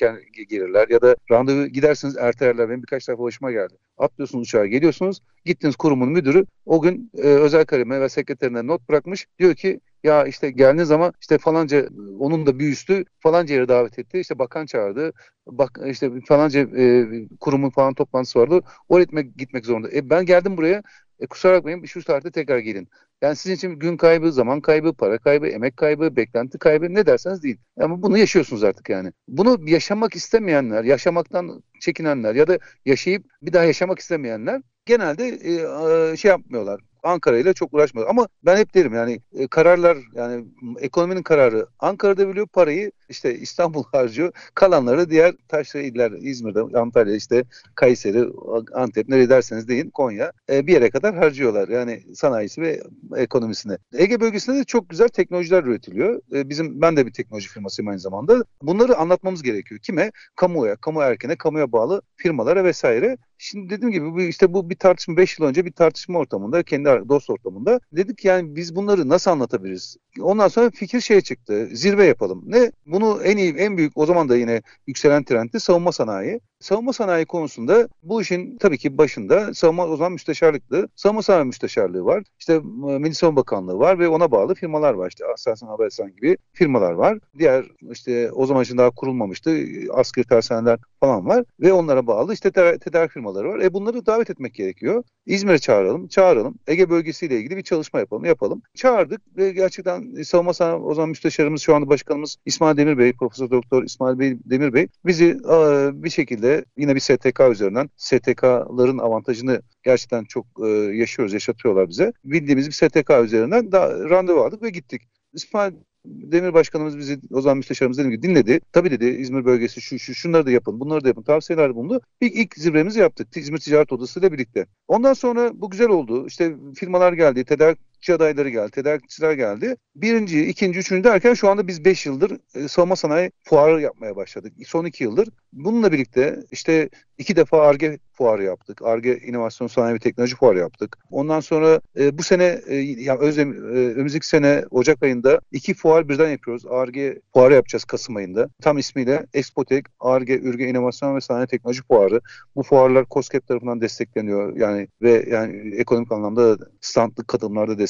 gelirler 0.49 0.89
ya 0.89 1.01
da 1.01 1.15
randevu 1.31 1.67
gidersiniz 1.67 2.17
ertelerler. 2.17 2.69
Benim 2.69 2.81
birkaç 2.81 3.07
defa 3.07 3.23
başıma 3.23 3.51
geldi. 3.51 3.73
Atlıyorsunuz 3.97 4.47
uçağa 4.47 4.65
geliyorsunuz. 4.65 5.21
Gittiniz 5.45 5.75
kurumun 5.75 6.09
müdürü 6.09 6.45
o 6.65 6.81
gün 6.81 7.11
e, 7.17 7.21
özel 7.21 7.65
kaleme 7.65 8.01
ve 8.01 8.09
sekreterine 8.09 8.67
not 8.67 8.89
bırakmış. 8.89 9.27
Diyor 9.39 9.55
ki 9.55 9.79
ya 10.03 10.25
işte 10.25 10.51
geldiğiniz 10.51 10.87
zaman 10.87 11.13
işte 11.21 11.37
falanca 11.37 11.87
onun 12.19 12.45
da 12.45 12.59
bir 12.59 12.69
üstü 12.71 13.05
falanca 13.19 13.55
yere 13.55 13.67
davet 13.67 13.99
etti. 13.99 14.19
İşte 14.19 14.39
bakan 14.39 14.65
çağırdı. 14.65 15.13
Bak 15.47 15.79
işte 15.85 16.11
falanca 16.27 16.59
e, 16.59 17.05
kurumun 17.39 17.69
falan 17.69 17.93
toplantısı 17.93 18.39
vardı. 18.39 18.61
Oraya 18.89 19.03
gitmek, 19.03 19.37
gitmek 19.37 19.65
zorunda. 19.65 19.89
E, 19.91 20.09
ben 20.09 20.25
geldim 20.25 20.57
buraya. 20.57 20.83
E, 21.19 21.27
kusura 21.27 21.53
bakmayın 21.53 21.85
şu 21.85 22.03
tarihte 22.03 22.31
tekrar 22.31 22.59
gelin. 22.59 22.87
Yani 23.21 23.35
sizin 23.35 23.55
için 23.55 23.79
gün 23.79 23.97
kaybı, 23.97 24.31
zaman 24.31 24.61
kaybı, 24.61 24.93
para 24.93 25.17
kaybı, 25.17 25.47
emek 25.47 25.77
kaybı, 25.77 26.15
beklenti 26.15 26.57
kaybı 26.57 26.93
ne 26.93 27.05
derseniz 27.05 27.43
değil. 27.43 27.57
Ama 27.79 28.01
bunu 28.01 28.17
yaşıyorsunuz 28.17 28.63
artık 28.63 28.89
yani. 28.89 29.11
Bunu 29.27 29.69
yaşamak 29.69 30.15
istemeyenler, 30.15 30.83
yaşamaktan 30.83 31.63
çekinenler 31.81 32.35
ya 32.35 32.47
da 32.47 32.59
yaşayıp 32.85 33.25
bir 33.41 33.53
daha 33.53 33.63
yaşamak 33.63 33.99
istemeyenler 33.99 34.61
genelde 34.85 35.27
e, 35.27 36.17
şey 36.17 36.29
yapmıyorlar. 36.29 36.81
Ankara 37.03 37.37
ile 37.37 37.53
çok 37.53 37.73
uğraşmıyor. 37.73 38.09
Ama 38.09 38.27
ben 38.45 38.57
hep 38.57 38.73
derim 38.73 38.93
yani 38.93 39.19
e, 39.33 39.47
kararlar 39.47 39.97
yani 40.13 40.45
ekonominin 40.79 41.23
kararı 41.23 41.67
Ankara'da 41.79 42.29
biliyor 42.29 42.47
parayı 42.47 42.91
işte 43.09 43.35
İstanbul 43.35 43.83
harcıyor. 43.91 44.31
Kalanları 44.55 45.09
diğer 45.09 45.35
taşra 45.47 45.79
iller 45.79 46.11
İzmir'de, 46.11 46.79
Antalya 46.79 47.15
işte 47.15 47.43
Kayseri, 47.75 48.25
Antep 48.73 49.09
nereye 49.09 49.29
derseniz 49.29 49.67
deyin 49.67 49.89
Konya 49.89 50.31
e, 50.49 50.67
bir 50.67 50.73
yere 50.73 50.89
kadar 50.89 51.15
harcıyorlar. 51.15 51.67
Yani 51.67 52.03
sanayisi 52.15 52.61
ve 52.61 52.81
ekonomisine. 53.15 53.77
Ege 53.93 54.19
bölgesinde 54.19 54.57
de 54.57 54.63
çok 54.63 54.89
güzel 54.89 55.07
teknolojiler 55.07 55.63
üretiliyor. 55.63 56.21
E, 56.33 56.49
bizim 56.49 56.81
ben 56.81 56.97
de 56.97 57.05
bir 57.05 57.13
teknoloji 57.13 57.49
firmasıyım 57.49 57.89
aynı 57.89 57.99
zamanda. 57.99 58.43
Bunları 58.61 58.97
anlatmamız 58.97 59.43
gerekiyor. 59.43 59.79
Kime? 59.79 60.11
Kamuya, 60.35 60.75
kamu 60.75 61.01
erkene, 61.01 61.35
kamuya 61.35 61.71
bağlı 61.71 62.01
firmalara 62.15 62.63
vesaire. 62.63 63.17
Şimdi 63.37 63.69
dediğim 63.69 63.91
gibi 63.91 64.13
bu 64.13 64.21
işte 64.21 64.53
bu 64.53 64.69
bir 64.69 64.75
tartışma 64.75 65.17
5 65.17 65.39
yıl 65.39 65.47
önce 65.47 65.65
bir 65.65 65.71
tartışma 65.71 66.19
ortamında 66.19 66.63
kendi 66.63 66.85
dost 66.85 67.29
ortamında 67.29 67.79
dedik 67.91 68.25
yani 68.25 68.55
biz 68.55 68.75
bunları 68.75 69.09
nasıl 69.09 69.31
anlatabiliriz? 69.31 69.97
Ondan 70.21 70.47
sonra 70.47 70.69
fikir 70.69 71.01
şey 71.01 71.21
çıktı. 71.21 71.69
Zirve 71.71 72.05
yapalım. 72.05 72.43
Ne? 72.45 72.71
Bunu 72.95 73.23
en 73.23 73.37
iyi 73.37 73.55
en 73.57 73.77
büyük 73.77 73.97
o 73.97 74.05
zaman 74.05 74.29
da 74.29 74.37
yine 74.37 74.61
yükselen 74.87 75.23
trendti 75.23 75.59
savunma 75.59 75.91
sanayi. 75.91 76.39
Savunma 76.59 76.93
sanayi 76.93 77.25
konusunda 77.25 77.87
bu 78.03 78.21
işin 78.21 78.57
tabii 78.57 78.77
ki 78.77 78.97
başında 78.97 79.53
savunma 79.53 79.85
o 79.85 79.97
zaman 79.97 80.11
müsteşarlıktı. 80.11 80.87
Savunma 80.95 81.21
sanayi 81.21 81.45
müsteşarlığı 81.45 82.05
var. 82.05 82.23
İşte 82.39 82.53
e, 82.53 82.59
Milli 82.99 83.15
Savunma 83.15 83.41
Bakanlığı 83.41 83.79
var 83.79 83.99
ve 83.99 84.07
ona 84.07 84.31
bağlı 84.31 84.55
firmalar 84.55 84.93
var. 84.93 85.09
İşte 85.09 85.25
Aselsan 85.33 85.67
Havelsan 85.67 86.15
gibi 86.15 86.37
firmalar 86.53 86.91
var. 86.91 87.19
Diğer 87.39 87.65
işte 87.91 88.31
o 88.31 88.45
zaman 88.45 88.63
için 88.63 88.77
daha 88.77 88.89
kurulmamıştı. 88.89 89.57
Askeri 89.93 90.27
tersaneler 90.27 90.79
falan 90.99 91.25
var 91.25 91.45
ve 91.59 91.73
onlara 91.73 92.07
bağlı 92.07 92.33
işte 92.33 92.51
tedarik 92.51 93.11
firmaları 93.11 93.49
var. 93.49 93.59
E 93.59 93.73
bunları 93.73 94.05
davet 94.05 94.29
etmek 94.29 94.53
gerekiyor. 94.55 95.03
İzmir'e 95.25 95.59
çağıralım, 95.59 96.07
çağıralım. 96.07 96.55
Ege 96.67 96.89
bölgesiyle 96.89 97.37
ilgili 97.37 97.57
bir 97.57 97.63
çalışma 97.63 97.99
yapalım, 97.99 98.25
yapalım. 98.25 98.61
Çağırdık 98.75 99.37
ve 99.37 99.51
gerçekten 99.51 100.23
savunma 100.23 100.53
sanayi 100.53 100.75
o 100.75 100.93
zaman 100.93 101.09
müsteşarımız 101.09 101.61
şu 101.61 101.75
anda 101.75 101.89
başkanımız 101.89 102.37
İsmail 102.45 102.77
Demir 102.77 102.97
Bey, 102.97 103.13
Profesör 103.13 103.49
Doktor 103.49 103.83
İsmail 103.83 104.19
Bey 104.19 104.37
Demir 104.45 104.73
Bey 104.73 104.87
bizi 105.05 105.25
e, 105.25 105.89
bir 106.03 106.09
şekilde 106.09 106.54
yine 106.77 106.95
bir 106.95 106.99
STK 106.99 107.39
üzerinden 107.51 107.89
STK'ların 107.97 108.97
avantajını 108.97 109.61
gerçekten 109.83 110.23
çok 110.23 110.45
e, 110.65 110.67
yaşıyoruz, 110.69 111.33
yaşatıyorlar 111.33 111.89
bize. 111.89 112.13
Bildiğimiz 112.25 112.67
bir 112.67 112.71
STK 112.71 113.11
üzerinden 113.23 113.71
da 113.71 114.09
randevu 114.09 114.39
aldık 114.39 114.63
ve 114.63 114.69
gittik. 114.69 115.01
İsmail 115.33 115.73
Demir 116.05 116.53
Başkanımız 116.53 116.97
bizi 116.97 117.19
o 117.31 117.41
zaman 117.41 117.57
müsteşarımız 117.57 117.97
dedi 117.97 118.09
ki 118.09 118.21
dinledi. 118.21 118.59
Tabii 118.71 118.91
dedi 118.91 119.05
İzmir 119.05 119.45
bölgesi 119.45 119.81
şu, 119.81 119.99
şu 119.99 120.13
şunları 120.13 120.45
da 120.45 120.51
yapın 120.51 120.79
bunları 120.79 121.03
da 121.03 121.07
yapın 121.07 121.23
tavsiyeler 121.23 121.75
bulundu. 121.75 122.01
İlk, 122.21 122.35
ilk 122.35 122.55
zirvemizi 122.55 122.99
yaptık 122.99 123.37
İzmir 123.37 123.57
Ticaret 123.57 123.91
Odası 123.91 124.19
ile 124.19 124.31
birlikte. 124.31 124.65
Ondan 124.87 125.13
sonra 125.13 125.51
bu 125.53 125.69
güzel 125.69 125.89
oldu. 125.89 126.27
İşte 126.27 126.55
firmalar 126.75 127.13
geldi, 127.13 127.45
tedarik 127.45 127.94
tedarikçi 127.95 128.13
adayları 128.13 128.49
geldi, 128.49 128.71
tedarikçiler 128.71 129.33
geldi. 129.33 129.77
Birinci, 129.95 130.45
ikinci, 130.45 130.79
üçüncü 130.79 131.03
derken 131.03 131.33
şu 131.33 131.49
anda 131.49 131.67
biz 131.67 131.85
beş 131.85 132.05
yıldır 132.05 132.39
e, 132.55 132.67
savunma 132.67 132.95
sanayi 132.95 133.31
fuarı 133.43 133.81
yapmaya 133.81 134.15
başladık. 134.15 134.53
Son 134.65 134.85
iki 134.85 135.03
yıldır. 135.03 135.29
Bununla 135.53 135.91
birlikte 135.91 136.39
işte 136.51 136.89
iki 137.17 137.35
defa 137.35 137.61
ARGE 137.61 137.99
fuarı 138.13 138.43
yaptık. 138.43 138.81
ARGE 138.81 139.17
İnovasyon 139.17 139.67
Sanayi 139.67 139.95
ve 139.95 139.99
Teknoloji 139.99 140.35
fuarı 140.35 140.59
yaptık. 140.59 140.97
Ondan 141.11 141.39
sonra 141.39 141.81
e, 141.99 142.17
bu 142.17 142.23
sene, 142.23 142.61
e, 142.67 142.75
yani 142.75 143.19
özlem, 143.19 143.53
e, 143.53 143.77
önümüzdeki 143.93 144.27
sene 144.27 144.63
Ocak 144.71 145.03
ayında 145.03 145.39
iki 145.51 145.73
fuar 145.73 146.09
birden 146.09 146.29
yapıyoruz. 146.29 146.65
ARGE 146.65 147.21
fuarı 147.33 147.53
yapacağız 147.53 147.83
Kasım 147.83 148.15
ayında. 148.15 148.49
Tam 148.61 148.77
ismiyle 148.77 149.25
Expotek, 149.33 149.85
ARGE, 149.99 150.39
Ürge 150.39 150.67
İnovasyon 150.67 151.15
ve 151.15 151.21
Sanayi 151.21 151.47
Teknoloji 151.47 151.81
Fuarı. 151.87 152.21
Bu 152.55 152.63
fuarlar 152.63 153.05
COSGAP 153.11 153.47
tarafından 153.47 153.81
destekleniyor. 153.81 154.57
Yani 154.57 154.87
ve 155.01 155.25
yani 155.31 155.75
ekonomik 155.75 156.11
anlamda 156.11 156.57
standlık 156.81 157.27
katılımlarda 157.27 157.79
destekleniyor. 157.79 157.84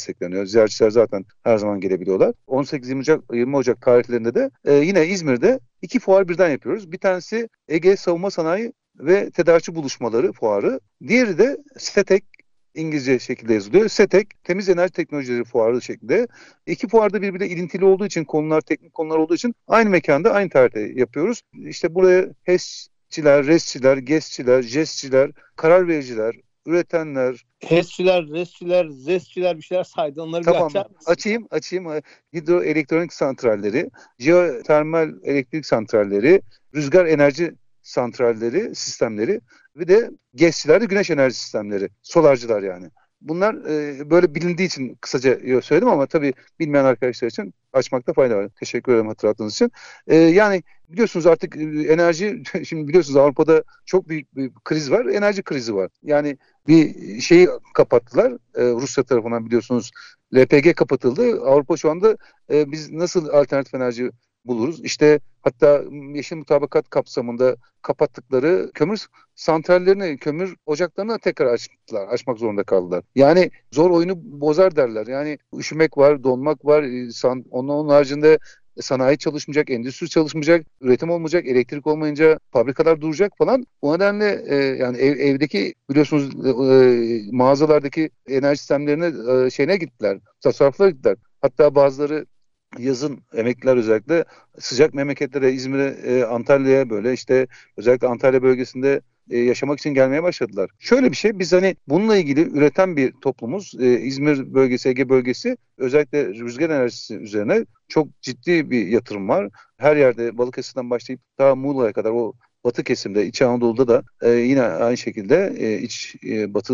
Ziyaretçiler 0.45 0.89
zaten 0.89 1.25
her 1.43 1.57
zaman 1.57 1.79
gelebiliyorlar. 1.79 2.33
18-20 2.47 2.99
Ocak, 2.99 3.21
20 3.33 3.55
Ocak 3.55 3.81
tarihlerinde 3.81 4.35
de 4.35 4.51
e, 4.65 4.73
yine 4.73 5.07
İzmir'de 5.07 5.59
iki 5.81 5.99
fuar 5.99 6.29
birden 6.29 6.49
yapıyoruz. 6.49 6.91
Bir 6.91 6.97
tanesi 6.97 7.49
Ege 7.67 7.95
Savunma 7.95 8.31
Sanayi 8.31 8.73
ve 8.99 9.29
Tedarikçi 9.31 9.75
Buluşmaları 9.75 10.31
fuarı. 10.31 10.79
Diğeri 11.07 11.37
de 11.37 11.57
SETEK 11.77 12.23
İngilizce 12.75 13.19
şekilde 13.19 13.53
yazılıyor. 13.53 13.87
SETEK, 13.87 14.43
Temiz 14.43 14.69
Enerji 14.69 14.93
Teknolojileri 14.93 15.43
Fuarı 15.43 15.81
şeklinde. 15.81 16.27
İki 16.67 16.87
fuarda 16.87 17.21
birbiriyle 17.21 17.53
ilintili 17.53 17.85
olduğu 17.85 18.05
için, 18.05 18.23
konular 18.23 18.61
teknik 18.61 18.93
konular 18.93 19.17
olduğu 19.17 19.35
için 19.35 19.55
aynı 19.67 19.89
mekanda, 19.89 20.33
aynı 20.33 20.49
tarihte 20.49 20.79
yapıyoruz. 20.79 21.41
İşte 21.67 21.95
buraya 21.95 22.25
HES'çiler, 22.43 23.47
RES'çiler, 23.47 23.97
GES'çiler, 23.97 24.61
JES'çiler, 24.61 25.31
karar 25.55 25.87
vericiler, 25.87 26.35
üretenler. 26.65 27.45
HES'çiler, 27.59 28.27
RES'çiler, 28.27 28.87
ZES'çiler 28.89 29.57
bir 29.57 29.61
şeyler 29.61 29.83
saydı. 29.83 30.21
Onları 30.21 30.43
tamam. 30.43 30.61
bir 30.61 30.65
açar 30.65 30.89
mısın? 30.89 31.11
Açayım, 31.11 31.47
açayım. 31.51 31.85
Hidroelektronik 32.33 33.13
santralleri, 33.13 33.89
jeotermal 34.19 35.13
elektrik 35.23 35.65
santralleri, 35.65 36.41
rüzgar 36.75 37.05
enerji 37.05 37.53
santralleri, 37.81 38.75
sistemleri 38.75 39.41
ve 39.75 39.87
de 39.87 40.11
GES'çiler 40.35 40.81
de 40.81 40.85
güneş 40.85 41.09
enerji 41.09 41.35
sistemleri, 41.35 41.89
solarcılar 42.01 42.63
yani. 42.63 42.89
Bunlar 43.21 43.55
e, 43.55 44.09
böyle 44.09 44.35
bilindiği 44.35 44.65
için 44.65 44.97
kısaca 45.01 45.61
söyledim 45.61 45.89
ama 45.89 46.05
tabii 46.05 46.33
bilmeyen 46.59 46.85
arkadaşlar 46.85 47.27
için 47.27 47.53
açmakta 47.73 48.13
fayda 48.13 48.37
var. 48.37 48.49
Teşekkür 48.59 48.91
ederim 48.93 49.07
hatırlattığınız 49.07 49.53
için. 49.53 49.71
E, 50.07 50.15
yani 50.15 50.63
biliyorsunuz 50.89 51.25
artık 51.25 51.57
e, 51.57 51.61
enerji, 51.63 52.43
şimdi 52.65 52.87
biliyorsunuz 52.87 53.17
Avrupa'da 53.17 53.63
çok 53.85 54.09
büyük 54.09 54.35
bir 54.35 54.51
kriz 54.63 54.91
var, 54.91 55.05
enerji 55.05 55.43
krizi 55.43 55.75
var. 55.75 55.89
Yani 56.03 56.37
bir 56.67 57.19
şeyi 57.21 57.49
kapattılar 57.73 58.31
e, 58.31 58.63
Rusya 58.63 59.03
tarafından 59.03 59.45
biliyorsunuz 59.45 59.91
LPG 60.35 60.75
kapatıldı. 60.75 61.41
Avrupa 61.41 61.77
şu 61.77 61.91
anda 61.91 62.17
e, 62.51 62.71
biz 62.71 62.91
nasıl 62.91 63.29
alternatif 63.29 63.73
enerji 63.73 64.11
buluruz. 64.45 64.83
İşte 64.83 65.19
hatta 65.41 65.83
yeşil 66.13 66.35
mutabakat 66.35 66.89
kapsamında 66.89 67.55
kapattıkları 67.81 68.71
kömür 68.73 69.07
santrallerini, 69.35 70.17
kömür 70.17 70.55
ocaklarını 70.65 71.19
tekrar 71.19 71.45
açtılar, 71.45 72.07
açmak 72.07 72.37
zorunda 72.39 72.63
kaldılar. 72.63 73.03
Yani 73.15 73.51
zor 73.71 73.91
oyunu 73.91 74.13
bozar 74.17 74.75
derler. 74.75 75.07
Yani 75.07 75.37
üşümek 75.57 75.97
var, 75.97 76.23
donmak 76.23 76.65
var. 76.65 76.85
Onun, 77.51 77.89
haricinde 77.89 78.39
sanayi 78.81 79.17
çalışmayacak, 79.17 79.69
endüstri 79.69 80.09
çalışmayacak, 80.09 80.65
üretim 80.81 81.09
olmayacak, 81.09 81.47
elektrik 81.47 81.87
olmayınca 81.87 82.39
fabrikalar 82.51 83.01
duracak 83.01 83.37
falan. 83.37 83.65
O 83.81 83.95
nedenle 83.95 84.43
e, 84.47 84.55
yani 84.55 84.97
ev, 84.97 85.17
evdeki 85.17 85.73
biliyorsunuz 85.89 86.45
e, 86.45 86.49
e, 86.49 87.31
mağazalardaki 87.31 88.09
enerji 88.27 88.59
sistemlerine 88.59 89.45
e, 89.45 89.49
şeyine 89.49 89.77
gittiler, 89.77 90.17
tasarruflara 90.41 90.89
gittiler. 90.89 91.17
Hatta 91.41 91.75
bazıları 91.75 92.25
yazın 92.79 93.19
emekliler 93.33 93.77
özellikle 93.77 94.25
sıcak 94.59 94.93
memleketlere 94.93 95.51
İzmir'e, 95.51 95.85
e, 95.85 96.23
Antalya'ya 96.23 96.89
böyle 96.89 97.13
işte 97.13 97.47
özellikle 97.77 98.07
Antalya 98.07 98.43
bölgesinde 98.43 99.01
e, 99.29 99.37
yaşamak 99.37 99.79
için 99.79 99.93
gelmeye 99.93 100.23
başladılar. 100.23 100.69
Şöyle 100.79 101.11
bir 101.11 101.15
şey 101.15 101.39
biz 101.39 101.53
hani 101.53 101.75
bununla 101.87 102.17
ilgili 102.17 102.41
üreten 102.41 102.97
bir 102.97 103.11
toplumuz. 103.21 103.73
E, 103.79 103.99
İzmir 103.99 104.53
bölgesi, 104.53 104.89
Ege 104.89 105.09
bölgesi 105.09 105.57
özellikle 105.77 106.27
rüzgar 106.27 106.69
enerjisi 106.69 107.15
üzerine 107.15 107.65
çok 107.87 108.21
ciddi 108.21 108.71
bir 108.71 108.87
yatırım 108.87 109.29
var. 109.29 109.49
Her 109.77 109.95
yerde 109.95 110.37
Balıkesir'den 110.37 110.89
başlayıp 110.89 111.21
daha 111.39 111.55
Muğla'ya 111.55 111.93
kadar 111.93 112.11
o 112.11 112.33
Batı 112.63 112.83
kesimde, 112.83 113.25
İç 113.25 113.41
Anadolu'da 113.41 113.87
da 113.87 114.03
e, 114.21 114.29
yine 114.31 114.61
aynı 114.61 114.97
şekilde 114.97 115.55
e, 115.57 115.77
İç 115.81 116.15
e, 116.25 116.53
Batı 116.53 116.73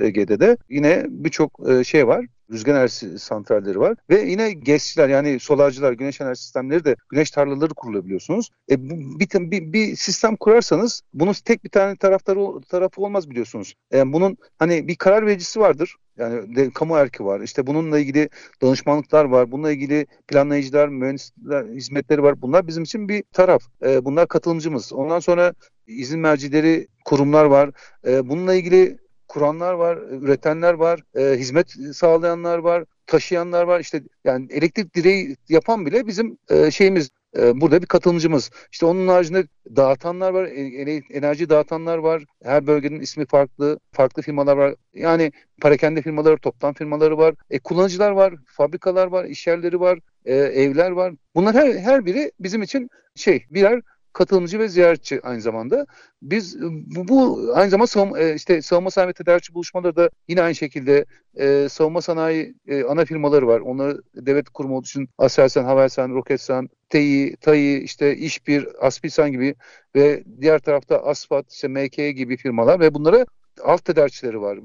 e, 0.00 0.06
Ege'de 0.06 0.40
de 0.40 0.56
yine 0.68 1.06
birçok 1.08 1.60
e, 1.70 1.84
şey 1.84 2.06
var 2.06 2.26
rüzgar 2.50 2.74
enerjisi 2.74 3.18
santralleri 3.18 3.80
var 3.80 3.96
ve 4.10 4.22
yine 4.22 4.52
GES'çiler 4.52 5.08
yani 5.08 5.40
solarcılar, 5.40 5.92
güneş 5.92 6.20
enerji 6.20 6.42
sistemleri 6.42 6.84
de 6.84 6.96
güneş 7.10 7.30
tarlaları 7.30 7.74
kurulabiliyorsunuz. 7.74 8.50
E, 8.70 8.90
bu, 8.90 9.20
bir, 9.20 9.50
bir, 9.50 9.72
bir 9.72 9.96
sistem 9.96 10.36
kurarsanız 10.36 11.02
bunun 11.14 11.32
tek 11.44 11.64
bir 11.64 11.70
tane 11.70 11.96
taraftarı 11.96 12.60
tarafı 12.68 13.02
olmaz 13.02 13.30
biliyorsunuz. 13.30 13.74
E, 13.92 14.12
bunun 14.12 14.36
hani 14.58 14.88
bir 14.88 14.96
karar 14.96 15.26
vericisi 15.26 15.60
vardır. 15.60 15.96
Yani 16.18 16.56
de, 16.56 16.70
kamu 16.70 16.96
erki 16.96 17.24
var. 17.24 17.40
İşte 17.40 17.66
bununla 17.66 17.98
ilgili 17.98 18.28
danışmanlıklar 18.62 19.24
var. 19.24 19.52
Bununla 19.52 19.72
ilgili 19.72 20.06
planlayıcılar, 20.28 20.88
mühendisler 20.88 21.64
hizmetleri 21.64 22.22
var. 22.22 22.42
Bunlar 22.42 22.66
bizim 22.66 22.82
için 22.82 23.08
bir 23.08 23.24
taraf. 23.32 23.62
E, 23.82 24.04
bunlar 24.04 24.28
katılımcımız. 24.28 24.92
Ondan 24.92 25.20
sonra 25.20 25.54
izin 25.86 26.20
mercileri, 26.20 26.88
kurumlar 27.04 27.44
var. 27.44 27.70
E, 28.06 28.28
bununla 28.28 28.54
ilgili 28.54 28.98
kuranlar 29.34 29.74
var, 29.74 29.98
üretenler 30.10 30.74
var, 30.74 31.00
e, 31.14 31.38
hizmet 31.38 31.70
sağlayanlar 31.92 32.58
var, 32.58 32.84
taşıyanlar 33.06 33.64
var. 33.64 33.80
İşte 33.80 34.02
yani 34.24 34.46
elektrik 34.50 34.94
direği 34.94 35.36
yapan 35.48 35.86
bile 35.86 36.06
bizim 36.06 36.38
e, 36.50 36.70
şeyimiz 36.70 37.10
e, 37.38 37.60
burada 37.60 37.82
bir 37.82 37.86
katılımcımız. 37.86 38.50
İşte 38.72 38.86
onun 38.86 39.08
haricinde 39.08 39.44
dağıtanlar 39.76 40.30
var, 40.30 40.44
e, 40.44 41.02
enerji 41.10 41.48
dağıtanlar 41.48 41.98
var. 41.98 42.24
Her 42.42 42.66
bölgenin 42.66 43.00
ismi 43.00 43.26
farklı, 43.26 43.78
farklı 43.92 44.22
firmalar 44.22 44.56
var. 44.56 44.74
Yani 44.94 45.32
parakende 45.62 46.02
firmaları, 46.02 46.38
toptan 46.38 46.74
firmaları 46.74 47.18
var. 47.18 47.34
E, 47.50 47.58
kullanıcılar 47.58 48.10
var, 48.10 48.34
fabrikalar 48.46 49.06
var, 49.06 49.24
iş 49.24 49.46
yerleri 49.46 49.80
var, 49.80 49.98
e, 50.24 50.34
evler 50.34 50.90
var. 50.90 51.14
Bunlar 51.34 51.54
her, 51.54 51.74
her 51.74 52.06
biri 52.06 52.32
bizim 52.40 52.62
için 52.62 52.90
şey 53.14 53.46
birer 53.50 53.80
katılımcı 54.14 54.58
ve 54.58 54.68
ziyaretçi 54.68 55.20
aynı 55.22 55.40
zamanda. 55.40 55.86
Biz 56.22 56.60
bu, 56.96 57.08
bu 57.08 57.50
aynı 57.54 57.70
zamanda 57.70 57.86
savunma, 57.86 58.18
e, 58.18 58.34
işte 58.34 58.62
savunma 58.62 58.90
sanayi 58.90 59.14
tedarikçi 59.14 59.54
buluşmaları 59.54 59.96
da 59.96 60.10
yine 60.28 60.42
aynı 60.42 60.54
şekilde 60.54 61.04
e, 61.36 61.68
savunma 61.68 62.02
sanayi 62.02 62.54
e, 62.66 62.84
ana 62.84 63.04
firmaları 63.04 63.46
var. 63.46 63.60
Onları 63.60 64.02
devlet 64.14 64.48
kurumu 64.48 64.76
olduğu 64.76 64.86
için 64.86 65.08
Aselsan, 65.18 65.64
Havelsan, 65.64 66.10
Roketsan, 66.10 66.68
TEİ, 66.88 67.36
TAİ, 67.36 67.78
işte 67.78 68.16
İşbir, 68.16 68.68
Aspilsan 68.86 69.32
gibi 69.32 69.54
ve 69.96 70.24
diğer 70.40 70.58
tarafta 70.58 70.98
Asfat, 70.98 71.52
işte 71.52 71.68
MK 71.68 71.96
gibi 71.96 72.36
firmalar 72.36 72.80
ve 72.80 72.94
bunlara 72.94 73.26
alt 73.62 73.84
tedarikçileri 73.84 74.40
var. 74.40 74.56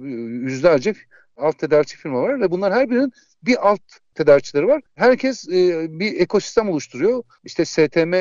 Yüzlerce 0.41 0.93
alt 1.37 1.57
tedarikçi 1.57 1.97
firma 1.97 2.21
var 2.21 2.41
ve 2.41 2.51
bunlar 2.51 2.73
her 2.73 2.89
birinin 2.89 3.11
bir 3.43 3.69
alt 3.69 3.81
tedarikçileri 4.15 4.67
var. 4.67 4.81
Herkes 4.95 5.49
e, 5.49 5.87
bir 5.99 6.19
ekosistem 6.19 6.69
oluşturuyor. 6.69 7.23
İşte 7.43 7.65
STM 7.65 8.13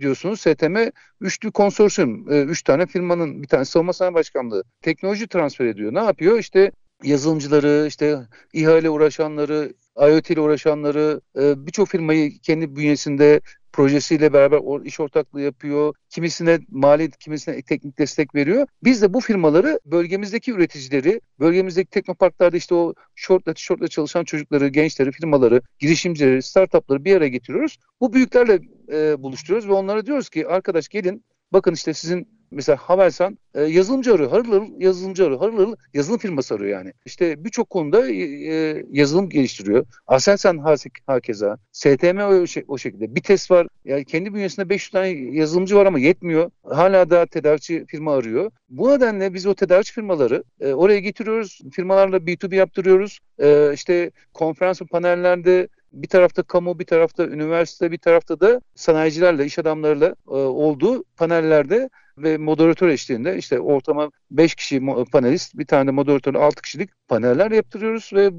diyorsunuz. 0.00 0.40
STM 0.40 0.76
üçlü 1.20 1.50
konsorsiyum. 1.50 2.32
E, 2.32 2.42
üç 2.42 2.62
tane 2.62 2.86
firmanın 2.86 3.42
bir 3.42 3.48
tane 3.48 3.64
savunma 3.64 3.92
sanayi 3.92 4.14
başkanlığı 4.14 4.64
teknoloji 4.82 5.26
transfer 5.26 5.66
ediyor. 5.66 5.94
Ne 5.94 6.00
yapıyor? 6.02 6.38
İşte 6.38 6.72
yazılımcıları, 7.04 7.84
işte 7.88 8.18
ihale 8.52 8.90
uğraşanları, 8.90 9.72
IoT 9.96 10.30
ile 10.30 10.40
uğraşanları, 10.40 11.20
e, 11.38 11.66
birçok 11.66 11.88
firmayı 11.88 12.38
kendi 12.38 12.76
bünyesinde 12.76 13.40
projesiyle 13.76 14.32
beraber 14.32 14.84
iş 14.84 15.00
ortaklığı 15.00 15.40
yapıyor. 15.40 15.94
Kimisine 16.10 16.58
mali, 16.68 17.10
kimisine 17.10 17.62
teknik 17.62 17.98
destek 17.98 18.34
veriyor. 18.34 18.66
Biz 18.84 19.02
de 19.02 19.14
bu 19.14 19.20
firmaları 19.20 19.80
bölgemizdeki 19.84 20.52
üreticileri, 20.52 21.20
bölgemizdeki 21.40 21.90
teknoparklarda 21.90 22.56
işte 22.56 22.74
o 22.74 22.94
shortla 23.14 23.52
shortla 23.56 23.88
çalışan 23.88 24.24
çocukları, 24.24 24.68
gençleri, 24.68 25.12
firmaları, 25.12 25.62
girişimcileri, 25.78 26.42
startupları 26.42 27.04
bir 27.04 27.16
araya 27.16 27.28
getiriyoruz. 27.28 27.78
Bu 28.00 28.12
büyüklerle 28.12 28.60
e, 28.92 29.22
buluşturuyoruz 29.22 29.68
ve 29.68 29.72
onlara 29.72 30.06
diyoruz 30.06 30.28
ki 30.28 30.48
arkadaş 30.48 30.88
gelin 30.88 31.24
bakın 31.52 31.74
işte 31.74 31.94
sizin 31.94 32.35
mesela 32.50 32.76
Havelsan 32.76 33.38
e, 33.54 33.62
yazılımcı 33.62 34.14
arıyor. 34.14 34.30
Harıl 34.30 34.52
harıl 34.52 34.80
yazılımcı 34.80 35.24
arıyor. 35.24 35.40
Harıl 35.40 35.56
harıl 35.56 35.76
yazılım 35.94 36.18
firması 36.18 36.54
arıyor 36.54 36.78
yani. 36.78 36.92
İşte 37.06 37.44
birçok 37.44 37.70
konuda 37.70 38.10
e, 38.10 38.14
e 38.14 38.84
yazılım 38.90 39.28
geliştiriyor. 39.28 39.86
Aselsan 40.06 40.58
hakeza. 41.06 41.58
STM 41.72 42.18
o, 42.18 42.46
şey, 42.46 42.64
o 42.68 42.78
şekilde. 42.78 43.14
Bir 43.14 43.22
test 43.22 43.50
var. 43.50 43.66
Yani 43.84 44.04
kendi 44.04 44.34
bünyesinde 44.34 44.68
500 44.68 44.90
tane 44.90 45.08
yazılımcı 45.08 45.76
var 45.76 45.86
ama 45.86 45.98
yetmiyor. 45.98 46.50
Hala 46.64 47.10
da 47.10 47.26
tedarikçi 47.26 47.84
firma 47.86 48.14
arıyor. 48.14 48.50
Bu 48.68 48.90
nedenle 48.90 49.34
biz 49.34 49.46
o 49.46 49.54
tedarikçi 49.54 49.92
firmaları 49.92 50.44
e, 50.60 50.72
oraya 50.72 51.00
getiriyoruz. 51.00 51.60
Firmalarla 51.72 52.16
B2B 52.16 52.54
yaptırıyoruz. 52.54 53.18
E, 53.38 53.70
işte 53.74 54.10
konferans 54.34 54.80
panellerde 54.80 55.68
bir 55.92 56.08
tarafta 56.08 56.42
kamu, 56.42 56.78
bir 56.78 56.84
tarafta 56.84 57.26
üniversite, 57.26 57.90
bir 57.92 57.98
tarafta 57.98 58.40
da 58.40 58.60
sanayicilerle, 58.74 59.44
iş 59.46 59.58
adamlarıyla 59.58 60.14
e, 60.28 60.30
olduğu 60.32 61.04
panellerde 61.04 61.90
ve 62.18 62.38
moderatör 62.38 62.88
eşliğinde 62.88 63.36
işte 63.36 63.60
ortama 63.60 64.10
5 64.30 64.54
kişi 64.54 64.80
panelist, 65.12 65.58
bir 65.58 65.66
tane 65.66 65.86
de 65.86 65.90
moderatör 65.90 66.34
6 66.34 66.62
kişilik 66.62 66.90
paneller 67.08 67.50
yaptırıyoruz 67.50 68.10
ve 68.14 68.30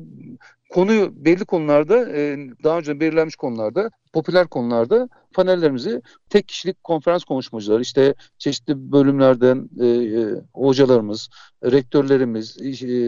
konuyu 0.69 1.25
belli 1.25 1.45
konularda 1.45 2.09
e, 2.09 2.37
daha 2.63 2.77
önce 2.77 2.99
belirlenmiş 2.99 3.35
konularda 3.35 3.89
popüler 4.13 4.47
konularda 4.47 5.09
panellerimizi 5.33 6.01
tek 6.29 6.47
kişilik 6.47 6.83
konferans 6.83 7.23
konuşmacıları 7.23 7.81
işte 7.81 8.13
çeşitli 8.37 8.91
bölümlerden 8.91 9.69
e, 9.79 9.85
e, 9.87 10.41
hocalarımız, 10.53 11.29
rektörlerimiz, 11.63 12.57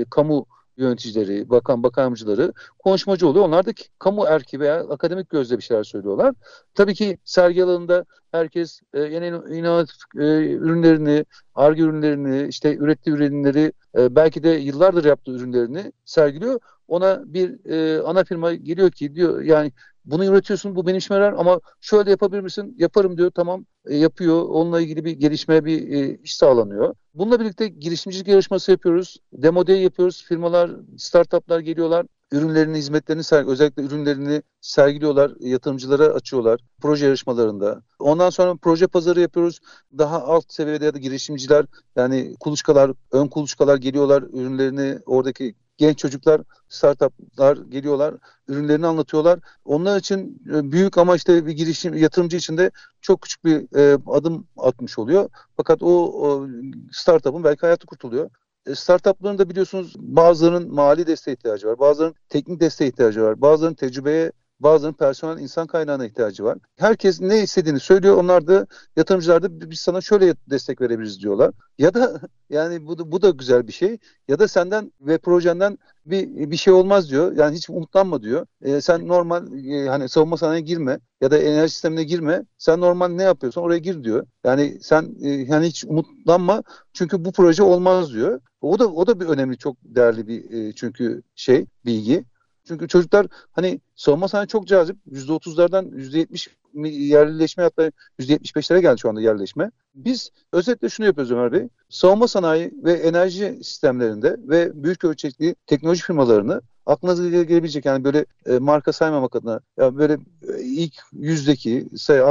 kamu 0.10 0.46
yöneticileri, 0.80 1.50
bakan 1.50 1.84
bakanımcıları 1.84 2.54
konuşmacı 2.80 3.28
oluyor. 3.28 3.46
Onlar 3.46 3.66
da 3.66 3.72
kamu 4.00 4.26
erki 4.26 4.60
veya 4.60 4.80
akademik 4.80 5.30
gözle 5.30 5.58
bir 5.58 5.64
şeyler 5.64 5.84
söylüyorlar. 5.84 6.36
Tabii 6.74 6.94
ki 6.94 7.18
sergi 7.24 7.64
alanında 7.64 8.06
herkes 8.32 8.82
e, 8.94 9.00
yeni 9.00 9.28
inovatif 9.58 9.96
e, 10.16 10.52
ürünlerini, 10.52 11.26
arge 11.56 11.82
ürünlerini, 11.82 12.48
işte 12.48 12.76
ürettiği 12.76 13.16
ürünleri, 13.16 13.74
e, 13.98 14.16
belki 14.16 14.44
de 14.44 14.50
yıllardır 14.50 15.06
yaptığı 15.06 15.32
ürünlerini 15.32 15.92
sergiliyor. 16.06 16.60
Ona 16.88 17.34
bir 17.34 17.66
e, 17.66 18.02
ana 18.02 18.24
firma 18.24 18.54
geliyor 18.54 18.92
ki 18.92 19.16
diyor 19.16 19.42
yani 19.42 19.72
bunu 20.06 20.26
üretiyorsun 20.26 20.76
bu 20.76 20.88
benim 20.88 20.98
işime 20.98 21.26
ama 21.26 21.60
şöyle 21.82 22.12
yapabilir 22.12 22.42
misin? 22.42 22.76
Yaparım 22.78 23.18
diyor 23.18 23.32
tamam 23.32 23.66
e, 23.86 23.98
yapıyor. 23.98 24.42
Onunla 24.50 24.82
ilgili 24.82 25.06
bir 25.06 25.12
gelişme 25.12 25.66
bir 25.66 25.92
e, 25.92 26.18
iş 26.24 26.36
sağlanıyor. 26.36 26.96
Bununla 27.14 27.40
birlikte 27.40 27.68
girişimcilik 27.68 28.28
yarışması 28.28 28.72
yapıyoruz. 28.72 29.18
Demo 29.34 29.68
day 29.68 29.82
yapıyoruz. 29.82 30.24
Firmalar, 30.24 30.72
startuplar 30.98 31.60
geliyorlar. 31.60 32.06
Ürünlerini, 32.32 32.78
hizmetlerini, 32.78 33.50
özellikle 33.50 33.84
ürünlerini 33.84 34.42
sergiliyorlar, 34.62 35.32
yatırımcılara 35.40 36.06
açıyorlar 36.06 36.60
proje 36.82 37.06
yarışmalarında. 37.06 37.82
Ondan 38.00 38.30
sonra 38.30 38.56
proje 38.56 38.88
pazarı 38.88 39.20
yapıyoruz. 39.20 39.60
Daha 39.98 40.24
alt 40.24 40.54
seviyede 40.54 40.86
ya 40.86 40.94
da 40.94 40.98
girişimciler 40.98 41.66
yani 41.96 42.36
kuluçkalar, 42.40 42.92
ön 43.12 43.28
kuluçkalar 43.28 43.78
geliyorlar, 43.78 44.24
ürünlerini 44.24 45.00
oradaki 45.06 45.56
genç 45.80 45.98
çocuklar, 45.98 46.42
startuplar 46.70 47.58
geliyorlar, 47.58 48.16
ürünlerini 48.48 48.88
anlatıyorlar. 48.88 49.40
Onlar 49.66 50.00
için 50.00 50.42
e, 50.54 50.72
büyük 50.72 50.98
ama 50.98 51.16
işte 51.16 51.46
bir 51.46 51.52
girişim 51.52 51.94
yatırımcı 51.94 52.38
için 52.38 52.58
de 52.58 52.72
çok 53.02 53.22
küçük 53.22 53.46
bir 53.46 53.78
e, 53.78 53.98
adım 54.08 54.48
atmış 54.58 55.00
oluyor. 55.00 55.30
Fakat 55.58 55.84
o, 55.84 55.88
o 56.28 56.48
startup'ın 56.92 57.44
belki 57.44 57.62
hayatı 57.62 57.88
kurtuluyor. 57.88 58.30
E, 58.70 58.76
startupların 58.76 59.38
da 59.38 59.50
biliyorsunuz 59.50 59.94
bazılarının 59.98 60.74
mali 60.74 61.08
desteğe 61.08 61.34
ihtiyacı 61.34 61.68
var, 61.68 61.80
bazılarının 61.80 62.16
teknik 62.30 62.60
desteğe 62.60 62.88
ihtiyacı 62.88 63.24
var, 63.24 63.42
bazılarının 63.42 63.76
tecrübeye 63.76 64.32
Bazılarının 64.60 64.98
personel 64.98 65.42
insan 65.42 65.68
kaynağına 65.68 66.06
ihtiyacı 66.06 66.44
var. 66.44 66.58
Herkes 66.78 67.22
ne 67.22 67.44
istediğini 67.44 67.80
söylüyor. 67.80 68.18
Onlar 68.18 68.48
da 68.48 68.68
yatırımcılar 68.96 69.44
da 69.44 69.72
biz 69.72 69.80
sana 69.80 70.02
şöyle 70.02 70.36
destek 70.50 70.82
verebiliriz 70.82 71.22
diyorlar. 71.22 71.52
Ya 71.78 71.94
da 71.94 72.22
yani 72.50 72.88
bu 72.88 72.98
da, 72.98 73.12
bu 73.12 73.22
da 73.22 73.30
güzel 73.30 73.68
bir 73.68 73.74
şey. 73.74 73.98
Ya 74.28 74.40
da 74.40 74.48
senden 74.48 74.92
ve 75.02 75.18
projenden 75.18 75.78
bir 76.06 76.52
bir 76.52 76.58
şey 76.58 76.74
olmaz 76.74 77.10
diyor. 77.10 77.38
Yani 77.38 77.56
hiç 77.56 77.70
umutlanma 77.70 78.24
diyor. 78.24 78.46
E, 78.62 78.82
sen 78.82 79.08
normal 79.08 79.66
e, 79.66 79.88
hani 79.90 80.10
savunma 80.10 80.38
sanayine 80.38 80.62
girme 80.66 81.00
ya 81.22 81.32
da 81.32 81.38
enerji 81.38 81.74
sistemine 81.74 82.04
girme. 82.04 82.46
Sen 82.58 82.82
normal 82.82 83.08
ne 83.08 83.24
yapıyorsan 83.24 83.64
oraya 83.64 83.80
gir 83.80 84.04
diyor. 84.04 84.28
Yani 84.44 84.78
sen 84.82 85.16
e, 85.22 85.30
yani 85.30 85.68
hiç 85.68 85.86
umutlanma 85.86 86.64
çünkü 86.94 87.26
bu 87.26 87.32
proje 87.32 87.64
olmaz 87.64 88.14
diyor. 88.14 88.42
O 88.62 88.80
da 88.80 88.88
o 88.88 89.08
da 89.08 89.20
bir 89.20 89.26
önemli 89.26 89.58
çok 89.58 89.78
değerli 89.84 90.28
bir 90.28 90.52
e, 90.52 90.74
çünkü 90.74 91.22
şey 91.36 91.66
bilgi. 91.86 92.26
Çünkü 92.70 92.88
çocuklar 92.88 93.28
hani 93.52 93.82
savunma 93.96 94.28
sanayi 94.28 94.48
çok 94.48 94.68
cazip. 94.68 94.98
%30'lardan 95.12 95.90
%70 95.90 96.48
yerleşme 96.90 97.64
hatta 97.64 97.92
%75'lere 98.20 98.80
geldi 98.82 99.00
şu 99.00 99.10
anda 99.10 99.22
yerleşme. 99.22 99.72
Biz 99.96 100.32
özetle 100.54 100.90
şunu 100.90 101.06
yapıyoruz 101.06 101.32
Ömer 101.32 101.52
Bey. 101.52 101.70
Savunma 101.90 102.28
sanayi 102.28 102.72
ve 102.84 102.94
enerji 102.94 103.60
sistemlerinde 103.64 104.38
ve 104.40 104.84
büyük 104.84 105.04
ölçekli 105.04 105.56
teknoloji 105.68 106.04
firmalarını 106.04 106.62
aklınıza 106.90 107.30
gelebilecek 107.30 107.86
yani 107.86 108.04
böyle 108.04 108.26
e, 108.46 108.60
marka 108.60 108.94
saymamak 108.94 109.36
adına 109.36 109.60
ya 109.78 109.98
böyle 109.98 110.14
e, 110.14 110.62
ilk 110.62 110.94
yüzdeki 111.14 111.88
say 111.98 112.22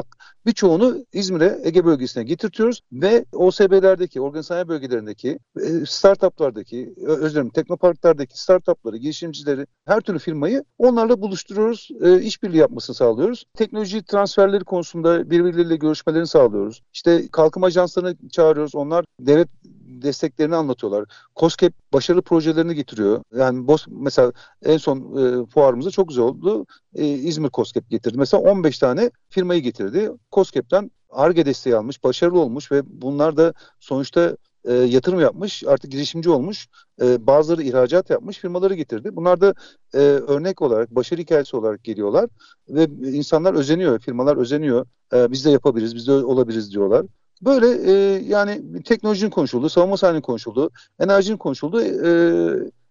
birçoğunu 0.46 1.04
İzmir'e 1.12 1.60
Ege 1.64 1.84
bölgesine 1.84 2.24
getirtiyoruz 2.24 2.80
ve 2.92 3.24
OSB'lerdeki 3.32 4.20
organ 4.20 4.40
sanayi 4.40 4.68
bölgelerindeki 4.68 5.38
e, 5.56 5.86
startuplardaki 5.86 6.94
özür 7.06 7.30
dilerim 7.30 7.50
teknoparklardaki 7.50 8.40
startupları, 8.40 8.96
girişimcileri 8.96 9.66
her 9.84 10.00
türlü 10.00 10.18
firmayı 10.18 10.64
onlarla 10.78 11.20
buluşturuyoruz. 11.20 11.88
E, 12.02 12.20
işbirliği 12.20 12.56
yapmasını 12.58 12.96
sağlıyoruz. 12.96 13.44
Teknoloji 13.54 14.02
transferleri 14.02 14.64
konusunda 14.64 15.30
birbirleriyle 15.30 15.76
görüşmelerini 15.76 16.26
sağlıyoruz. 16.26 16.82
İşte 16.92 17.28
kalkınma 17.32 17.66
ajanslarını 17.66 18.16
çağırıyoruz. 18.32 18.74
Onlar 18.74 19.04
devlet 19.20 19.48
desteklerini 19.88 20.56
anlatıyorlar. 20.56 21.04
COSGAP 21.36 21.72
başarılı 21.92 22.22
projelerini 22.22 22.74
getiriyor. 22.74 23.22
Yani 23.36 23.66
Bos, 23.66 23.86
mesela 23.88 24.32
en 24.64 24.76
son 24.76 24.98
e, 24.98 25.46
fuarımızda 25.46 25.90
çok 25.90 26.08
güzel 26.08 26.24
oldu. 26.24 26.66
E, 26.94 27.06
İzmir 27.06 27.50
COSGAP 27.50 27.90
getirdi. 27.90 28.18
Mesela 28.18 28.42
15 28.42 28.78
tane 28.78 29.10
firmayı 29.28 29.62
getirdi. 29.62 30.10
COSGAP'ten 30.32 30.90
ARGE 31.10 31.46
desteği 31.46 31.76
almış, 31.76 32.04
başarılı 32.04 32.40
olmuş 32.40 32.72
ve 32.72 32.82
bunlar 32.86 33.36
da 33.36 33.54
sonuçta 33.80 34.36
e, 34.64 34.72
yatırım 34.72 35.20
yapmış, 35.20 35.64
artık 35.66 35.92
girişimci 35.92 36.30
olmuş, 36.30 36.68
e, 37.02 37.26
bazıları 37.26 37.62
ihracat 37.62 38.10
yapmış 38.10 38.38
firmaları 38.38 38.74
getirdi. 38.74 39.16
Bunlar 39.16 39.40
da 39.40 39.54
e, 39.94 39.98
örnek 39.98 40.62
olarak, 40.62 40.94
başarı 40.94 41.20
hikayesi 41.20 41.56
olarak 41.56 41.84
geliyorlar 41.84 42.30
ve 42.68 42.84
insanlar 43.12 43.54
özeniyor, 43.54 43.98
firmalar 43.98 44.36
özeniyor. 44.36 44.86
E, 45.12 45.30
biz 45.30 45.44
de 45.44 45.50
yapabiliriz, 45.50 45.94
biz 45.94 46.06
de 46.06 46.12
olabiliriz 46.12 46.72
diyorlar. 46.72 47.06
Böyle 47.42 47.92
e, 47.92 47.92
yani 48.24 48.82
teknolojinin 48.82 49.30
konuşulduğu, 49.30 49.68
savunma 49.68 49.96
sanayinin 49.96 50.22
konuşulduğu, 50.22 50.70
enerjinin 51.00 51.36
konuşulduğu 51.36 51.82
e, 51.82 52.10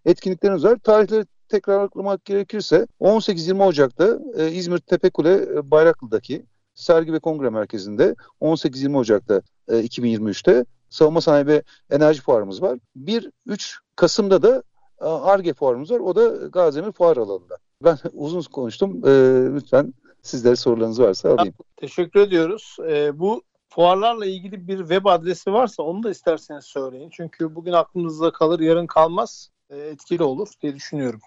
etkinliklerimiz 0.04 0.64
var. 0.64 0.76
Tarihleri 0.76 1.26
tekrarlamak 1.48 2.24
gerekirse 2.24 2.86
18-20 3.00 3.64
Ocak'ta 3.64 4.18
e, 4.36 4.52
İzmir 4.52 4.78
Tepekule 4.78 5.34
e, 5.34 5.70
Bayraklı'daki 5.70 6.46
sergi 6.74 7.12
ve 7.12 7.18
kongre 7.18 7.50
merkezinde 7.50 8.14
18-20 8.40 8.96
Ocak'ta 8.96 9.42
e, 9.68 9.72
2023'te 9.72 10.64
savunma 10.90 11.20
sanayi 11.20 11.46
ve 11.46 11.62
enerji 11.90 12.20
fuarımız 12.20 12.62
var. 12.62 12.78
1-3 12.96 13.76
Kasım'da 13.96 14.42
da 14.42 14.62
ARGE 15.00 15.54
fuarımız 15.54 15.90
var. 15.90 16.00
O 16.00 16.16
da 16.16 16.46
Gazemir 16.46 16.92
fuar 16.92 17.16
alanında. 17.16 17.56
Ben 17.84 17.98
uzun 18.12 18.42
konuştum. 18.42 19.02
E, 19.06 19.10
lütfen 19.54 19.94
sizlere 20.22 20.56
sorularınız 20.56 21.00
varsa 21.00 21.30
alayım. 21.30 21.54
Teşekkür 21.76 22.20
ediyoruz. 22.20 22.76
E, 22.88 23.18
bu 23.18 23.42
fuarlarla 23.78 24.26
ilgili 24.26 24.68
bir 24.68 24.78
web 24.78 25.04
adresi 25.04 25.52
varsa 25.52 25.82
onu 25.82 26.02
da 26.02 26.10
isterseniz 26.10 26.64
söyleyin. 26.64 27.10
Çünkü 27.10 27.54
bugün 27.54 27.72
aklınızda 27.72 28.32
kalır, 28.32 28.60
yarın 28.60 28.86
kalmaz. 28.86 29.50
E, 29.70 29.76
etkili 29.76 30.22
olur 30.22 30.48
diye 30.62 30.74
düşünüyorum. 30.74 31.20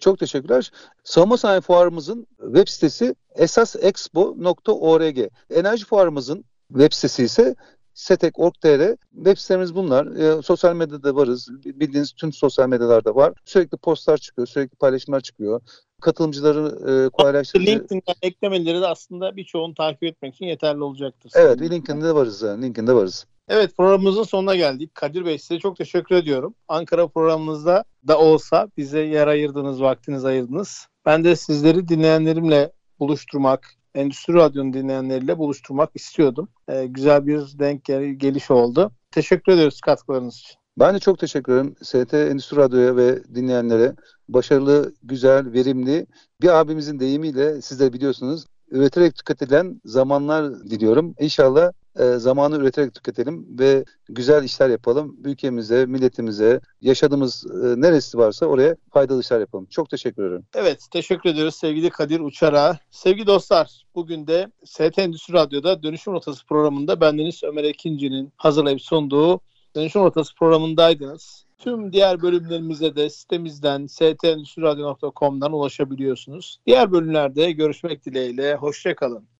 Çok 0.00 0.18
teşekkürler. 0.18 0.72
Savunma 1.04 1.36
sanayi 1.36 1.60
fuarımızın 1.60 2.26
web 2.40 2.68
sitesi 2.68 3.14
esasexpo.org. 3.34 5.18
Enerji 5.50 5.84
fuarımızın 5.84 6.44
web 6.68 6.92
sitesi 6.92 7.24
ise 7.24 7.54
setek.org.tr 7.98 8.96
web 9.14 9.36
sitemiz 9.38 9.74
bunlar. 9.74 10.06
E, 10.06 10.42
sosyal 10.42 10.74
medyada 10.76 11.16
varız. 11.16 11.48
Bildiğiniz 11.64 12.12
tüm 12.12 12.32
sosyal 12.32 12.68
medyalarda 12.68 13.14
var. 13.14 13.32
Sürekli 13.44 13.76
postlar 13.76 14.18
çıkıyor, 14.18 14.46
sürekli 14.46 14.76
paylaşımlar 14.76 15.20
çıkıyor. 15.20 15.60
Katılımcıları 16.00 16.90
e, 16.90 17.08
kolaylaştırıcı. 17.08 17.70
LinkedIn'den 17.70 18.14
eklemeleri 18.22 18.80
de 18.80 18.86
aslında 18.86 19.36
birçoğunu 19.36 19.74
takip 19.74 20.02
etmek 20.02 20.34
için 20.34 20.46
yeterli 20.46 20.82
olacaktır. 20.82 21.32
Evet, 21.34 21.60
LinkedIn'de 21.60 22.14
varız. 22.14 22.42
Yani. 22.42 22.64
LinkedIn'de 22.64 22.94
varız. 22.94 23.26
Evet 23.48 23.76
programımızın 23.76 24.22
sonuna 24.22 24.56
geldik. 24.56 24.94
Kadir 24.94 25.24
Bey 25.24 25.38
size 25.38 25.58
çok 25.58 25.76
teşekkür 25.76 26.14
ediyorum. 26.14 26.54
Ankara 26.68 27.08
programımızda 27.08 27.84
da 28.08 28.18
olsa 28.18 28.68
bize 28.76 29.00
yer 29.00 29.26
ayırdınız, 29.26 29.82
vaktiniz 29.82 30.24
ayırdınız. 30.24 30.86
Ben 31.06 31.24
de 31.24 31.36
sizleri 31.36 31.88
dinleyenlerimle 31.88 32.72
buluşturmak, 32.98 33.78
Endüstri 33.98 34.34
Radyo'nun 34.34 34.72
dinleyenleriyle 34.72 35.38
buluşturmak 35.38 35.90
istiyordum. 35.94 36.48
Ee, 36.68 36.86
güzel 36.86 37.26
bir 37.26 37.58
denk 37.58 37.84
gel- 37.84 38.12
geliş 38.12 38.50
oldu. 38.50 38.90
Teşekkür 39.10 39.52
ediyoruz 39.52 39.80
katkılarınız 39.80 40.34
için. 40.34 40.56
Ben 40.78 40.94
de 40.94 40.98
çok 40.98 41.18
teşekkür 41.18 41.52
ederim. 41.52 41.74
ST 41.82 42.14
Endüstri 42.14 42.56
Radyo'ya 42.56 42.96
ve 42.96 43.24
dinleyenlere 43.34 43.94
başarılı, 44.28 44.94
güzel, 45.02 45.52
verimli 45.52 46.06
bir 46.42 46.48
abimizin 46.48 47.00
deyimiyle 47.00 47.62
siz 47.62 47.80
de 47.80 47.92
biliyorsunuz 47.92 48.46
üreterek 48.70 49.14
tüketilen 49.14 49.80
zamanlar 49.84 50.60
diliyorum. 50.60 51.14
İnşallah 51.20 51.72
e, 51.98 52.18
zamanı 52.18 52.56
üreterek 52.56 52.94
tüketelim 52.94 53.46
ve 53.58 53.84
güzel 54.08 54.44
işler 54.44 54.68
yapalım. 54.68 55.16
Ülkemize, 55.24 55.86
milletimize, 55.86 56.60
yaşadığımız 56.80 57.46
e, 57.46 57.80
neresi 57.80 58.18
varsa 58.18 58.46
oraya 58.46 58.76
faydalı 58.92 59.20
işler 59.20 59.40
yapalım. 59.40 59.66
Çok 59.70 59.90
teşekkür 59.90 60.24
ederim. 60.24 60.44
Evet, 60.54 60.86
teşekkür 60.90 61.30
ediyoruz 61.30 61.54
sevgili 61.54 61.90
Kadir 61.90 62.20
Uçar'a. 62.20 62.78
Sevgili 62.90 63.26
dostlar, 63.26 63.82
bugün 63.94 64.26
de 64.26 64.52
ST 64.64 64.98
Endüstri 64.98 65.34
Radyo'da 65.34 65.82
Dönüşüm 65.82 66.12
Rotası 66.12 66.46
programında 66.46 67.00
bendeniz 67.00 67.44
Ömer 67.44 67.64
Ekinci'nin 67.64 68.32
hazırlayıp 68.36 68.82
sunduğu 68.82 69.40
Dönüşüm 69.76 70.02
Rotası 70.02 70.34
programındaydınız. 70.34 71.44
Tüm 71.58 71.92
diğer 71.92 72.22
bölümlerimize 72.22 72.96
de 72.96 73.10
sitemizden 73.10 73.86
stendüstriradyo.com'dan 73.86 75.52
ulaşabiliyorsunuz. 75.52 76.60
Diğer 76.66 76.92
bölümlerde 76.92 77.52
görüşmek 77.52 78.04
dileğiyle. 78.04 78.54
Hoşçakalın. 78.54 79.28